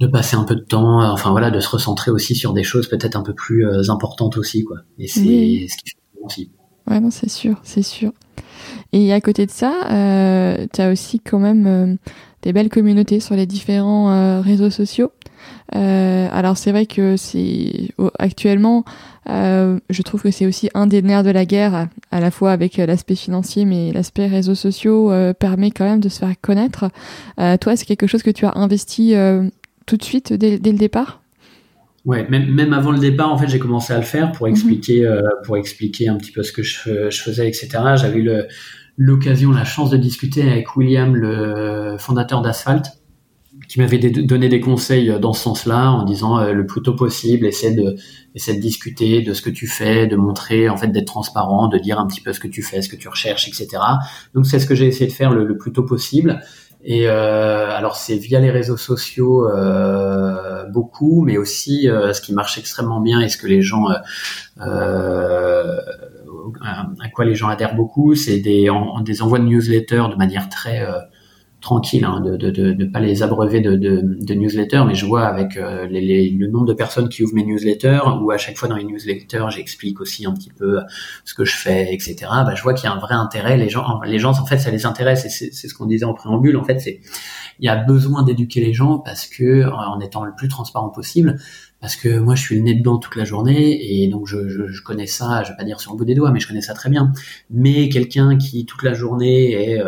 de 0.00 0.06
passer 0.06 0.36
un 0.36 0.44
peu 0.44 0.54
de 0.54 0.60
temps, 0.60 1.02
euh, 1.02 1.08
enfin 1.08 1.30
voilà, 1.30 1.50
de 1.50 1.60
se 1.60 1.68
recentrer 1.68 2.10
aussi 2.10 2.34
sur 2.34 2.52
des 2.52 2.62
choses 2.62 2.88
peut-être 2.88 3.16
un 3.16 3.22
peu 3.22 3.34
plus 3.34 3.66
euh, 3.66 3.90
importantes 3.90 4.36
aussi, 4.36 4.64
quoi. 4.64 4.78
Et 4.98 5.06
c'est 5.06 5.20
ce 5.20 5.76
qui 5.76 5.90
fait 5.90 6.24
aussi. 6.24 6.50
Ouais, 6.88 7.00
non, 7.00 7.10
c'est 7.10 7.30
sûr, 7.30 7.60
c'est 7.62 7.82
sûr. 7.82 8.12
Et 8.92 9.12
à 9.12 9.20
côté 9.20 9.46
de 9.46 9.50
ça, 9.50 9.72
euh, 9.90 10.66
tu 10.72 10.80
as 10.80 10.90
aussi 10.90 11.20
quand 11.20 11.38
même 11.38 11.98
des 12.42 12.52
belles 12.52 12.68
communautés 12.68 13.20
sur 13.20 13.34
les 13.34 13.46
différents 13.46 14.40
réseaux 14.40 14.70
sociaux. 14.70 15.10
Alors 15.72 16.56
c'est 16.56 16.70
vrai 16.70 16.86
que 16.86 17.16
c'est 17.16 17.90
actuellement, 18.18 18.84
euh, 19.28 19.78
je 19.90 20.02
trouve 20.02 20.22
que 20.22 20.30
c'est 20.30 20.46
aussi 20.46 20.70
un 20.74 20.86
des 20.86 21.02
nerfs 21.02 21.24
de 21.24 21.30
la 21.30 21.44
guerre, 21.44 21.88
à 22.10 22.20
la 22.20 22.30
fois 22.30 22.52
avec 22.52 22.76
l'aspect 22.76 23.16
financier, 23.16 23.64
mais 23.64 23.92
l'aspect 23.92 24.26
réseaux 24.26 24.54
sociaux 24.54 25.10
euh, 25.10 25.32
permet 25.32 25.70
quand 25.70 25.84
même 25.84 26.00
de 26.00 26.08
se 26.08 26.20
faire 26.20 26.34
connaître. 26.40 26.90
Euh, 27.40 27.56
toi, 27.56 27.76
c'est 27.76 27.86
quelque 27.86 28.06
chose 28.06 28.22
que 28.22 28.30
tu 28.30 28.46
as 28.46 28.52
investi 28.56 29.14
euh, 29.14 29.48
tout 29.86 29.96
de 29.96 30.04
suite 30.04 30.32
dès, 30.32 30.58
dès 30.58 30.72
le 30.72 30.78
départ? 30.78 31.22
Ouais, 32.04 32.26
même, 32.28 32.52
même 32.52 32.72
avant 32.72 32.92
le 32.92 32.98
départ, 32.98 33.32
en 33.32 33.38
fait, 33.38 33.48
j'ai 33.48 33.58
commencé 33.58 33.92
à 33.92 33.96
le 33.96 34.04
faire 34.04 34.30
pour 34.30 34.46
mhm. 34.46 34.52
expliquer, 34.52 35.20
pour 35.44 35.56
expliquer 35.56 36.08
un 36.08 36.16
petit 36.16 36.30
peu 36.30 36.44
ce 36.44 36.52
que 36.52 36.62
je, 36.62 37.10
je 37.10 37.22
faisais, 37.22 37.48
etc. 37.48 37.68
J'avais 37.96 38.20
eu 38.20 38.30
l'occasion, 38.96 39.50
la 39.50 39.64
chance 39.64 39.90
de 39.90 39.96
discuter 39.96 40.48
avec 40.48 40.76
William, 40.76 41.16
le 41.16 41.96
fondateur 41.98 42.42
d'Asphalt 42.42 42.84
qui 43.68 43.80
m'avait 43.80 43.98
donné 43.98 44.48
des 44.48 44.60
conseils 44.60 45.18
dans 45.20 45.32
ce 45.32 45.42
sens-là, 45.42 45.90
en 45.90 46.04
disant 46.04 46.52
le 46.52 46.66
plus 46.66 46.82
tôt 46.82 46.94
possible, 46.94 47.46
essaie 47.46 47.74
de, 47.74 47.96
essaie 48.34 48.54
de 48.54 48.60
discuter 48.60 49.22
de 49.22 49.32
ce 49.32 49.42
que 49.42 49.50
tu 49.50 49.66
fais, 49.66 50.06
de 50.06 50.16
montrer, 50.16 50.68
en 50.68 50.76
fait, 50.76 50.88
d'être 50.88 51.06
transparent, 51.06 51.68
de 51.68 51.78
dire 51.78 51.98
un 51.98 52.06
petit 52.06 52.20
peu 52.20 52.32
ce 52.32 52.40
que 52.40 52.48
tu 52.48 52.62
fais, 52.62 52.82
ce 52.82 52.88
que 52.88 52.96
tu 52.96 53.08
recherches, 53.08 53.48
etc. 53.48 53.68
Donc 54.34 54.46
c'est 54.46 54.58
ce 54.58 54.66
que 54.66 54.74
j'ai 54.74 54.86
essayé 54.86 55.06
de 55.06 55.12
faire 55.12 55.30
le, 55.30 55.44
le 55.44 55.56
plus 55.56 55.72
tôt 55.72 55.84
possible. 55.84 56.40
Et 56.88 57.08
euh, 57.08 57.68
alors 57.70 57.96
c'est 57.96 58.16
via 58.16 58.38
les 58.38 58.52
réseaux 58.52 58.76
sociaux 58.76 59.48
euh, 59.48 60.64
beaucoup, 60.70 61.22
mais 61.22 61.36
aussi 61.36 61.90
euh, 61.90 62.12
ce 62.12 62.20
qui 62.20 62.32
marche 62.32 62.58
extrêmement 62.58 63.00
bien 63.00 63.20
et 63.20 63.28
ce 63.28 63.36
que 63.36 63.48
les 63.48 63.60
gens 63.60 63.88
à 64.58 65.80
quoi 67.12 67.24
les 67.24 67.34
gens 67.34 67.48
adhèrent 67.48 67.74
beaucoup, 67.74 68.14
c'est 68.14 68.38
des, 68.38 68.68
des 69.04 69.22
envois 69.22 69.40
de 69.40 69.44
newsletters 69.44 70.04
de 70.10 70.16
manière 70.16 70.48
très 70.48 70.86
tranquille, 71.66 72.04
hein, 72.04 72.20
de 72.20 72.30
ne 72.30 72.50
de, 72.52 72.72
de, 72.74 72.84
pas 72.84 73.00
les 73.00 73.24
abreuver 73.24 73.60
de, 73.60 73.74
de, 73.74 74.34
newsletters, 74.34 74.84
mais 74.86 74.94
je 74.94 75.04
vois 75.04 75.24
avec 75.24 75.56
euh, 75.56 75.88
les, 75.88 76.30
le 76.30 76.46
nombre 76.46 76.66
de 76.66 76.74
personnes 76.74 77.08
qui 77.08 77.24
ouvrent 77.24 77.34
mes 77.34 77.42
newsletters, 77.42 78.02
ou 78.22 78.30
à 78.30 78.38
chaque 78.38 78.56
fois 78.56 78.68
dans 78.68 78.76
les 78.76 78.84
newsletters, 78.84 79.46
j'explique 79.50 80.00
aussi 80.00 80.26
un 80.26 80.32
petit 80.32 80.50
peu 80.50 80.78
ce 81.24 81.34
que 81.34 81.44
je 81.44 81.56
fais, 81.56 81.92
etc. 81.92 82.16
Bah, 82.20 82.54
je 82.54 82.62
vois 82.62 82.72
qu'il 82.72 82.84
y 82.84 82.86
a 82.86 82.94
un 82.94 83.00
vrai 83.00 83.16
intérêt. 83.16 83.56
Les 83.56 83.68
gens, 83.68 84.00
les 84.06 84.20
gens, 84.20 84.30
en 84.30 84.46
fait, 84.46 84.58
ça 84.58 84.70
les 84.70 84.86
intéresse, 84.86 85.24
et 85.24 85.28
c'est 85.28 85.68
ce 85.68 85.74
qu'on 85.74 85.86
disait 85.86 86.04
en 86.04 86.14
préambule. 86.14 86.56
En 86.56 86.62
fait, 86.62 86.78
c'est 86.78 87.00
il 87.58 87.64
y 87.64 87.68
a 87.68 87.74
besoin 87.74 88.22
d'éduquer 88.22 88.60
les 88.60 88.72
gens 88.72 88.98
parce 88.98 89.26
que 89.26 89.64
en 89.64 89.98
étant 89.98 90.24
le 90.24 90.34
plus 90.36 90.46
transparent 90.46 90.90
possible, 90.90 91.36
parce 91.80 91.96
que 91.96 92.18
moi 92.18 92.36
je 92.36 92.42
suis 92.42 92.56
le 92.56 92.62
nez 92.62 92.74
dedans 92.74 92.98
toute 92.98 93.16
la 93.16 93.24
journée 93.24 94.02
et 94.02 94.08
donc 94.08 94.26
je, 94.26 94.48
je, 94.48 94.82
connais 94.82 95.06
ça, 95.06 95.42
je 95.42 95.50
vais 95.50 95.56
pas 95.56 95.64
dire 95.64 95.80
sur 95.80 95.92
le 95.92 95.96
bout 95.96 96.04
des 96.04 96.14
doigts, 96.14 96.30
mais 96.30 96.38
je 96.38 96.46
connais 96.46 96.60
ça 96.60 96.74
très 96.74 96.90
bien. 96.90 97.12
Mais 97.50 97.88
quelqu'un 97.88 98.36
qui 98.36 98.66
toute 98.66 98.82
la 98.82 98.92
journée 98.92 99.52
est 99.52 99.82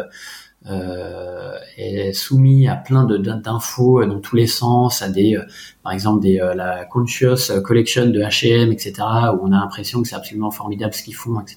euh, 0.68 1.38
euh, 1.48 1.58
est 1.76 2.12
soumis 2.12 2.68
à 2.68 2.76
plein 2.76 3.04
d'infos 3.04 4.04
dans 4.04 4.20
tous 4.20 4.36
les 4.36 4.46
sens, 4.46 5.02
à 5.02 5.08
des, 5.08 5.36
euh, 5.36 5.44
par 5.82 5.92
exemple, 5.92 6.20
des, 6.20 6.40
euh, 6.40 6.54
la 6.54 6.84
Conscious 6.84 7.60
Collection 7.64 8.06
de 8.06 8.20
H&M, 8.20 8.72
etc., 8.72 8.94
où 9.34 9.46
on 9.46 9.52
a 9.52 9.60
l'impression 9.60 10.02
que 10.02 10.08
c'est 10.08 10.16
absolument 10.16 10.50
formidable 10.50 10.94
ce 10.94 11.02
qu'ils 11.02 11.14
font, 11.14 11.40
etc. 11.40 11.56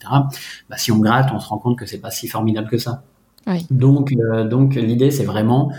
Bah, 0.70 0.78
si 0.78 0.92
on 0.92 1.00
gratte, 1.00 1.30
on 1.34 1.40
se 1.40 1.48
rend 1.48 1.58
compte 1.58 1.78
que 1.78 1.86
c'est 1.86 2.00
pas 2.00 2.12
si 2.12 2.28
formidable 2.28 2.70
que 2.70 2.78
ça. 2.78 3.04
Oui. 3.48 3.66
Donc, 3.72 4.14
donc 4.50 4.76
l'idée, 4.76 5.10
c'est 5.10 5.24
vraiment 5.24 5.72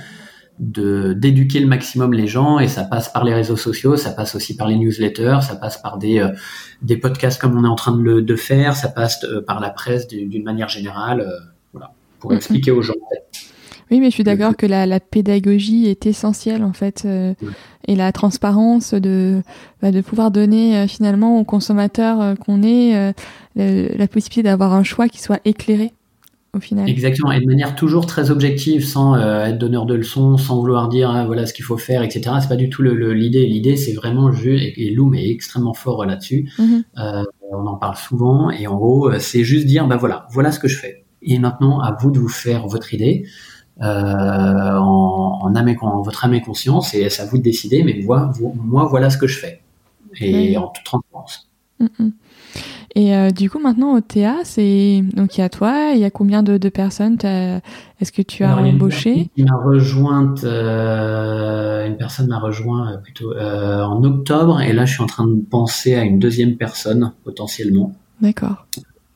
de 0.59 1.13
d'éduquer 1.15 1.61
le 1.61 1.67
maximum 1.67 2.13
les 2.13 2.27
gens 2.27 2.59
et 2.59 2.69
ça 2.69 2.85
passe 2.85 3.09
par 3.09 3.25
les 3.25 3.33
réseaux 3.33 3.57
sociaux, 3.57 3.97
ça 3.97 4.11
passe 4.11 4.35
aussi 4.35 4.57
par 4.57 4.69
les 4.69 4.77
newsletters, 4.77 5.39
ça 5.43 5.57
passe 5.57 5.79
par 5.79 5.97
des 5.97 6.29
des 6.83 6.97
podcasts 6.97 7.41
comme 7.41 7.57
on 7.57 7.65
est 7.65 7.69
en 7.69 7.75
train 7.75 7.97
de 7.97 8.03
le 8.03 8.23
de 8.23 8.37
faire, 8.37 8.77
ça 8.77 8.89
passe 8.89 9.25
par 9.47 9.61
la 9.61 9.71
presse 9.71 10.09
d'une 10.09 10.43
manière 10.43 10.69
générale 10.69 11.52
pour 12.23 12.33
expliquer 12.33 12.71
aux 12.71 12.83
gens. 12.83 12.95
Oui, 13.91 14.01
mais 14.01 14.07
je 14.07 14.15
suis 14.15 14.25
d'accord 14.25 14.57
que 14.57 14.65
la, 14.65 15.01
pédagogie 15.01 15.87
est 15.87 16.07
essentielle 16.07 16.65
en 16.65 16.73
fait, 16.73 17.03
euh, 17.05 17.35
et 17.87 17.95
la 17.95 18.11
transparence 18.11 18.95
de 18.95 19.43
bah, 19.83 19.91
de 19.91 20.01
pouvoir 20.01 20.31
donner 20.31 20.79
euh, 20.79 20.87
finalement 20.87 21.39
aux 21.39 21.45
consommateurs 21.45 22.23
euh, 22.23 22.35
qu'on 22.35 22.63
est 22.63 23.13
la 23.55 24.09
possibilité 24.09 24.45
d'avoir 24.45 24.73
un 24.73 24.83
choix 24.83 25.09
qui 25.09 25.21
soit 25.21 25.41
éclairé 25.45 25.93
au 26.57 26.61
final. 26.61 26.89
Exactement, 26.89 27.33
et 27.33 27.41
de 27.41 27.47
manière 27.47 27.75
toujours 27.75 28.07
très 28.07 28.31
objective, 28.31 28.85
sans 28.85 29.17
être 29.17 29.59
donneur 29.59 29.85
de 29.85 29.95
leçons, 29.95 30.39
sans 30.39 30.61
vouloir 30.61 30.89
dire 30.89 31.11
ah, 31.11 31.27
voilà 31.27 31.45
ce 31.45 31.53
qu'il 31.53 31.65
faut 31.65 31.77
faire, 31.77 32.03
etc. 32.03 32.37
C'est 32.41 32.49
pas 32.49 32.57
du 32.57 32.71
tout 32.71 32.83
l'idée. 32.83 33.45
L'idée, 33.47 33.77
c'est 33.77 33.93
vraiment 33.93 34.33
juste, 34.33 34.73
et, 34.77 34.91
Loom 34.91 35.15
est 35.15 35.29
extrêmement 35.29 35.75
fort 35.75 36.07
là-dessus. 36.07 36.51
Mm-hmm. 36.59 37.25
on 37.53 37.67
en 37.67 37.77
parle 37.77 37.97
souvent, 37.97 38.51
et 38.51 38.67
en 38.67 38.77
gros, 38.77 39.13
c'est 39.19 39.45
juste 39.45 39.67
dire 39.67 39.87
bah 39.87 39.99
voilà, 39.99 40.27
voilà 40.31 40.51
ce 40.51 40.59
que 40.59 40.69
je 40.69 40.79
fais 40.79 41.02
et 41.23 41.39
maintenant, 41.39 41.81
à 41.81 41.97
vous 42.01 42.11
de 42.11 42.19
vous 42.19 42.29
faire 42.29 42.67
votre 42.67 42.95
idée 42.95 43.27
euh, 43.81 43.85
en, 43.85 45.39
en, 45.43 45.55
âme 45.55 45.75
en 45.81 46.03
votre 46.03 46.25
âme 46.25 46.35
et 46.35 46.41
conscience, 46.41 46.95
et 46.95 47.09
c'est 47.11 47.23
à 47.23 47.27
vous 47.27 47.39
de 47.39 47.43
décider. 47.43 47.83
Mais 47.83 48.01
moi, 48.05 48.33
moi 48.55 48.87
voilà 48.87 49.11
ce 49.11 49.19
que 49.19 49.27
je 49.27 49.39
fais, 49.39 49.63
et 50.21 50.57
en 50.57 50.69
toute 50.69 50.85
transparence. 50.85 51.51
Mm, 51.81 51.87
mm. 51.99 52.13
Et 52.95 53.17
euh, 53.17 53.31
du 53.31 53.49
coup, 53.49 53.59
maintenant, 53.59 53.95
au 53.97 54.01
TA, 54.03 54.41
c'est 54.45 55.03
donc 55.15 55.39
il 55.39 55.41
y 55.41 55.45
a 55.45 55.49
toi, 55.49 55.93
il 55.95 56.01
y 56.01 56.05
a 56.05 56.11
combien 56.11 56.43
de, 56.43 56.59
de 56.59 56.69
personnes? 56.69 57.17
Est-ce 57.23 58.13
que 58.13 58.21
tu 58.21 58.45
as 58.45 58.55
embauché? 58.57 59.31
Il 59.37 59.47
m'a 59.47 59.57
rejointe, 59.57 60.45
euh, 60.45 61.87
une 61.87 61.97
personne 61.97 62.27
m'a 62.27 62.39
rejoint 62.39 62.99
plutôt 63.03 63.33
euh, 63.33 63.83
en 63.83 64.05
octobre, 64.05 64.61
et 64.61 64.75
là, 64.75 64.85
je 64.85 64.93
suis 64.93 65.03
en 65.03 65.07
train 65.07 65.27
de 65.27 65.41
penser 65.41 65.95
à 65.95 66.03
une 66.03 66.19
deuxième 66.19 66.57
personne 66.57 67.13
potentiellement. 67.25 67.95
D'accord. 68.21 68.67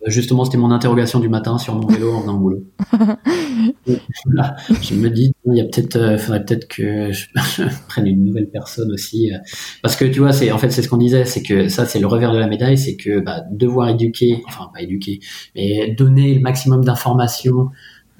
Justement, 0.06 0.44
c'était 0.44 0.58
mon 0.58 0.70
interrogation 0.70 1.18
du 1.18 1.28
matin 1.28 1.58
sur 1.58 1.74
mon 1.74 1.86
vélo 1.86 2.12
en 2.12 2.20
venant 2.20 2.36
au 2.36 2.38
boulot. 2.38 2.64
je 3.86 4.94
me 4.94 5.08
dis, 5.08 5.32
il 5.46 5.56
y 5.56 5.60
a 5.60 5.64
peut-être, 5.64 5.96
euh, 5.96 6.18
faudrait 6.18 6.44
peut-être 6.44 6.68
que 6.68 7.10
je, 7.12 7.26
prenne 7.88 8.06
une 8.06 8.24
nouvelle 8.24 8.48
personne 8.48 8.92
aussi, 8.92 9.32
euh, 9.32 9.38
parce 9.82 9.96
que 9.96 10.04
tu 10.04 10.20
vois, 10.20 10.32
c'est 10.32 10.52
en 10.52 10.58
fait 10.58 10.70
c'est 10.70 10.82
ce 10.82 10.88
qu'on 10.88 10.98
disait, 10.98 11.24
c'est 11.24 11.42
que 11.42 11.68
ça 11.68 11.86
c'est 11.86 11.98
le 11.98 12.06
revers 12.06 12.32
de 12.32 12.38
la 12.38 12.46
médaille, 12.46 12.78
c'est 12.78 12.96
que 12.96 13.20
bah, 13.20 13.42
devoir 13.50 13.88
éduquer, 13.88 14.42
enfin 14.46 14.70
pas 14.72 14.82
éduquer, 14.82 15.20
mais 15.54 15.94
donner 15.96 16.34
le 16.34 16.40
maximum 16.40 16.84
d'informations, 16.84 17.70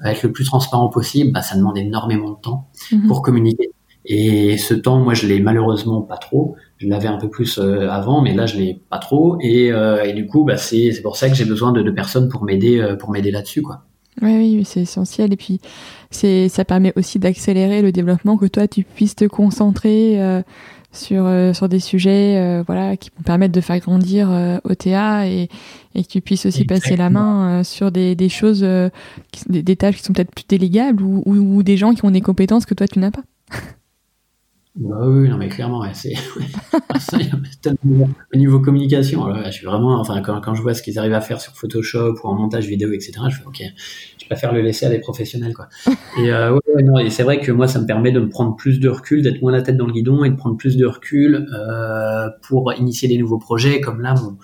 être 0.03 0.23
le 0.23 0.31
plus 0.31 0.45
transparent 0.45 0.89
possible, 0.89 1.31
bah, 1.31 1.41
ça 1.41 1.55
demande 1.55 1.77
énormément 1.77 2.31
de 2.31 2.41
temps 2.41 2.69
mhm. 2.91 3.07
pour 3.07 3.21
communiquer. 3.21 3.69
Et 4.09 4.57
ce 4.57 4.73
temps, 4.73 4.99
moi, 4.99 5.13
je 5.13 5.27
l'ai 5.27 5.41
malheureusement 5.41 6.01
pas 6.01 6.15
trop. 6.15 6.55
Je 6.77 6.87
l'avais 6.87 7.09
un 7.09 7.17
peu 7.17 7.29
plus 7.29 7.59
euh, 7.59 7.89
avant, 7.89 8.21
mais 8.21 8.33
là, 8.33 8.45
je 8.45 8.57
l'ai 8.57 8.79
pas 8.89 8.99
trop. 8.99 9.37
Et, 9.41 9.69
euh, 9.71 10.03
et 10.03 10.13
du 10.13 10.25
coup, 10.27 10.45
bah, 10.45 10.55
c'est 10.55 11.01
pour 11.03 11.17
ça 11.17 11.27
que 11.27 11.35
j'ai 11.35 11.43
besoin 11.43 11.73
de, 11.73 11.81
de, 11.81 11.91
personnes 11.91 12.29
pour 12.29 12.45
m'aider 12.45 12.79
euh, 12.79 12.95
pour 12.95 13.11
m'aider 13.11 13.31
là-dessus, 13.31 13.61
quoi. 13.61 13.83
Oui, 14.21 14.33
oui, 14.37 14.63
c'est 14.65 14.81
essentiel. 14.81 15.33
Et 15.33 15.35
puis, 15.35 15.59
c'est 16.09 16.47
ça 16.47 16.63
permet 16.63 16.93
aussi 16.95 17.19
d'accélérer 17.19 17.81
le 17.81 17.91
développement, 17.91 18.37
que 18.37 18.45
toi, 18.45 18.67
tu 18.67 18.83
puisses 18.83 19.15
te 19.15 19.25
concentrer 19.25 20.19
sur 20.91 21.29
sur 21.53 21.69
des 21.69 21.79
sujets, 21.79 22.63
voilà, 22.65 22.97
qui 22.97 23.11
vont 23.15 23.21
permettre 23.21 23.53
de 23.53 23.61
faire 23.61 23.77
grandir 23.77 24.31
OTA 24.63 25.27
et, 25.27 25.49
et 25.93 26.03
que 26.03 26.07
tu 26.07 26.21
puisses 26.21 26.47
aussi 26.47 26.65
passer 26.65 26.95
la 26.95 27.11
main 27.11 27.63
sur 27.63 27.91
des, 27.91 28.15
des 28.15 28.29
choses, 28.29 28.61
des, 28.61 29.61
des, 29.61 29.75
tâches 29.75 29.97
qui 29.97 30.03
sont 30.03 30.13
peut-être 30.13 30.33
plus 30.33 30.45
délégables 30.49 31.03
ou, 31.03 31.21
ou, 31.27 31.35
ou 31.35 31.61
des 31.61 31.77
gens 31.77 31.93
qui 31.93 32.03
ont 32.03 32.09
des 32.09 32.21
compétences 32.21 32.65
que 32.65 32.73
toi, 32.73 32.87
tu 32.87 32.97
n'as 32.97 33.11
pas. 33.11 33.23
Bah 34.77 34.97
oui, 35.07 35.27
non 35.27 35.37
mais 35.37 35.49
clairement, 35.49 35.81
ouais, 35.81 35.93
c'est 35.93 36.13
au 37.83 38.37
niveau 38.37 38.59
communication. 38.59 39.25
Alors, 39.25 39.43
je 39.45 39.51
suis 39.51 39.65
vraiment, 39.65 39.99
enfin, 39.99 40.21
quand, 40.21 40.39
quand 40.39 40.53
je 40.53 40.61
vois 40.61 40.75
ce 40.75 40.83
qu'ils 40.83 40.99
arrivent 40.99 41.15
à 41.15 41.21
faire 41.21 41.41
sur 41.41 41.53
Photoshop 41.53 42.13
ou 42.23 42.27
en 42.27 42.35
montage 42.35 42.67
vidéo, 42.67 42.91
etc., 42.91 43.13
je 43.31 43.37
fais 43.37 43.45
ok, 43.47 43.63
je 44.19 44.25
préfère 44.27 44.53
le 44.53 44.61
laisser 44.61 44.85
à 44.85 44.89
des 44.89 44.99
professionnels, 44.99 45.55
quoi. 45.55 45.67
Et, 46.19 46.31
euh, 46.31 46.53
ouais, 46.53 46.83
non, 46.83 46.99
et 46.99 47.09
c'est 47.09 47.23
vrai 47.23 47.39
que 47.39 47.51
moi, 47.51 47.67
ça 47.67 47.79
me 47.79 47.87
permet 47.87 48.11
de 48.11 48.19
me 48.19 48.29
prendre 48.29 48.55
plus 48.55 48.79
de 48.79 48.89
recul, 48.89 49.23
d'être 49.23 49.41
moins 49.41 49.51
la 49.51 49.63
tête 49.63 49.77
dans 49.77 49.87
le 49.87 49.93
guidon 49.93 50.23
et 50.23 50.29
de 50.29 50.35
prendre 50.35 50.57
plus 50.57 50.77
de 50.77 50.85
recul 50.85 51.47
euh, 51.53 52.29
pour 52.43 52.71
initier 52.73 53.07
des 53.07 53.17
nouveaux 53.17 53.39
projets, 53.39 53.81
comme 53.81 54.01
là, 54.01 54.13
mon 54.13 54.37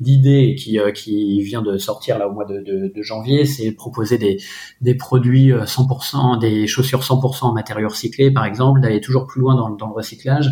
l'idée 0.00 0.54
qui, 0.56 0.78
euh, 0.78 0.92
qui 0.92 1.42
vient 1.42 1.62
de 1.62 1.76
sortir 1.78 2.18
là 2.18 2.28
au 2.28 2.32
mois 2.32 2.44
de, 2.44 2.60
de, 2.60 2.92
de 2.94 3.02
janvier, 3.02 3.44
c'est 3.44 3.72
proposer 3.72 4.18
des, 4.18 4.38
des 4.80 4.94
produits 4.94 5.50
100%, 5.50 6.36
euh, 6.36 6.38
des 6.38 6.66
chaussures 6.66 7.00
100% 7.00 7.44
en 7.44 7.52
matériaux 7.52 7.88
recyclés, 7.88 8.30
par 8.30 8.44
exemple, 8.44 8.80
d'aller 8.80 9.00
toujours 9.00 9.26
plus 9.26 9.40
loin 9.40 9.54
dans, 9.54 9.70
dans, 9.70 9.88
le 9.88 9.94
recyclage, 9.94 10.50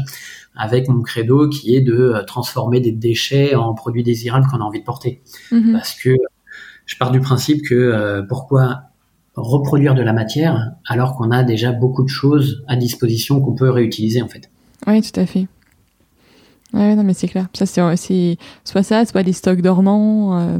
avec 0.56 0.88
mon 0.88 1.02
credo 1.02 1.48
qui 1.48 1.76
est 1.76 1.80
de 1.80 1.94
euh, 1.94 2.22
transformer 2.24 2.80
des 2.80 2.92
déchets 2.92 3.54
en 3.54 3.74
produits 3.74 4.02
désirables 4.02 4.46
qu'on 4.48 4.60
a 4.60 4.64
envie 4.64 4.80
de 4.80 4.84
porter. 4.84 5.22
Mm-hmm. 5.52 5.72
Parce 5.72 5.94
que 5.94 6.16
je 6.86 6.96
pars 6.96 7.10
du 7.10 7.20
principe 7.20 7.62
que 7.62 8.22
pourquoi 8.28 8.82
reproduire 9.34 9.96
de 9.96 10.02
la 10.02 10.12
matière 10.12 10.72
alors 10.86 11.16
qu'on 11.16 11.32
a 11.32 11.42
déjà 11.42 11.72
beaucoup 11.72 12.04
de 12.04 12.08
choses 12.08 12.64
à 12.68 12.76
disposition 12.76 13.40
qu'on 13.40 13.54
peut 13.54 13.70
réutiliser 13.70 14.22
en 14.22 14.28
fait. 14.28 14.50
Oui, 14.86 15.02
tout 15.02 15.18
à 15.18 15.26
fait. 15.26 15.48
Ouais, 16.72 16.94
non, 16.94 17.04
mais 17.04 17.14
c'est 17.14 17.28
clair. 17.28 17.46
Ça, 17.54 17.66
c'est 17.66 18.38
soit 18.64 18.82
ça, 18.82 19.04
soit 19.04 19.22
des 19.22 19.32
stocks 19.32 19.62
dormants. 19.62 20.38
Euh... 20.38 20.58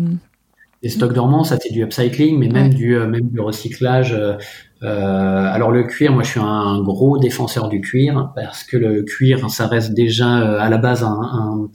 Des 0.82 0.90
stocks 0.90 1.14
dormants, 1.14 1.42
ça 1.42 1.56
c'est 1.60 1.72
du 1.72 1.82
upcycling, 1.82 2.38
mais 2.38 2.48
même 2.48 2.72
du 2.72 2.96
euh, 2.96 3.08
même 3.08 3.28
du 3.28 3.40
recyclage. 3.40 4.12
Euh, 4.12 4.34
euh, 4.82 4.86
alors 4.86 5.70
le 5.70 5.84
cuir, 5.84 6.12
moi 6.12 6.22
je 6.22 6.28
suis 6.28 6.40
un 6.40 6.80
gros 6.82 7.18
défenseur 7.18 7.68
du 7.68 7.80
cuir 7.80 8.30
parce 8.34 8.62
que 8.62 8.76
le 8.76 9.02
cuir, 9.02 9.50
ça 9.50 9.66
reste 9.66 9.94
déjà 9.94 10.42
euh, 10.42 10.60
à 10.60 10.68
la 10.68 10.76
base 10.76 11.02
un, 11.02 11.18
un, 11.22 11.68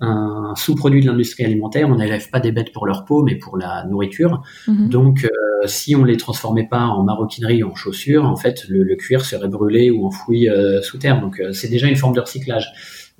un 0.00 0.52
sous-produit 0.56 1.00
de 1.00 1.06
l'industrie 1.06 1.44
alimentaire. 1.44 1.88
On 1.88 1.94
n'élève 1.94 2.28
pas 2.28 2.40
des 2.40 2.50
bêtes 2.50 2.72
pour 2.72 2.86
leur 2.86 3.04
peau, 3.04 3.22
mais 3.22 3.36
pour 3.36 3.56
la 3.56 3.84
nourriture. 3.86 4.42
Mhm. 4.66 4.88
Donc, 4.88 5.24
euh, 5.24 5.66
si 5.66 5.94
on 5.94 6.04
les 6.04 6.16
transformait 6.16 6.66
pas 6.68 6.82
en 6.82 7.04
maroquinerie 7.04 7.62
ou 7.62 7.70
en 7.70 7.74
chaussures, 7.76 8.24
en 8.26 8.36
fait, 8.36 8.66
le, 8.68 8.82
le 8.82 8.96
cuir 8.96 9.24
serait 9.24 9.48
brûlé 9.48 9.90
ou 9.92 10.04
enfoui 10.04 10.50
euh, 10.50 10.82
sous 10.82 10.98
terre. 10.98 11.20
Donc, 11.20 11.40
c'est 11.52 11.68
déjà 11.68 11.86
une 11.86 11.96
forme 11.96 12.14
de 12.14 12.20
recyclage. 12.20 12.72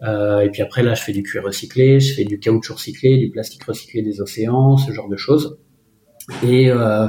Euh, 0.03 0.41
et 0.41 0.51
puis 0.51 0.63
après, 0.63 0.83
là, 0.83 0.95
je 0.95 1.03
fais 1.03 1.13
du 1.13 1.23
cuir 1.23 1.45
recyclé, 1.45 2.01
je 2.01 2.15
fais 2.15 2.25
du 2.25 2.39
caoutchouc 2.39 2.75
recyclé, 2.75 3.17
du 3.19 3.31
plastique 3.31 3.65
recyclé 3.65 4.03
des 4.03 4.21
océans, 4.21 4.77
ce 4.77 4.93
genre 4.93 5.09
de 5.09 5.17
choses. 5.17 5.59
Et, 6.43 6.71
euh, 6.71 7.07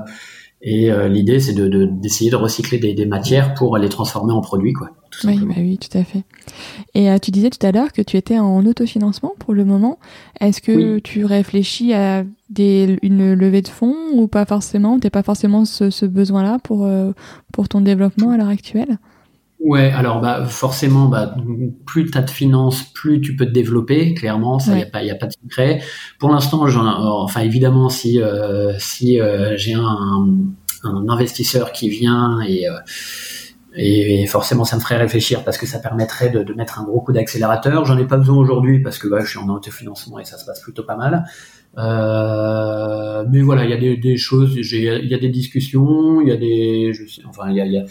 et 0.62 0.92
euh, 0.92 1.08
l'idée, 1.08 1.40
c'est 1.40 1.54
d'essayer 1.54 1.70
de, 1.70 1.86
d'essayer 1.86 2.32
de, 2.32 2.36
recycler 2.36 2.78
des, 2.78 2.94
des, 2.94 3.06
matières 3.06 3.54
pour 3.54 3.78
les 3.78 3.90
transformer 3.90 4.34
en 4.34 4.42
produits, 4.42 4.74
quoi. 4.74 4.92
Oui, 5.24 5.40
bah 5.40 5.56
oui, 5.58 5.78
tout 5.78 5.98
à 5.98 6.04
fait. 6.04 6.24
Et 6.94 7.08
tu 7.22 7.32
disais 7.32 7.50
tout 7.50 7.66
à 7.66 7.72
l'heure 7.72 7.94
que 7.94 8.02
tu 8.02 8.18
étais 8.18 8.38
en 8.38 8.66
autofinancement 8.66 9.34
pour 9.40 9.54
le 9.54 9.64
moment. 9.64 9.98
Est-ce 10.42 10.62
que 10.62 11.00
tu 11.00 11.24
réfléchis 11.24 11.94
à 11.94 12.26
des, 12.50 13.00
une 13.02 13.34
levée 13.34 13.62
de 13.62 13.70
fonds 13.70 13.96
ou 14.14 14.28
pas 14.28 14.46
forcément? 14.46 15.00
T'es 15.00 15.10
pas 15.10 15.24
forcément 15.24 15.64
ce, 15.64 15.90
ce 15.90 16.06
besoin-là 16.06 16.60
pour, 16.62 16.86
pour 17.54 17.70
ton 17.70 17.80
développement 17.80 18.32
à 18.32 18.38
l'heure 18.38 18.50
actuelle? 18.50 18.98
Ouais, 19.66 19.92
alors 19.92 20.22
bah 20.22 20.46
forcément, 20.46 21.08
bah, 21.08 21.36
plus 21.88 22.12
tu 22.12 22.16
as 22.16 22.22
de 22.22 22.30
finances, 22.30 22.84
plus 22.94 23.20
tu 23.20 23.36
peux 23.36 23.48
te 23.48 23.52
développer. 23.52 24.14
Clairement, 24.14 24.60
ça, 24.60 24.74
il 24.74 24.78
n'y 24.78 25.10
a 25.10 25.14
a 25.14 25.16
pas 25.16 25.26
de 25.26 25.32
secret. 25.32 25.82
Pour 26.20 26.30
l'instant, 26.30 26.68
enfin 26.68 27.42
évidemment, 27.42 27.90
si 27.90 28.22
euh, 28.22 28.78
si 28.78 29.20
euh, 29.20 29.58
j'ai 29.58 29.74
un, 29.74 30.28
un, 30.84 31.10
investisseur 31.10 31.72
qui 31.72 31.90
vient 31.90 32.42
et 32.48 32.68
et, 33.78 34.26
forcément, 34.28 34.66
ça 34.66 34.78
me 34.78 34.82
ferait 34.82 34.98
réfléchir 34.98 35.44
parce 35.44 35.58
que 35.58 35.66
ça 35.66 35.80
permettrait 35.80 36.30
de, 36.30 36.44
de 36.44 36.54
mettre 36.54 36.80
un 36.80 36.84
gros 36.84 37.02
coup 37.02 37.12
d'accélérateur. 37.12 37.86
J'en 37.86 37.98
ai 37.98 38.06
pas 38.06 38.18
besoin 38.18 38.38
aujourd'hui 38.38 38.80
parce 38.82 39.00
que 39.00 39.08
bah, 39.08 39.20
je 39.22 39.30
suis 39.30 39.40
en 39.40 39.50
autofinancement 39.50 40.20
et 40.20 40.26
ça 40.26 40.38
se 40.38 40.46
passe 40.46 40.62
plutôt 40.62 40.84
pas 40.84 40.96
mal. 40.96 41.26
Euh, 41.78 43.26
mais 43.30 43.42
voilà, 43.42 43.66
il 43.66 43.72
y 43.72 43.74
a 43.74 43.78
des, 43.78 43.98
des 43.98 44.18
choses, 44.18 44.56
il 44.56 45.08
y 45.08 45.14
a 45.14 45.18
des 45.18 45.30
discussions, 45.30 46.22
il 46.22 46.30
y 46.30 46.32
a 46.32 46.38
des, 46.38 46.94
je 46.94 47.06
sais, 47.06 47.22
enfin, 47.28 47.50
il 47.50 47.58
y 47.58 47.62
a, 47.62 47.66
y 47.66 47.78
a 47.78 47.84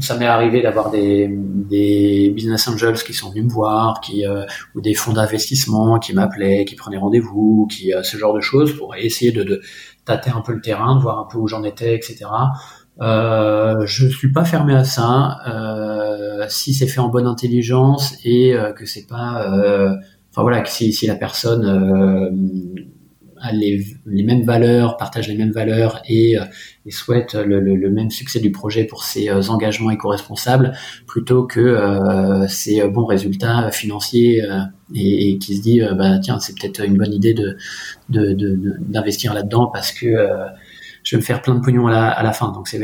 ça 0.00 0.16
m'est 0.16 0.26
arrivé 0.26 0.62
d'avoir 0.62 0.90
des, 0.90 1.28
des 1.30 2.30
business 2.34 2.68
angels 2.68 3.02
qui 3.02 3.12
sont 3.12 3.30
venus 3.30 3.44
me 3.44 3.50
voir, 3.50 4.00
qui 4.00 4.26
euh, 4.26 4.44
ou 4.74 4.80
des 4.80 4.94
fonds 4.94 5.12
d'investissement 5.12 5.98
qui 5.98 6.14
m'appelaient, 6.14 6.64
qui 6.64 6.74
prenaient 6.74 6.96
rendez-vous, 6.96 7.66
qui 7.70 7.92
euh, 7.92 8.02
ce 8.02 8.16
genre 8.16 8.34
de 8.34 8.40
choses 8.40 8.76
pour 8.76 8.94
essayer 8.96 9.32
de, 9.32 9.42
de 9.42 9.62
tâter 10.04 10.30
un 10.30 10.40
peu 10.40 10.52
le 10.52 10.60
terrain, 10.60 10.96
de 10.96 11.02
voir 11.02 11.18
un 11.18 11.26
peu 11.30 11.38
où 11.38 11.48
j'en 11.48 11.62
étais, 11.64 11.94
etc. 11.94 12.26
Euh, 13.00 13.84
je 13.84 14.08
suis 14.08 14.32
pas 14.32 14.44
fermé 14.44 14.74
à 14.74 14.84
ça 14.84 15.38
euh, 15.46 16.46
si 16.48 16.72
c'est 16.72 16.86
fait 16.86 17.00
en 17.00 17.08
bonne 17.08 17.26
intelligence 17.26 18.16
et 18.24 18.54
euh, 18.54 18.72
que 18.72 18.86
c'est 18.86 19.06
pas, 19.06 19.46
euh, 19.52 19.94
enfin 20.30 20.42
voilà, 20.42 20.64
si, 20.64 20.92
si 20.94 21.06
la 21.06 21.16
personne 21.16 22.74
les, 23.52 23.96
mêmes 24.06 24.42
valeurs, 24.42 24.96
partage 24.96 25.28
les 25.28 25.36
mêmes 25.36 25.52
valeurs 25.52 26.02
et, 26.08 26.36
et 26.86 26.90
souhaite 26.90 27.34
le, 27.34 27.60
le, 27.60 27.76
le, 27.76 27.90
même 27.90 28.10
succès 28.10 28.40
du 28.40 28.50
projet 28.50 28.84
pour 28.84 29.04
ses 29.04 29.30
engagements 29.50 29.90
éco-responsables 29.90 30.72
plutôt 31.06 31.44
que 31.44 32.46
ses 32.48 32.86
bons 32.88 33.06
résultats 33.06 33.70
financiers 33.70 34.42
et, 34.94 35.38
qui 35.38 35.56
se 35.56 35.62
dit 35.62 35.80
bah 35.96 36.18
tiens 36.18 36.38
c'est 36.38 36.58
peut-être 36.58 36.84
une 36.84 36.96
bonne 36.96 37.12
idée 37.12 37.34
de 37.34 37.56
d'investir 38.08 39.32
de, 39.32 39.36
de, 39.36 39.40
là-dedans 39.40 39.70
parce 39.72 39.92
que 39.92 40.16
je 41.06 41.14
vais 41.14 41.20
me 41.20 41.24
faire 41.24 41.40
plein 41.40 41.54
de 41.54 41.60
pognon 41.60 41.86
à 41.86 42.20
la, 42.22 42.32
fin. 42.32 42.50
Donc 42.50 42.66
c'est, 42.66 42.80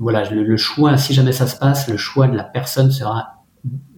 voilà, 0.00 0.28
le, 0.28 0.56
choix, 0.56 0.96
si 0.98 1.14
jamais 1.14 1.30
ça 1.30 1.46
se 1.46 1.56
passe, 1.56 1.88
le 1.88 1.96
choix 1.96 2.26
de 2.26 2.36
la 2.36 2.42
personne 2.42 2.90
sera 2.90 3.44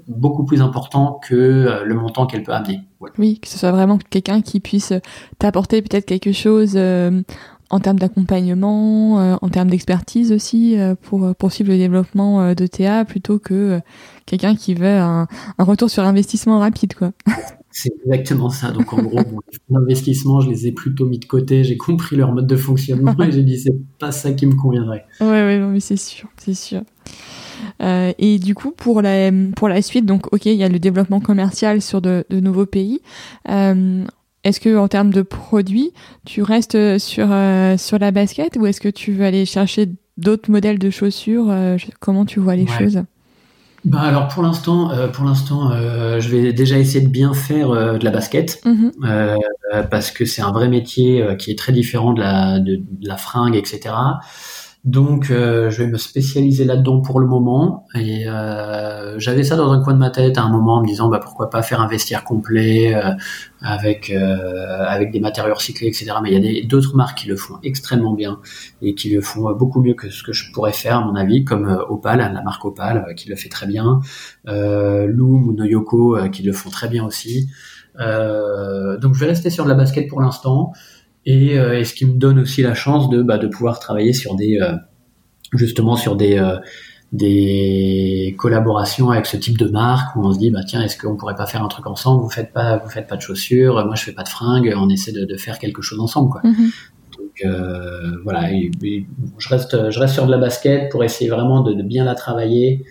beaucoup 0.08 0.44
plus 0.44 0.60
important 0.60 1.20
que 1.22 1.34
euh, 1.34 1.84
le 1.84 1.94
montant 1.94 2.26
qu'elle 2.26 2.42
peut 2.42 2.52
amener. 2.52 2.80
Oui, 3.18 3.38
que 3.38 3.48
ce 3.48 3.58
soit 3.58 3.70
vraiment 3.70 3.98
quelqu'un 4.10 4.40
qui 4.40 4.58
puisse 4.58 4.92
t'apporter 5.38 5.82
peut-être 5.82 6.06
quelque 6.06 6.32
chose 6.32 6.72
euh, 6.74 7.22
en 7.70 7.80
termes 7.80 7.98
d'accompagnement, 7.98 9.20
euh, 9.20 9.36
en 9.40 9.48
termes 9.50 9.68
d'expertise 9.68 10.32
aussi 10.32 10.76
pour 11.02 11.34
poursuivre 11.36 11.70
le 11.70 11.76
développement 11.76 12.54
de 12.54 12.66
TA 12.66 13.04
plutôt 13.04 13.38
que 13.38 13.80
quelqu'un 14.26 14.56
qui 14.56 14.74
veut 14.74 14.86
un, 14.86 15.28
un, 15.58 15.64
retour 15.64 15.90
sur 15.90 16.02
investissement 16.02 16.58
rapide, 16.58 16.94
quoi. 16.94 17.12
C'est 17.70 17.92
exactement 18.06 18.48
ça. 18.50 18.72
Donc 18.72 18.92
en 18.92 19.02
gros, 19.02 19.22
bon, 19.22 19.38
les 19.52 19.58
d'investissement, 19.68 20.40
je 20.40 20.50
les 20.50 20.66
ai 20.66 20.72
plutôt 20.72 21.06
mis 21.06 21.18
de 21.18 21.26
côté. 21.26 21.62
J'ai 21.62 21.76
compris 21.76 22.16
leur 22.16 22.32
mode 22.32 22.46
de 22.46 22.56
fonctionnement 22.56 23.14
et 23.22 23.30
j'ai 23.30 23.42
dit 23.42 23.58
c'est 23.58 23.76
pas 23.98 24.10
ça 24.10 24.32
qui 24.32 24.46
me 24.46 24.54
conviendrait. 24.54 25.04
Ouais, 25.20 25.26
ouais, 25.26 25.58
mais 25.58 25.80
c'est 25.80 25.98
sûr, 25.98 26.28
c'est 26.38 26.54
sûr. 26.54 26.82
Euh, 27.82 28.12
et 28.18 28.38
du 28.38 28.54
coup, 28.54 28.70
pour 28.70 29.02
la, 29.02 29.30
pour 29.56 29.68
la 29.68 29.82
suite, 29.82 30.06
donc 30.06 30.32
ok, 30.32 30.46
il 30.46 30.54
y 30.54 30.64
a 30.64 30.68
le 30.68 30.78
développement 30.78 31.20
commercial 31.20 31.82
sur 31.82 32.00
de, 32.00 32.24
de 32.30 32.40
nouveaux 32.40 32.66
pays. 32.66 33.00
Euh, 33.48 34.04
est-ce 34.44 34.60
que 34.60 34.76
en 34.76 34.88
termes 34.88 35.12
de 35.12 35.22
produits, 35.22 35.92
tu 36.24 36.42
restes 36.42 36.98
sur 36.98 37.28
euh, 37.30 37.76
sur 37.76 37.98
la 37.98 38.10
basket 38.10 38.56
ou 38.56 38.66
est-ce 38.66 38.80
que 38.80 38.88
tu 38.88 39.12
veux 39.12 39.24
aller 39.24 39.44
chercher 39.44 39.88
d'autres 40.16 40.50
modèles 40.50 40.78
de 40.78 40.90
chaussures 40.90 41.52
Comment 42.00 42.24
tu 42.24 42.40
vois 42.40 42.56
les 42.56 42.66
choses? 42.66 43.02
Bah 43.84 44.00
alors 44.00 44.28
pour 44.28 44.42
l'instant, 44.42 44.90
euh, 44.90 45.08
pour 45.08 45.24
l'instant, 45.24 45.70
euh, 45.70 46.20
je 46.20 46.28
vais 46.28 46.52
déjà 46.52 46.78
essayer 46.78 47.00
de 47.00 47.10
bien 47.10 47.32
faire 47.32 47.70
euh, 47.70 47.96
de 47.96 48.04
la 48.04 48.10
basket 48.10 48.60
mhm. 48.64 48.92
parce 49.90 50.10
que 50.10 50.24
c'est 50.24 50.42
un 50.42 50.50
vrai 50.50 50.68
métier 50.68 51.36
qui 51.38 51.50
est 51.50 51.58
très 51.58 51.72
différent 51.72 52.12
de 52.12 52.20
la 52.20 52.58
de, 52.58 52.76
de 52.76 53.08
la 53.08 53.16
fringue, 53.16 53.54
etc. 53.54 53.94
Donc, 54.84 55.30
euh, 55.30 55.70
je 55.70 55.82
vais 55.82 55.90
me 55.90 55.98
spécialiser 55.98 56.64
là-dedans 56.64 57.00
pour 57.00 57.18
le 57.18 57.26
moment. 57.26 57.86
Et 57.96 58.28
euh, 58.28 59.18
j'avais 59.18 59.42
ça 59.42 59.56
dans 59.56 59.72
un 59.72 59.82
coin 59.82 59.92
de 59.92 59.98
ma 59.98 60.10
tête 60.10 60.38
à 60.38 60.42
un 60.42 60.48
moment, 60.50 60.76
en 60.76 60.82
me 60.82 60.86
disant 60.86 61.08
bah 61.08 61.18
pourquoi 61.22 61.50
pas 61.50 61.62
faire 61.62 61.80
un 61.80 61.88
vestiaire 61.88 62.22
complet 62.22 62.94
euh, 62.94 63.12
avec 63.60 64.10
avec 64.10 65.10
des 65.10 65.18
matériaux 65.18 65.54
recyclés, 65.54 65.88
etc. 65.88 66.12
Mais 66.22 66.32
il 66.32 66.44
y 66.44 66.60
a 66.60 66.66
d'autres 66.66 66.94
marques 66.94 67.18
qui 67.18 67.28
le 67.28 67.36
font 67.36 67.54
extrêmement 67.64 68.14
bien 68.14 68.38
et 68.80 68.94
qui 68.94 69.10
le 69.10 69.20
font 69.20 69.52
beaucoup 69.52 69.82
mieux 69.82 69.94
que 69.94 70.10
ce 70.10 70.22
que 70.22 70.32
je 70.32 70.52
pourrais 70.52 70.72
faire, 70.72 70.98
à 70.98 71.04
mon 71.04 71.16
avis, 71.16 71.44
comme 71.44 71.84
Opal, 71.88 72.18
la 72.18 72.42
marque 72.42 72.64
Opal, 72.64 73.14
qui 73.16 73.28
le 73.28 73.34
fait 73.36 73.48
très 73.48 73.66
bien, 73.66 74.00
Loom 74.46 75.48
ou 75.48 75.52
Noyoko, 75.54 76.28
qui 76.30 76.44
le 76.44 76.52
font 76.52 76.70
très 76.70 76.88
bien 76.88 77.04
aussi. 77.04 77.48
donc, 77.98 79.14
je 79.14 79.18
vais 79.20 79.26
rester 79.26 79.50
sur 79.50 79.64
de 79.64 79.68
la 79.68 79.74
basket 79.74 80.08
pour 80.08 80.20
l'instant. 80.20 80.72
Euh, 81.26 81.78
et, 81.78 81.84
ce 81.84 81.94
qui 81.94 82.06
me 82.06 82.18
donne 82.18 82.38
aussi 82.38 82.62
la 82.62 82.74
chance 82.74 83.08
de, 83.10 83.22
bah, 83.22 83.38
de 83.38 83.48
pouvoir 83.48 83.80
travailler 83.80 84.12
sur 84.12 84.34
des 84.34 84.58
euh, 84.60 84.74
justement 85.52 85.96
sur 85.96 86.16
des 86.16 86.38
euh, 86.38 86.56
des 87.12 88.34
collaborations 88.38 89.10
avec 89.10 89.26
ce 89.26 89.36
type 89.36 89.56
de 89.56 89.66
marque 89.68 90.14
où 90.14 90.26
on 90.26 90.32
se 90.32 90.38
dit 90.38 90.50
bah 90.50 90.60
tiens 90.66 90.82
est-ce 90.82 90.98
qu'on 90.98 91.16
pourrait 91.16 91.34
pas 91.34 91.46
faire 91.46 91.64
un 91.64 91.68
truc 91.68 91.86
ensemble? 91.86 92.22
Vous 92.22 92.30
faites 92.30 92.52
pas 92.52 92.78
vous 92.78 92.90
faites 92.90 93.06
pas 93.06 93.16
de 93.16 93.22
chaussures 93.22 93.84
moi 93.86 93.94
je 93.94 94.04
fais 94.04 94.12
pas 94.12 94.24
de 94.24 94.28
fringues 94.28 94.74
on 94.76 94.88
essaie 94.90 95.12
de, 95.12 95.24
de 95.24 95.36
faire 95.36 95.58
quelque 95.58 95.80
chose 95.80 96.00
ensemble 96.00 96.30
quoi. 96.30 96.42
Mm-hmm. 96.42 96.70
donc 97.16 97.44
euh, 97.46 98.12
voilà 98.24 98.50
je 98.50 99.48
reste 99.48 99.90
je 99.90 99.98
reste 99.98 100.14
sur 100.14 100.26
de 100.26 100.30
la 100.30 100.38
basket 100.38 100.90
pour 100.90 101.02
essayer 101.02 101.30
vraiment 101.30 101.62
de, 101.62 101.72
de 101.72 101.82
bien 101.82 102.04
la 102.04 102.14
travailler. 102.14 102.84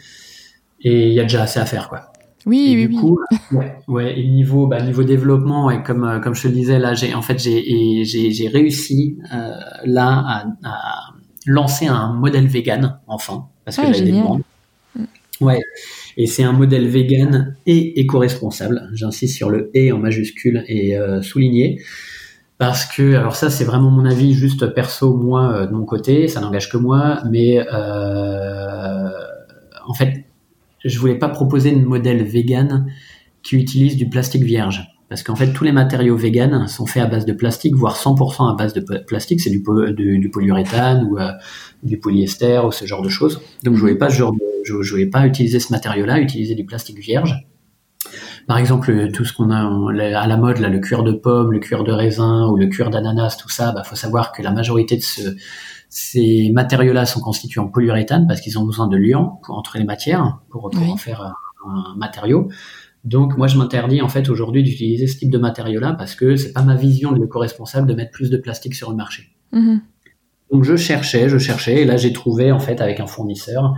Et 0.82 1.08
il 1.08 1.14
y 1.14 1.20
a 1.20 1.24
déjà 1.24 1.42
assez 1.44 1.60
à 1.60 1.66
faire 1.66 1.90
quoi 1.90 2.12
oui, 2.48 2.76
oui, 2.76 2.88
du 2.88 2.95
coup, 2.95 3.20
ouais, 3.52 3.76
ouais, 3.89 4.20
et 4.20 4.26
niveau, 4.26 4.68
bah, 4.68 4.82
niveau 4.82 5.04
développement, 5.04 5.70
et 5.70 5.84
comme, 5.84 6.06
euh, 6.06 6.20
comme 6.20 6.34
je 6.34 6.43
te 6.43 6.48
le 6.48 6.54
disais, 6.54 6.80
là, 6.80 6.93
j'ai, 6.93 7.14
en 7.14 7.22
fait, 7.22 7.38
j'ai, 7.39 8.06
j'ai, 8.06 8.32
j'ai 8.32 8.48
réussi, 8.48 9.18
euh, 9.34 9.52
là, 9.84 10.24
à, 10.26 10.45
à, 10.64 11.14
lancer 11.45 11.88
un 11.88 12.14
modèle 12.14 12.48
vegan, 12.48 13.00
enfin, 13.08 13.48
parce 13.66 13.76
que 13.76 13.82
ah, 13.82 13.91
j'avais 13.91 14.06
des 14.06 14.12
demandes. 14.14 14.43
Ouais. 15.41 15.60
Et 16.16 16.26
c'est 16.26 16.43
un 16.43 16.54
modèle 16.54 16.88
vegan 16.88 17.58
et 17.66 18.00
éco-responsable. 18.00 18.89
J'insiste 18.93 19.36
sur 19.36 19.50
le 19.50 19.70
et 19.74 19.91
en 19.91 20.00
majuscule 20.00 20.64
et 20.68 20.98
euh, 20.98 21.22
souligné. 21.22 21.82
Parce 22.58 22.86
que, 22.86 23.16
alors 23.16 23.36
ça, 23.36 23.50
c'est 23.50 23.66
vraiment 23.66 23.91
mon 23.91 24.06
avis 24.06 24.34
juste 24.34 24.68
perso, 24.74 25.16
moi, 25.16 25.52
euh, 25.52 25.68
de 25.68 25.74
mon 25.74 25.86
côté, 25.86 26.28
ça 26.30 26.39
n'engage 26.39 26.72
que 26.72 26.78
moi, 26.78 27.22
mais 27.30 27.60
en 29.88 29.93
fait, 29.93 30.27
je 30.88 31.00
voulais 31.00 31.18
pas 31.18 31.30
proposer 31.30 31.72
un 31.72 31.86
modèle 31.86 32.24
vegan 32.24 32.92
qui 33.44 33.56
utilise 33.56 33.96
du 33.96 34.10
plastique 34.10 34.44
vierge. 34.44 34.88
Parce 35.10 35.24
qu'en 35.24 35.36
fait, 35.36 35.54
tous 35.54 35.64
les 35.64 35.72
matériaux 35.72 36.18
vegan 36.18 36.68
sont 36.68 36.86
faits 36.86 37.04
à 37.04 37.06
base 37.06 37.26
de 37.26 37.32
plastique, 37.32 37.76
voire 37.76 37.96
100% 37.96 38.52
à 38.52 38.56
base 38.56 38.74
de 38.74 38.82
plastique. 38.82 39.40
C'est 39.40 39.50
du, 39.50 39.62
polyuréthane 39.62 41.08
ou 41.10 41.18
euh, 41.18 41.32
du 41.82 41.98
polyester 41.98 42.62
ou 42.66 42.72
ce 42.72 42.86
genre 42.86 43.02
de 43.02 43.10
choses. 43.10 43.40
Donc, 43.64 43.76
je 43.76 43.80
voulais 43.80 43.96
pas 43.96 44.10
genre 44.10 44.34
je, 44.66 44.92
voulais 44.92 45.06
pas 45.06 45.26
utiliser 45.26 45.62
ce 45.62 45.72
matériau-là, 45.72 46.20
utiliser 46.20 46.56
du 46.56 46.66
plastique 46.66 47.00
vierge. 47.00 47.48
Par 48.48 48.58
exemple, 48.58 49.12
tout 49.12 49.26
ce 49.26 49.34
qu'on 49.34 49.52
a 49.52 49.60
à 49.60 50.28
la 50.28 50.38
mode, 50.38 50.60
là, 50.60 50.70
le 50.70 50.80
cuir 50.80 51.04
de 51.04 51.12
pomme, 51.12 51.52
le 51.52 51.60
cuir 51.60 51.84
de 51.84 51.91
raisin 51.91 52.48
ou 52.48 52.56
le 52.56 52.68
cuir 52.68 52.89
d'ananas, 52.89 53.38
tout 53.38 53.50
ça, 53.50 53.74
bah, 53.74 53.84
faut 53.84 53.98
savoir 53.98 54.32
que 54.32 54.41
la 54.41 54.52
majorité 54.52 54.95
de 54.95 55.04
ce, 55.04 55.36
ces 55.89 56.52
matériaux-là 56.54 57.06
sont 57.06 57.22
constitués 57.22 57.60
en 57.60 57.68
polyuréthane 57.68 58.28
parce 58.28 58.41
qu'ils 58.41 58.60
ont 58.60 58.66
besoin 58.66 58.88
de 58.88 58.98
liant 58.98 59.39
pour 59.43 59.58
entrer 59.58 59.80
les 59.80 59.86
matières, 59.86 60.39
pour, 60.50 60.70
en 60.76 60.98
faire 60.98 61.34
un, 61.66 61.95
matériau. 61.98 62.50
Donc 63.04 63.38
moi 63.38 63.48
je 63.48 63.58
m'interdis 63.58 64.02
en 64.02 64.10
fait 64.10 64.30
aujourd'hui 64.30 64.64
d'utiliser 64.64 65.08
ce 65.08 65.18
type 65.18 65.30
de 65.30 65.38
matériau-là 65.38 65.93
parce 65.93 66.16
que 66.16 66.36
c'est 66.36 66.52
pas 66.52 66.62
ma 66.62 66.76
vision 66.76 67.12
de 67.12 67.22
l'éco-responsable 67.22 67.88
de 67.88 67.93
mettre 67.93 68.12
plus 68.12 68.30
de 68.30 68.38
plastique 68.38 68.76
sur 68.76 68.89
le 68.89 68.95
marché. 68.95 69.34
Mm-hmm. 69.54 69.80
Donc 70.52 70.64
je 70.64 70.76
cherchais, 70.76 71.30
je 71.30 71.38
cherchais, 71.38 71.82
et 71.82 71.86
là 71.86 71.98
j'ai 71.98 72.14
trouvé 72.14 72.52
en 72.52 72.60
fait 72.60 72.82
avec 72.82 73.00
un 73.00 73.08
fournisseur 73.08 73.76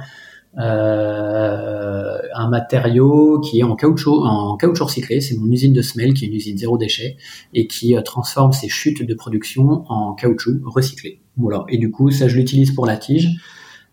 euh, 0.58 2.18
un 2.34 2.50
matériau 2.50 3.40
qui 3.40 3.60
est 3.60 3.64
en 3.64 3.76
caoutchouc, 3.76 4.24
en 4.26 4.58
caoutchouc 4.58 4.86
recyclé. 4.86 5.22
C'est 5.22 5.38
mon 5.38 5.52
usine 5.52 5.74
de 5.74 5.82
semelle 5.82 6.14
qui 6.14 6.26
est 6.26 6.28
une 6.28 6.34
usine 6.34 6.58
zéro 6.58 6.78
déchet 6.78 7.18
et 7.54 7.68
qui 7.68 7.96
euh, 7.96 8.02
transforme 8.02 8.52
ses 8.52 8.68
chutes 8.68 9.04
de 9.06 9.14
production 9.14 9.84
en 9.90 10.14
caoutchouc 10.14 10.60
recyclé. 10.66 11.22
Voilà. 11.38 11.66
Et 11.70 11.78
du 11.78 11.92
coup, 11.92 12.10
ça, 12.12 12.28
je 12.28 12.36
l'utilise 12.36 12.72
pour 12.72 12.86
la 12.86 12.98
tige. 12.98 13.30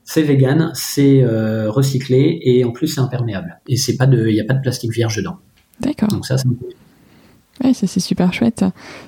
C'est 0.04 0.22
vegan, 0.22 0.70
c'est 0.74 1.22
euh, 1.22 1.70
recyclé 1.70 2.38
et 2.42 2.64
en 2.64 2.70
plus 2.70 2.86
c'est 2.86 3.00
imperméable. 3.00 3.60
Et 3.66 3.76
c'est 3.76 3.96
pas 3.96 4.06
de, 4.06 4.28
il 4.28 4.34
n'y 4.34 4.40
a 4.40 4.44
pas 4.44 4.54
de 4.54 4.60
plastique 4.60 4.92
vierge 4.92 5.16
dedans. 5.16 5.38
D'accord. 5.80 6.08
Donc 6.08 6.24
ça, 6.24 6.38
ça 6.38 6.48
Ouais, 7.64 7.72
ça 7.72 7.86
c'est 7.86 8.00
super 8.00 8.34
chouette. 8.34 8.64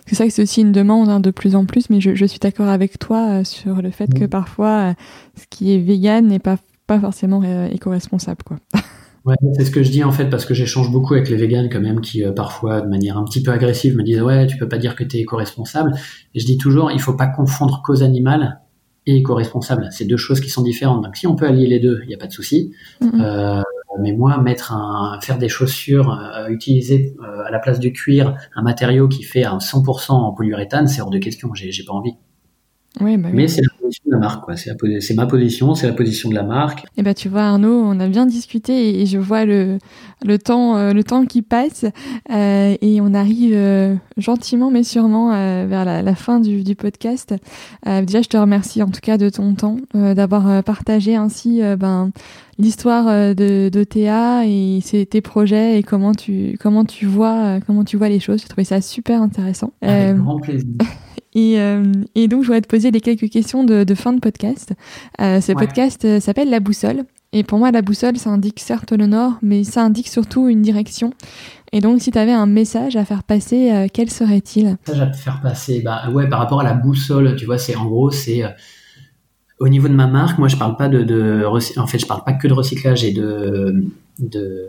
C'est 0.06 0.14
ça 0.14 0.26
que 0.26 0.32
c'est 0.32 0.42
aussi 0.42 0.62
une 0.62 0.72
demande 0.72 1.10
hein, 1.10 1.20
de 1.20 1.30
plus 1.30 1.54
en 1.54 1.66
plus, 1.66 1.90
mais 1.90 2.00
je, 2.00 2.14
je 2.14 2.24
suis 2.24 2.38
d'accord 2.38 2.68
avec 2.68 2.98
toi 2.98 3.44
sur 3.44 3.82
le 3.82 3.90
fait 3.90 4.12
que 4.12 4.24
parfois 4.24 4.94
ce 5.36 5.44
qui 5.50 5.74
est 5.74 5.78
vegan 5.78 6.26
n'est 6.26 6.38
pas 6.38 6.56
pas 6.88 6.98
forcément 6.98 7.40
éco-responsable, 7.70 8.42
quoi. 8.42 8.56
Ouais, 9.24 9.34
c'est 9.56 9.64
ce 9.66 9.70
que 9.70 9.82
je 9.82 9.90
dis 9.90 10.04
en 10.04 10.12
fait 10.12 10.26
parce 10.26 10.46
que 10.46 10.54
j'échange 10.54 10.90
beaucoup 10.90 11.12
avec 11.12 11.28
les 11.28 11.36
véganes 11.36 11.68
quand 11.68 11.80
même 11.80 12.00
qui 12.00 12.24
euh, 12.24 12.32
parfois 12.32 12.80
de 12.80 12.88
manière 12.88 13.18
un 13.18 13.24
petit 13.24 13.42
peu 13.42 13.50
agressive 13.50 13.94
me 13.94 14.02
disent 14.02 14.22
ouais 14.22 14.46
tu 14.46 14.56
peux 14.56 14.68
pas 14.68 14.78
dire 14.78 14.96
que 14.96 15.04
tu 15.04 15.18
es 15.18 15.20
éco-responsable 15.20 15.92
et 16.34 16.40
je 16.40 16.46
dis 16.46 16.56
toujours 16.56 16.90
il 16.92 17.00
faut 17.00 17.12
pas 17.12 17.26
confondre 17.26 17.82
cause 17.84 18.02
animale 18.02 18.60
et 19.04 19.16
éco-responsable. 19.16 19.88
C'est 19.90 20.06
deux 20.06 20.16
choses 20.16 20.40
qui 20.40 20.48
sont 20.48 20.62
différentes. 20.62 21.02
Donc 21.04 21.16
si 21.16 21.26
on 21.26 21.34
peut 21.36 21.46
allier 21.46 21.66
les 21.66 21.78
deux, 21.78 22.00
il 22.04 22.08
n'y 22.08 22.14
a 22.14 22.18
pas 22.18 22.26
de 22.26 22.32
souci. 22.32 22.72
Mhm. 23.02 23.20
Euh, 23.20 23.62
mais 24.00 24.12
moi, 24.12 24.38
mettre 24.38 24.72
un, 24.72 25.18
faire 25.20 25.38
des 25.38 25.48
chaussures, 25.48 26.12
euh, 26.12 26.48
utiliser 26.48 27.16
à 27.44 27.50
la 27.50 27.58
place 27.58 27.80
du 27.80 27.92
cuir 27.92 28.36
un 28.54 28.62
matériau 28.62 29.08
qui 29.08 29.24
fait 29.24 29.44
un 29.44 29.58
100% 29.58 30.12
en 30.12 30.32
polyuréthane, 30.32 30.86
c'est 30.86 31.00
hors 31.00 31.10
de 31.10 31.18
question. 31.18 31.52
J'ai, 31.54 31.84
pas 31.84 31.94
envie. 31.94 32.12
Oui, 33.00 33.16
bah 33.16 33.28
oui. 33.30 33.34
Mais 33.34 33.48
c'est 33.48 33.62
la 33.62 33.68
position 33.88 34.04
de 34.06 34.12
la 34.12 34.18
marque, 34.18 34.44
quoi. 34.44 34.56
C'est, 34.56 34.70
la 34.70 34.76
posi- 34.76 35.00
c'est 35.00 35.14
ma 35.14 35.26
position, 35.26 35.74
c'est 35.74 35.86
la 35.86 35.92
position 35.92 36.28
de 36.30 36.34
la 36.34 36.42
marque. 36.42 36.84
Eh 36.96 37.02
ben, 37.02 37.14
tu 37.14 37.28
vois, 37.28 37.42
Arnaud, 37.42 37.82
on 37.84 37.98
a 38.00 38.08
bien 38.08 38.26
discuté 38.26 39.00
et 39.00 39.06
je 39.06 39.18
vois 39.18 39.44
le, 39.44 39.78
le, 40.24 40.38
temps, 40.38 40.76
euh, 40.76 40.92
le 40.92 41.04
temps 41.04 41.24
qui 41.26 41.42
passe 41.42 41.84
euh, 42.30 42.76
et 42.80 43.00
on 43.00 43.14
arrive 43.14 43.52
euh, 43.54 43.94
gentiment 44.16 44.70
mais 44.70 44.82
sûrement 44.82 45.32
euh, 45.32 45.66
vers 45.68 45.84
la, 45.84 46.02
la 46.02 46.14
fin 46.14 46.40
du, 46.40 46.62
du 46.62 46.74
podcast. 46.74 47.34
Déjà, 47.86 48.22
je 48.22 48.28
te 48.28 48.36
remercie 48.36 48.82
en 48.82 48.88
tout 48.88 49.00
cas 49.02 49.18
de 49.18 49.28
ton 49.28 49.54
temps, 49.54 49.76
d'avoir 49.94 50.62
partagé 50.62 51.16
ainsi 51.16 51.60
ben, 51.78 52.10
l'histoire 52.58 53.06
euh, 53.08 53.34
de 53.34 53.68
d'OTA 53.72 54.44
et 54.46 54.80
ses- 54.82 55.06
tes 55.06 55.20
projets 55.20 55.78
et 55.78 55.82
comment 55.82 56.12
tu, 56.12 56.56
comment, 56.60 56.84
tu 56.84 57.06
vois, 57.06 57.58
comment 57.66 57.84
tu 57.84 57.96
vois 57.96 58.08
les 58.08 58.20
choses. 58.20 58.40
J'ai 58.42 58.48
trouvé 58.48 58.64
ça 58.64 58.80
super 58.80 59.22
intéressant. 59.22 59.72
Avec 59.80 60.16
grand 60.16 60.38
plaisir. 60.40 60.66
Et, 61.38 61.60
euh, 61.60 61.82
et 62.14 62.26
donc, 62.28 62.42
je 62.42 62.48
voudrais 62.48 62.60
te 62.60 62.66
poser 62.68 62.90
les 62.90 63.00
quelques 63.00 63.28
questions 63.30 63.62
de, 63.64 63.84
de 63.84 63.94
fin 63.94 64.12
de 64.12 64.20
podcast. 64.20 64.72
Euh, 65.20 65.40
ce 65.40 65.52
Ouais. 65.52 65.54
podcast 65.66 66.04
euh, 66.04 66.20
s'appelle 66.20 66.50
La 66.50 66.60
Boussole. 66.60 67.04
Et 67.32 67.44
pour 67.44 67.58
moi, 67.58 67.70
la 67.70 67.82
boussole, 67.82 68.16
ça 68.16 68.30
indique 68.30 68.58
certes 68.58 68.92
le 68.92 69.06
nord, 69.06 69.34
mais 69.42 69.62
ça 69.62 69.82
indique 69.84 70.08
surtout 70.08 70.48
une 70.48 70.62
direction. 70.62 71.12
Et 71.72 71.80
donc, 71.80 72.00
si 72.00 72.10
tu 72.10 72.18
avais 72.18 72.32
un 72.32 72.46
message 72.46 72.96
à 72.96 73.04
faire 73.04 73.22
passer, 73.22 73.70
euh, 73.70 73.86
quel 73.92 74.08
serait-il? 74.10 74.76
Message 74.86 75.00
à 75.02 75.12
faire 75.12 75.40
passer 75.42 75.82
bah 75.84 76.08
ouais 76.10 76.26
par 76.28 76.38
rapport 76.38 76.60
à 76.60 76.64
la 76.64 76.72
boussole 76.72 77.36
tu 77.36 77.44
vois 77.44 77.58
c'est 77.58 77.76
en 77.76 77.84
gros 77.84 78.10
c'est 78.10 78.42
au 79.58 79.68
niveau 79.68 79.88
de 79.88 79.92
ma 79.92 80.06
marque 80.06 80.38
moi 80.38 80.48
je 80.48 80.56
parle 80.56 80.76
pas 80.76 80.88
de, 80.88 81.44
en 81.78 81.86
fait 81.86 81.98
je 81.98 82.06
parle 82.06 82.24
pas 82.24 82.32
que 82.32 82.48
de 82.48 82.54
recyclage 82.54 83.04
et 83.04 83.12
de 83.12 83.84
de 84.18 84.68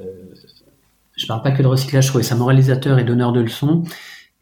je 1.15 1.25
parle 1.27 1.41
pas 1.41 1.51
que 1.51 1.61
de 1.63 1.67
recyclage 1.67 2.03
je 2.05 2.09
trouvais 2.09 2.23
ça 2.25 2.35
moralisateur 2.35 2.99
et 2.99 3.05
donneur 3.05 3.31
de 3.31 3.39
leçons 3.39 3.83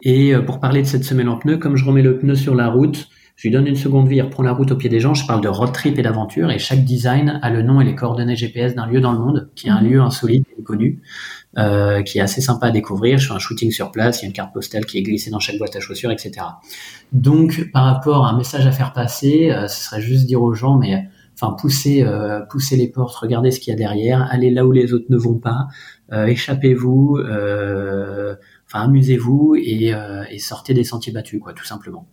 et 0.02 0.34
euh, 0.34 0.42
pour 0.42 0.60
parler 0.60 0.82
de 0.82 0.88
cette 0.88 1.04
semelle 1.04 1.30
en 1.30 1.38
pneu 1.38 1.58
comme 1.58 1.76
je 1.76 1.86
remets 1.86 2.02
le 2.02 2.18
pneu 2.18 2.36
sur 2.36 2.56
la 2.56 2.70
route 2.70 3.10
je 3.38 3.48
lui 3.48 3.54
donne 3.54 3.68
une 3.68 3.76
seconde 3.76 4.08
vie, 4.08 4.16
il 4.16 4.22
reprend 4.24 4.42
la 4.42 4.52
route 4.52 4.72
au 4.72 4.76
pied 4.76 4.90
des 4.90 5.00
gens. 5.00 5.14
Je 5.14 5.26
parle 5.28 5.42
de 5.42 5.48
road 5.48 5.72
trip 5.72 6.00
et 6.00 6.02
d'aventure, 6.02 6.50
et 6.50 6.58
chaque 6.58 6.84
design 6.84 7.40
a 7.44 7.52
le 7.52 7.62
nom 7.62 7.80
et 7.80 7.86
les 7.86 7.94
coordonnées 7.94 8.36
GPS 8.36 8.74
d'un 8.74 8.88
lieu 8.88 9.00
dans 9.00 9.12
le 9.12 9.20
monde, 9.20 9.52
qui 9.54 9.68
est 9.68 9.70
un 9.70 9.80
Mhm. 9.80 9.90
lieu 9.90 10.02
insolite 10.02 10.48
et 10.58 10.64
connu, 10.64 11.04
euh, 11.60 12.02
qui 12.02 12.18
est 12.18 12.22
assez 12.22 12.42
sympa 12.42 12.66
à 12.66 12.72
découvrir. 12.72 13.20
Je 13.20 13.28
fais 13.28 13.34
un 13.36 13.40
shooting 13.40 13.70
sur 13.70 13.92
place, 13.92 14.22
il 14.22 14.24
y 14.24 14.26
a 14.26 14.30
une 14.30 14.34
carte 14.34 14.56
postale 14.56 14.88
qui 14.88 14.98
est 14.98 15.04
glissée 15.04 15.30
dans 15.30 15.38
chaque 15.40 15.60
boîte 15.60 15.76
à 15.76 15.80
chaussures, 15.80 16.10
etc. 16.10 16.32
Donc, 17.12 17.70
par 17.72 17.84
rapport 17.86 18.26
à 18.26 18.32
un 18.32 18.38
message 18.38 18.66
à 18.66 18.72
faire 18.72 18.92
passer, 18.92 19.52
euh, 19.52 19.68
ce 19.68 19.84
serait 19.84 20.02
juste 20.02 20.26
dire 20.26 20.42
aux 20.42 20.54
gens, 20.56 20.80
mais 20.80 21.08
enfin, 21.40 21.54
pousser, 21.54 22.02
euh, 22.04 22.40
pousser 22.50 22.76
les 22.76 22.88
portes, 22.88 23.16
regardez 23.18 23.52
ce 23.52 23.60
qu'il 23.60 23.70
y 23.70 23.76
a 23.76 23.78
derrière, 23.78 24.28
allez 24.32 24.50
là 24.50 24.66
où 24.66 24.72
les 24.72 24.94
autres 24.94 25.06
ne 25.10 25.18
vont 25.18 25.38
pas, 25.38 25.68
euh, 26.12 26.26
échappez-vous, 26.26 27.18
euh, 27.20 28.36
enfin, 28.68 28.84
amusez-vous 28.84 29.56
et, 29.58 29.94
euh, 29.94 30.24
et 30.30 30.40
sortez 30.40 30.74
des 30.74 30.84
sentiers 30.84 31.14
battus, 31.14 31.40
quoi, 31.40 31.54
tout 31.54 31.66
simplement. 31.66 32.08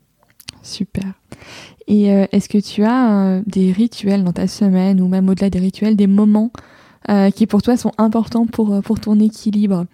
Super. 0.63 1.05
Et 1.87 2.11
euh, 2.13 2.27
est-ce 2.33 2.49
que 2.49 2.59
tu 2.59 2.85
as 2.85 3.13
euh, 3.13 3.43
des 3.47 3.73
rituels 3.73 4.25
dans 4.25 4.33
ta 4.33 4.47
semaine, 4.47 5.01
ou 5.01 5.09
même 5.09 5.29
au-delà 5.29 5.51
des 5.51 5.59
rituels, 5.59 5.97
des 5.97 6.07
moments 6.07 6.51
qui 7.35 7.47
pour 7.47 7.61
toi 7.61 7.77
sont 7.77 7.93
importants 7.99 8.47
pour, 8.47 8.81
pour 8.81 8.99
ton 8.99 9.21
équilibre? 9.21 9.85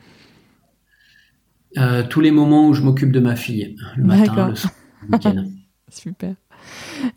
Euh, 1.79 2.03
tous 2.03 2.21
les 2.21 2.33
moments 2.33 2.69
où 2.69 2.75
je 2.75 2.83
m'occupe 2.83 3.13
de 3.13 3.21
ma 3.21 3.37
fille, 3.37 3.77
le 3.97 4.05
matin, 4.05 4.49
le 4.49 4.55
soir, 4.57 4.73
le 5.03 5.17
week-end. 5.17 5.45
Super. 5.89 6.35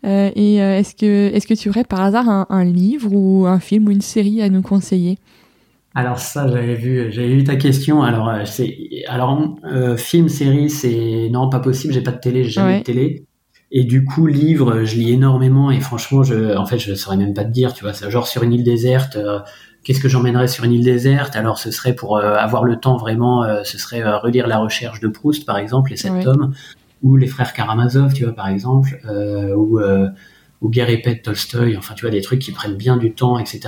Euh, 0.04 0.30
et 0.34 0.62
euh, 0.62 0.78
est-ce 0.78 0.94
que, 0.94 1.34
est-ce 1.34 1.46
que 1.46 1.54
tu 1.54 1.68
aurais 1.68 1.84
par 1.84 2.00
hasard 2.00 2.28
un, 2.28 2.46
un 2.48 2.64
livre 2.64 3.12
ou 3.12 3.46
un 3.46 3.58
film 3.58 3.88
ou 3.88 3.90
une 3.90 4.00
série 4.00 4.42
à 4.42 4.48
nous 4.48 4.62
conseiller? 4.62 5.18
Alors 5.96 6.18
ça, 6.18 6.48
j'avais 6.48 6.74
vu, 6.74 7.12
j'avais 7.12 7.28
vu 7.34 7.44
ta 7.44 7.56
question. 7.56 8.02
Alors 8.02 8.28
euh, 8.28 8.44
c'est, 8.44 8.76
alors 9.06 9.56
euh, 9.64 9.96
film, 9.96 10.28
série, 10.28 10.68
c'est 10.68 11.28
non 11.30 11.48
pas 11.48 11.60
possible. 11.60 11.92
J'ai 11.94 12.00
pas 12.02 12.10
de 12.12 12.18
télé, 12.18 12.44
j'ai 12.44 12.50
jamais 12.50 12.72
Ouais. 12.74 12.78
de 12.80 12.84
télé. 12.84 13.26
Et 13.70 13.84
du 13.84 14.04
coup, 14.04 14.26
livre, 14.26 14.84
je 14.84 14.96
lis 14.96 15.12
énormément 15.12 15.70
et 15.70 15.80
franchement, 15.80 16.22
je, 16.22 16.56
en 16.56 16.66
fait, 16.66 16.78
je 16.78 16.94
saurais 16.94 17.16
même 17.16 17.34
pas 17.34 17.44
te 17.44 17.50
dire. 17.50 17.72
Tu 17.74 17.84
vois, 17.84 17.92
genre 18.08 18.26
sur 18.26 18.42
une 18.42 18.52
île 18.52 18.64
déserte. 18.64 19.16
euh, 19.16 19.38
Qu'est-ce 19.84 20.00
que 20.00 20.08
j'emmènerais 20.08 20.48
sur 20.48 20.64
une 20.64 20.72
île 20.72 20.84
déserte? 20.84 21.36
Alors, 21.36 21.58
ce 21.58 21.70
serait 21.70 21.94
pour 21.94 22.18
avoir 22.18 22.64
le 22.64 22.76
temps 22.76 22.96
vraiment. 22.96 23.44
ce 23.64 23.76
serait 23.76 24.02
relire 24.16 24.46
la 24.46 24.56
recherche 24.56 24.98
de 25.00 25.08
Proust, 25.08 25.44
par 25.44 25.58
exemple, 25.58 25.90
les 25.90 25.98
sept 25.98 26.10
Ouais. 26.12 26.22
tomes, 26.22 26.54
ou 27.02 27.16
les 27.16 27.26
frères 27.26 27.52
Karamazov, 27.52 28.14
tu 28.14 28.24
vois, 28.24 28.32
par 28.32 28.48
exemple, 28.48 28.98
ou 29.54 29.78
ou 30.62 30.70
Guerre 30.70 30.88
et 30.88 31.02
paix 31.02 31.16
de 31.16 31.20
Tolstoï. 31.20 31.76
Enfin, 31.76 31.92
tu 31.94 32.00
vois, 32.06 32.10
des 32.10 32.22
trucs 32.22 32.38
qui 32.38 32.50
prennent 32.52 32.76
bien 32.76 32.96
du 32.96 33.12
temps, 33.12 33.38
etc. 33.38 33.60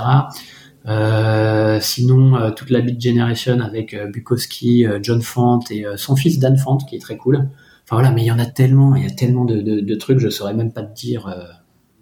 Euh, 0.86 1.78
sinon, 1.80 2.36
euh, 2.36 2.50
toute 2.50 2.70
la 2.70 2.80
Beat 2.80 3.00
Generation 3.00 3.58
avec 3.60 3.92
euh, 3.92 4.06
Bukowski, 4.06 4.86
euh, 4.86 5.00
John 5.02 5.20
Font 5.20 5.58
et 5.70 5.84
son 5.96 6.14
fils 6.16 6.38
Dan 6.38 6.56
Font, 6.56 6.76
qui 6.78 6.96
est 6.96 7.00
très 7.00 7.16
cool. 7.16 7.36
Enfin 7.84 7.96
voilà, 7.96 8.10
mais 8.12 8.22
il 8.22 8.26
y 8.26 8.30
en 8.32 8.38
a 8.38 8.46
tellement, 8.46 8.94
il 8.94 9.02
y 9.02 9.06
a 9.06 9.10
tellement 9.10 9.44
de, 9.44 9.60
de, 9.60 9.80
de 9.80 9.94
trucs, 9.94 10.18
je 10.18 10.28
saurais 10.28 10.54
même 10.54 10.72
pas 10.72 10.82
te 10.82 10.94
dire. 10.94 11.28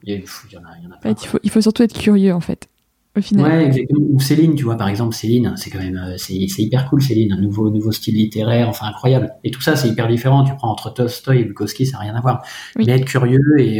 il, 0.03 0.13
y 0.13 0.17
a, 0.17 0.21
pff, 0.21 0.47
il 0.51 0.55
y 0.55 0.59
en 0.59 0.63
a, 0.65 0.77
il 0.79 0.85
y 0.85 0.87
en 0.87 0.91
a 0.91 0.97
En 0.97 0.99
plein. 0.99 1.15
fait, 1.15 1.23
il, 1.25 1.27
faut, 1.29 1.39
il 1.43 1.51
faut 1.51 1.61
surtout 1.61 1.83
être 1.83 1.99
curieux, 1.99 2.33
en 2.35 2.41
fait, 2.41 2.69
au 3.17 3.21
final. 3.21 3.51
Ouais, 3.51 3.65
exactement. 3.67 4.01
Ou 4.11 4.21
Céline, 4.21 4.55
tu 4.55 4.65
vois, 4.65 4.77
par 4.77 4.89
exemple, 4.89 5.15
Céline, 5.15 5.55
c'est 5.57 5.71
quand 5.71 5.79
même, 5.79 6.15
c'est 6.19 6.35
hyper 6.59 6.89
cool, 6.89 7.03
Céline, 7.03 7.33
un 7.33 7.41
nouveau, 7.41 7.71
nouveau 7.71 7.93
style 7.93 8.15
littéraire, 8.17 8.69
enfin 8.69 8.87
incroyable. 8.87 9.35
Et 9.45 9.51
tout 9.51 9.61
ça, 9.61 9.77
c'est 9.77 9.89
hyper 9.89 10.09
différent. 10.09 10.45
Tu 10.45 10.55
prends 10.57 10.71
entre 10.71 10.93
Tolstoy 10.93 11.41
et 11.41 11.45
Bukowski, 11.45 11.87
ça 11.87 11.99
n'a 11.99 12.05
rien 12.05 12.15
à 12.17 12.21
voir. 12.21 12.43
Oui. 12.77 12.85
Mais 12.87 12.93
être 12.95 13.05
curieux 13.07 13.41
et, 13.59 13.79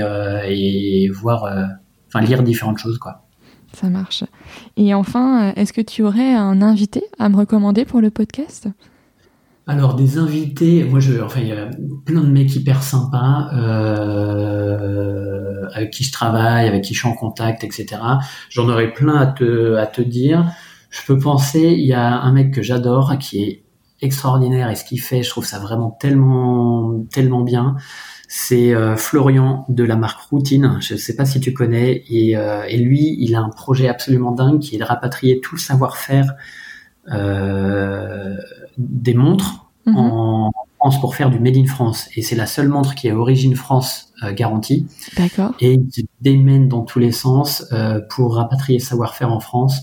et 0.49 1.09
voir, 1.11 1.45
enfin 2.09 2.21
lire 2.21 2.43
différentes 2.43 2.79
choses, 2.79 2.99
quoi. 2.99 3.24
Ça 3.75 3.89
marche. 3.89 4.25
Et 4.77 4.95
enfin, 4.95 5.49
euh, 5.49 5.53
est-ce 5.57 5.73
que 5.73 5.81
tu 5.81 6.03
aurais 6.03 6.35
un 6.35 6.63
invité 6.63 7.05
à 7.19 7.29
me 7.29 7.37
recommander 7.37 7.85
pour 7.85 8.01
le 8.01 8.11
podcast? 8.11 8.69
Alors 9.67 9.95
des 9.95 10.19
invités, 10.19 10.85
moi 10.85 11.01
je, 11.01 11.23
enfin 11.23 11.41
il 11.41 11.49
y 11.49 11.53
a 11.53 11.71
plein 12.05 12.21
de 12.21 12.29
mecs 12.29 12.55
hyper 12.55 12.83
sympas 12.83 13.49
euh, 13.55 14.85
avec 15.73 15.91
qui 15.91 16.05
je 16.05 16.13
travaille, 16.13 16.69
avec 16.69 16.85
qui 16.85 16.93
je 16.93 16.99
suis 16.99 17.09
en 17.09 17.15
contact, 17.15 17.65
etc. 17.65 17.97
J'en 18.51 18.69
aurais 18.69 18.93
plein 18.93 19.17
à 19.17 19.27
te 19.27 19.77
à 19.77 19.87
te 19.87 20.03
dire. 20.03 20.45
Je 20.91 21.01
peux 21.07 21.19
penser, 21.19 21.75
il 21.79 21.87
y 21.87 21.95
a 21.95 22.21
un 22.21 22.33
mec 22.33 22.53
que 22.53 22.61
j'adore 22.61 23.17
qui 23.19 23.43
est 23.43 23.65
extraordinaire 24.03 24.71
et 24.71 24.75
ce 24.75 24.85
qu'il 24.85 25.01
fait, 25.01 25.23
je 25.23 25.31
trouve 25.31 25.47
ça 25.47 25.59
vraiment 25.59 25.91
tellement 25.91 27.03
tellement 27.11 27.41
bien. 27.41 27.77
C'est 28.37 28.75
euh, 28.75 28.97
Florian 28.97 29.65
de 29.69 29.85
la 29.85 29.95
marque 29.95 30.21
Routine. 30.23 30.79
Je 30.81 30.95
ne 30.95 30.99
sais 30.99 31.15
pas 31.15 31.25
si 31.25 31.39
tu 31.39 31.53
connais. 31.53 32.03
Et, 32.11 32.37
euh, 32.37 32.65
et 32.69 32.79
lui, 32.79 33.17
il 33.21 33.37
a 33.37 33.41
un 33.41 33.49
projet 33.49 33.87
absolument 33.89 34.33
dingue 34.33 34.59
qui 34.59 34.75
est 34.75 34.79
de 34.79 34.85
rapatrier 34.85 35.41
tout 35.41 35.55
le 35.55 35.61
savoir-faire 35.61 36.35
euh, 37.13 38.37
des 38.77 39.15
montres 39.15 39.67
Mhm. 39.87 39.97
en 39.97 40.51
France 40.81 41.01
pour 41.01 41.15
faire 41.15 41.31
du 41.31 41.39
Made 41.39 41.57
in 41.59 41.67
France. 41.67 42.09
Et 42.17 42.23
c'est 42.23 42.35
la 42.35 42.47
seule 42.47 42.69
montre 42.69 42.97
qui 42.97 43.07
est 43.07 43.13
origine 43.13 43.55
France 43.55 44.13
garantie. 44.35 44.89
D'accord. 45.17 45.53
Et 45.61 45.75
il 45.75 45.93
se 45.93 46.01
démène 46.23 46.67
dans 46.67 46.83
tous 46.83 46.99
les 46.99 47.13
sens 47.13 47.67
euh, 47.73 48.01
pour 48.11 48.35
rapatrier 48.35 48.81
le 48.81 48.85
savoir-faire 48.85 49.31
en 49.31 49.39
France. 49.41 49.83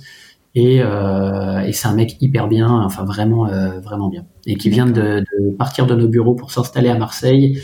Et, 0.56 0.82
euh, 0.82 1.60
et 1.62 1.72
c'est 1.72 1.88
un 1.88 1.93
mec 1.93 2.18
hyper 2.20 2.49
bien, 2.49 2.70
enfin 2.70 3.06
vraiment, 3.06 3.47
euh, 3.47 3.80
vraiment 3.80 4.10
bien. 4.10 4.26
Et 4.45 4.56
qui 4.56 4.70
vient 4.70 4.88
de, 4.88 5.24
de 5.39 5.52
partir 5.52 5.86
de 5.86 5.95
nos 5.95 6.10
bureaux 6.10 6.34
pour 6.36 6.52
s'installer 6.52 6.89
à 6.89 6.97
Marseille. 6.97 7.62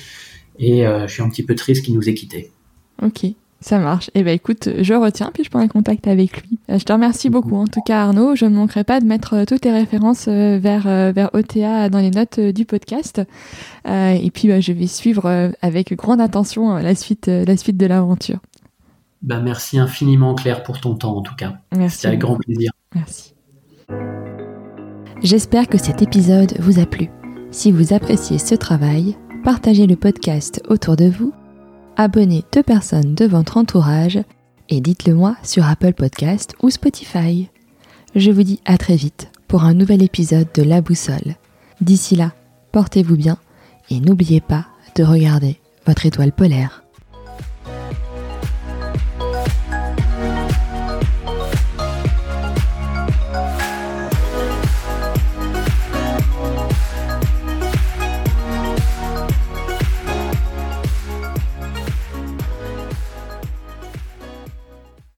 Et 0.59 0.85
euh, 0.85 1.07
je 1.07 1.13
suis 1.13 1.21
un 1.21 1.29
petit 1.29 1.43
peu 1.43 1.55
triste 1.55 1.85
qu'il 1.85 1.93
nous 1.95 2.09
ait 2.09 2.13
quittés. 2.13 2.51
Ok, 3.01 3.25
ça 3.59 3.79
marche. 3.79 4.09
Eh 4.15 4.23
ben 4.23 4.33
écoute, 4.33 4.69
je 4.79 4.93
retiens, 4.93 5.31
puis 5.33 5.43
je 5.43 5.49
prends 5.49 5.59
un 5.59 5.67
contact 5.67 6.07
avec 6.07 6.41
lui. 6.41 6.59
Euh, 6.69 6.79
Je 6.79 6.83
te 6.83 6.91
remercie 6.93 7.29
beaucoup, 7.29 7.55
en 7.55 7.67
tout 7.67 7.81
cas 7.81 8.01
Arnaud. 8.03 8.35
Je 8.35 8.45
ne 8.45 8.55
manquerai 8.55 8.83
pas 8.83 8.99
de 8.99 9.05
mettre 9.05 9.35
euh, 9.35 9.45
toutes 9.45 9.65
les 9.65 9.71
références 9.71 10.27
vers, 10.27 10.83
vers 11.13 11.29
OTA 11.33 11.89
dans 11.89 11.99
les 11.99 12.11
notes 12.11 12.39
du 12.39 12.65
podcast. 12.65 13.21
Et 13.85 14.31
puis 14.33 14.47
bah, 14.47 14.59
je 14.59 14.73
vais 14.73 14.87
suivre 14.87 15.51
avec 15.61 15.93
grande 15.93 16.21
attention 16.21 16.75
la 16.75 16.95
suite, 16.95 17.27
la 17.27 17.57
suite 17.57 17.77
de 17.77 17.85
l'aventure. 17.85 18.39
Ben, 19.21 19.41
merci 19.41 19.79
infiniment 19.79 20.35
Claire 20.35 20.63
pour 20.63 20.79
ton 20.79 20.95
temps 20.95 21.17
en 21.17 21.21
tout 21.21 21.35
cas. 21.35 21.57
Merci. 21.75 21.97
C'était 21.97 22.07
avec 22.09 22.19
grand 22.19 22.35
plaisir. 22.35 22.71
Merci. 22.95 23.33
J'espère 25.23 25.67
que 25.67 25.77
cet 25.77 26.01
épisode 26.01 26.53
vous 26.59 26.79
a 26.79 26.85
plu. 26.85 27.09
Si 27.51 27.71
vous 27.71 27.93
appréciez 27.93 28.37
ce 28.37 28.53
travail, 28.53 29.17
partagez 29.47 29.87
le 29.87 29.95
podcast 29.95 30.61
autour 30.67 30.97
de 30.97 31.05
vous, 31.05 31.31
abonnez 31.95 32.43
deux 32.51 32.63
personnes 32.63 33.15
de 33.15 33.23
votre 33.23 33.55
entourage 33.55 34.19
et 34.67 34.81
dites-le 34.81 35.13
moi 35.13 35.37
sur 35.41 35.65
Apple 35.65 35.93
Podcast 35.93 36.53
ou 36.61 36.69
Spotify. 36.69 37.47
Je 38.13 38.29
vous 38.29 38.43
dis 38.43 38.59
à 38.65 38.77
très 38.77 38.97
vite 38.97 39.31
pour 39.47 39.63
un 39.63 39.73
nouvel 39.73 40.03
épisode 40.03 40.49
de 40.53 40.63
La 40.63 40.81
Boussole. 40.81 41.35
D'ici 41.79 42.17
là, 42.17 42.33
portez-vous 42.73 43.15
bien 43.15 43.37
et 43.89 44.01
n'oubliez 44.01 44.41
pas 44.41 44.65
de 44.97 45.05
regarder 45.05 45.61
votre 45.85 46.05
étoile 46.05 46.33
polaire. 46.33 46.83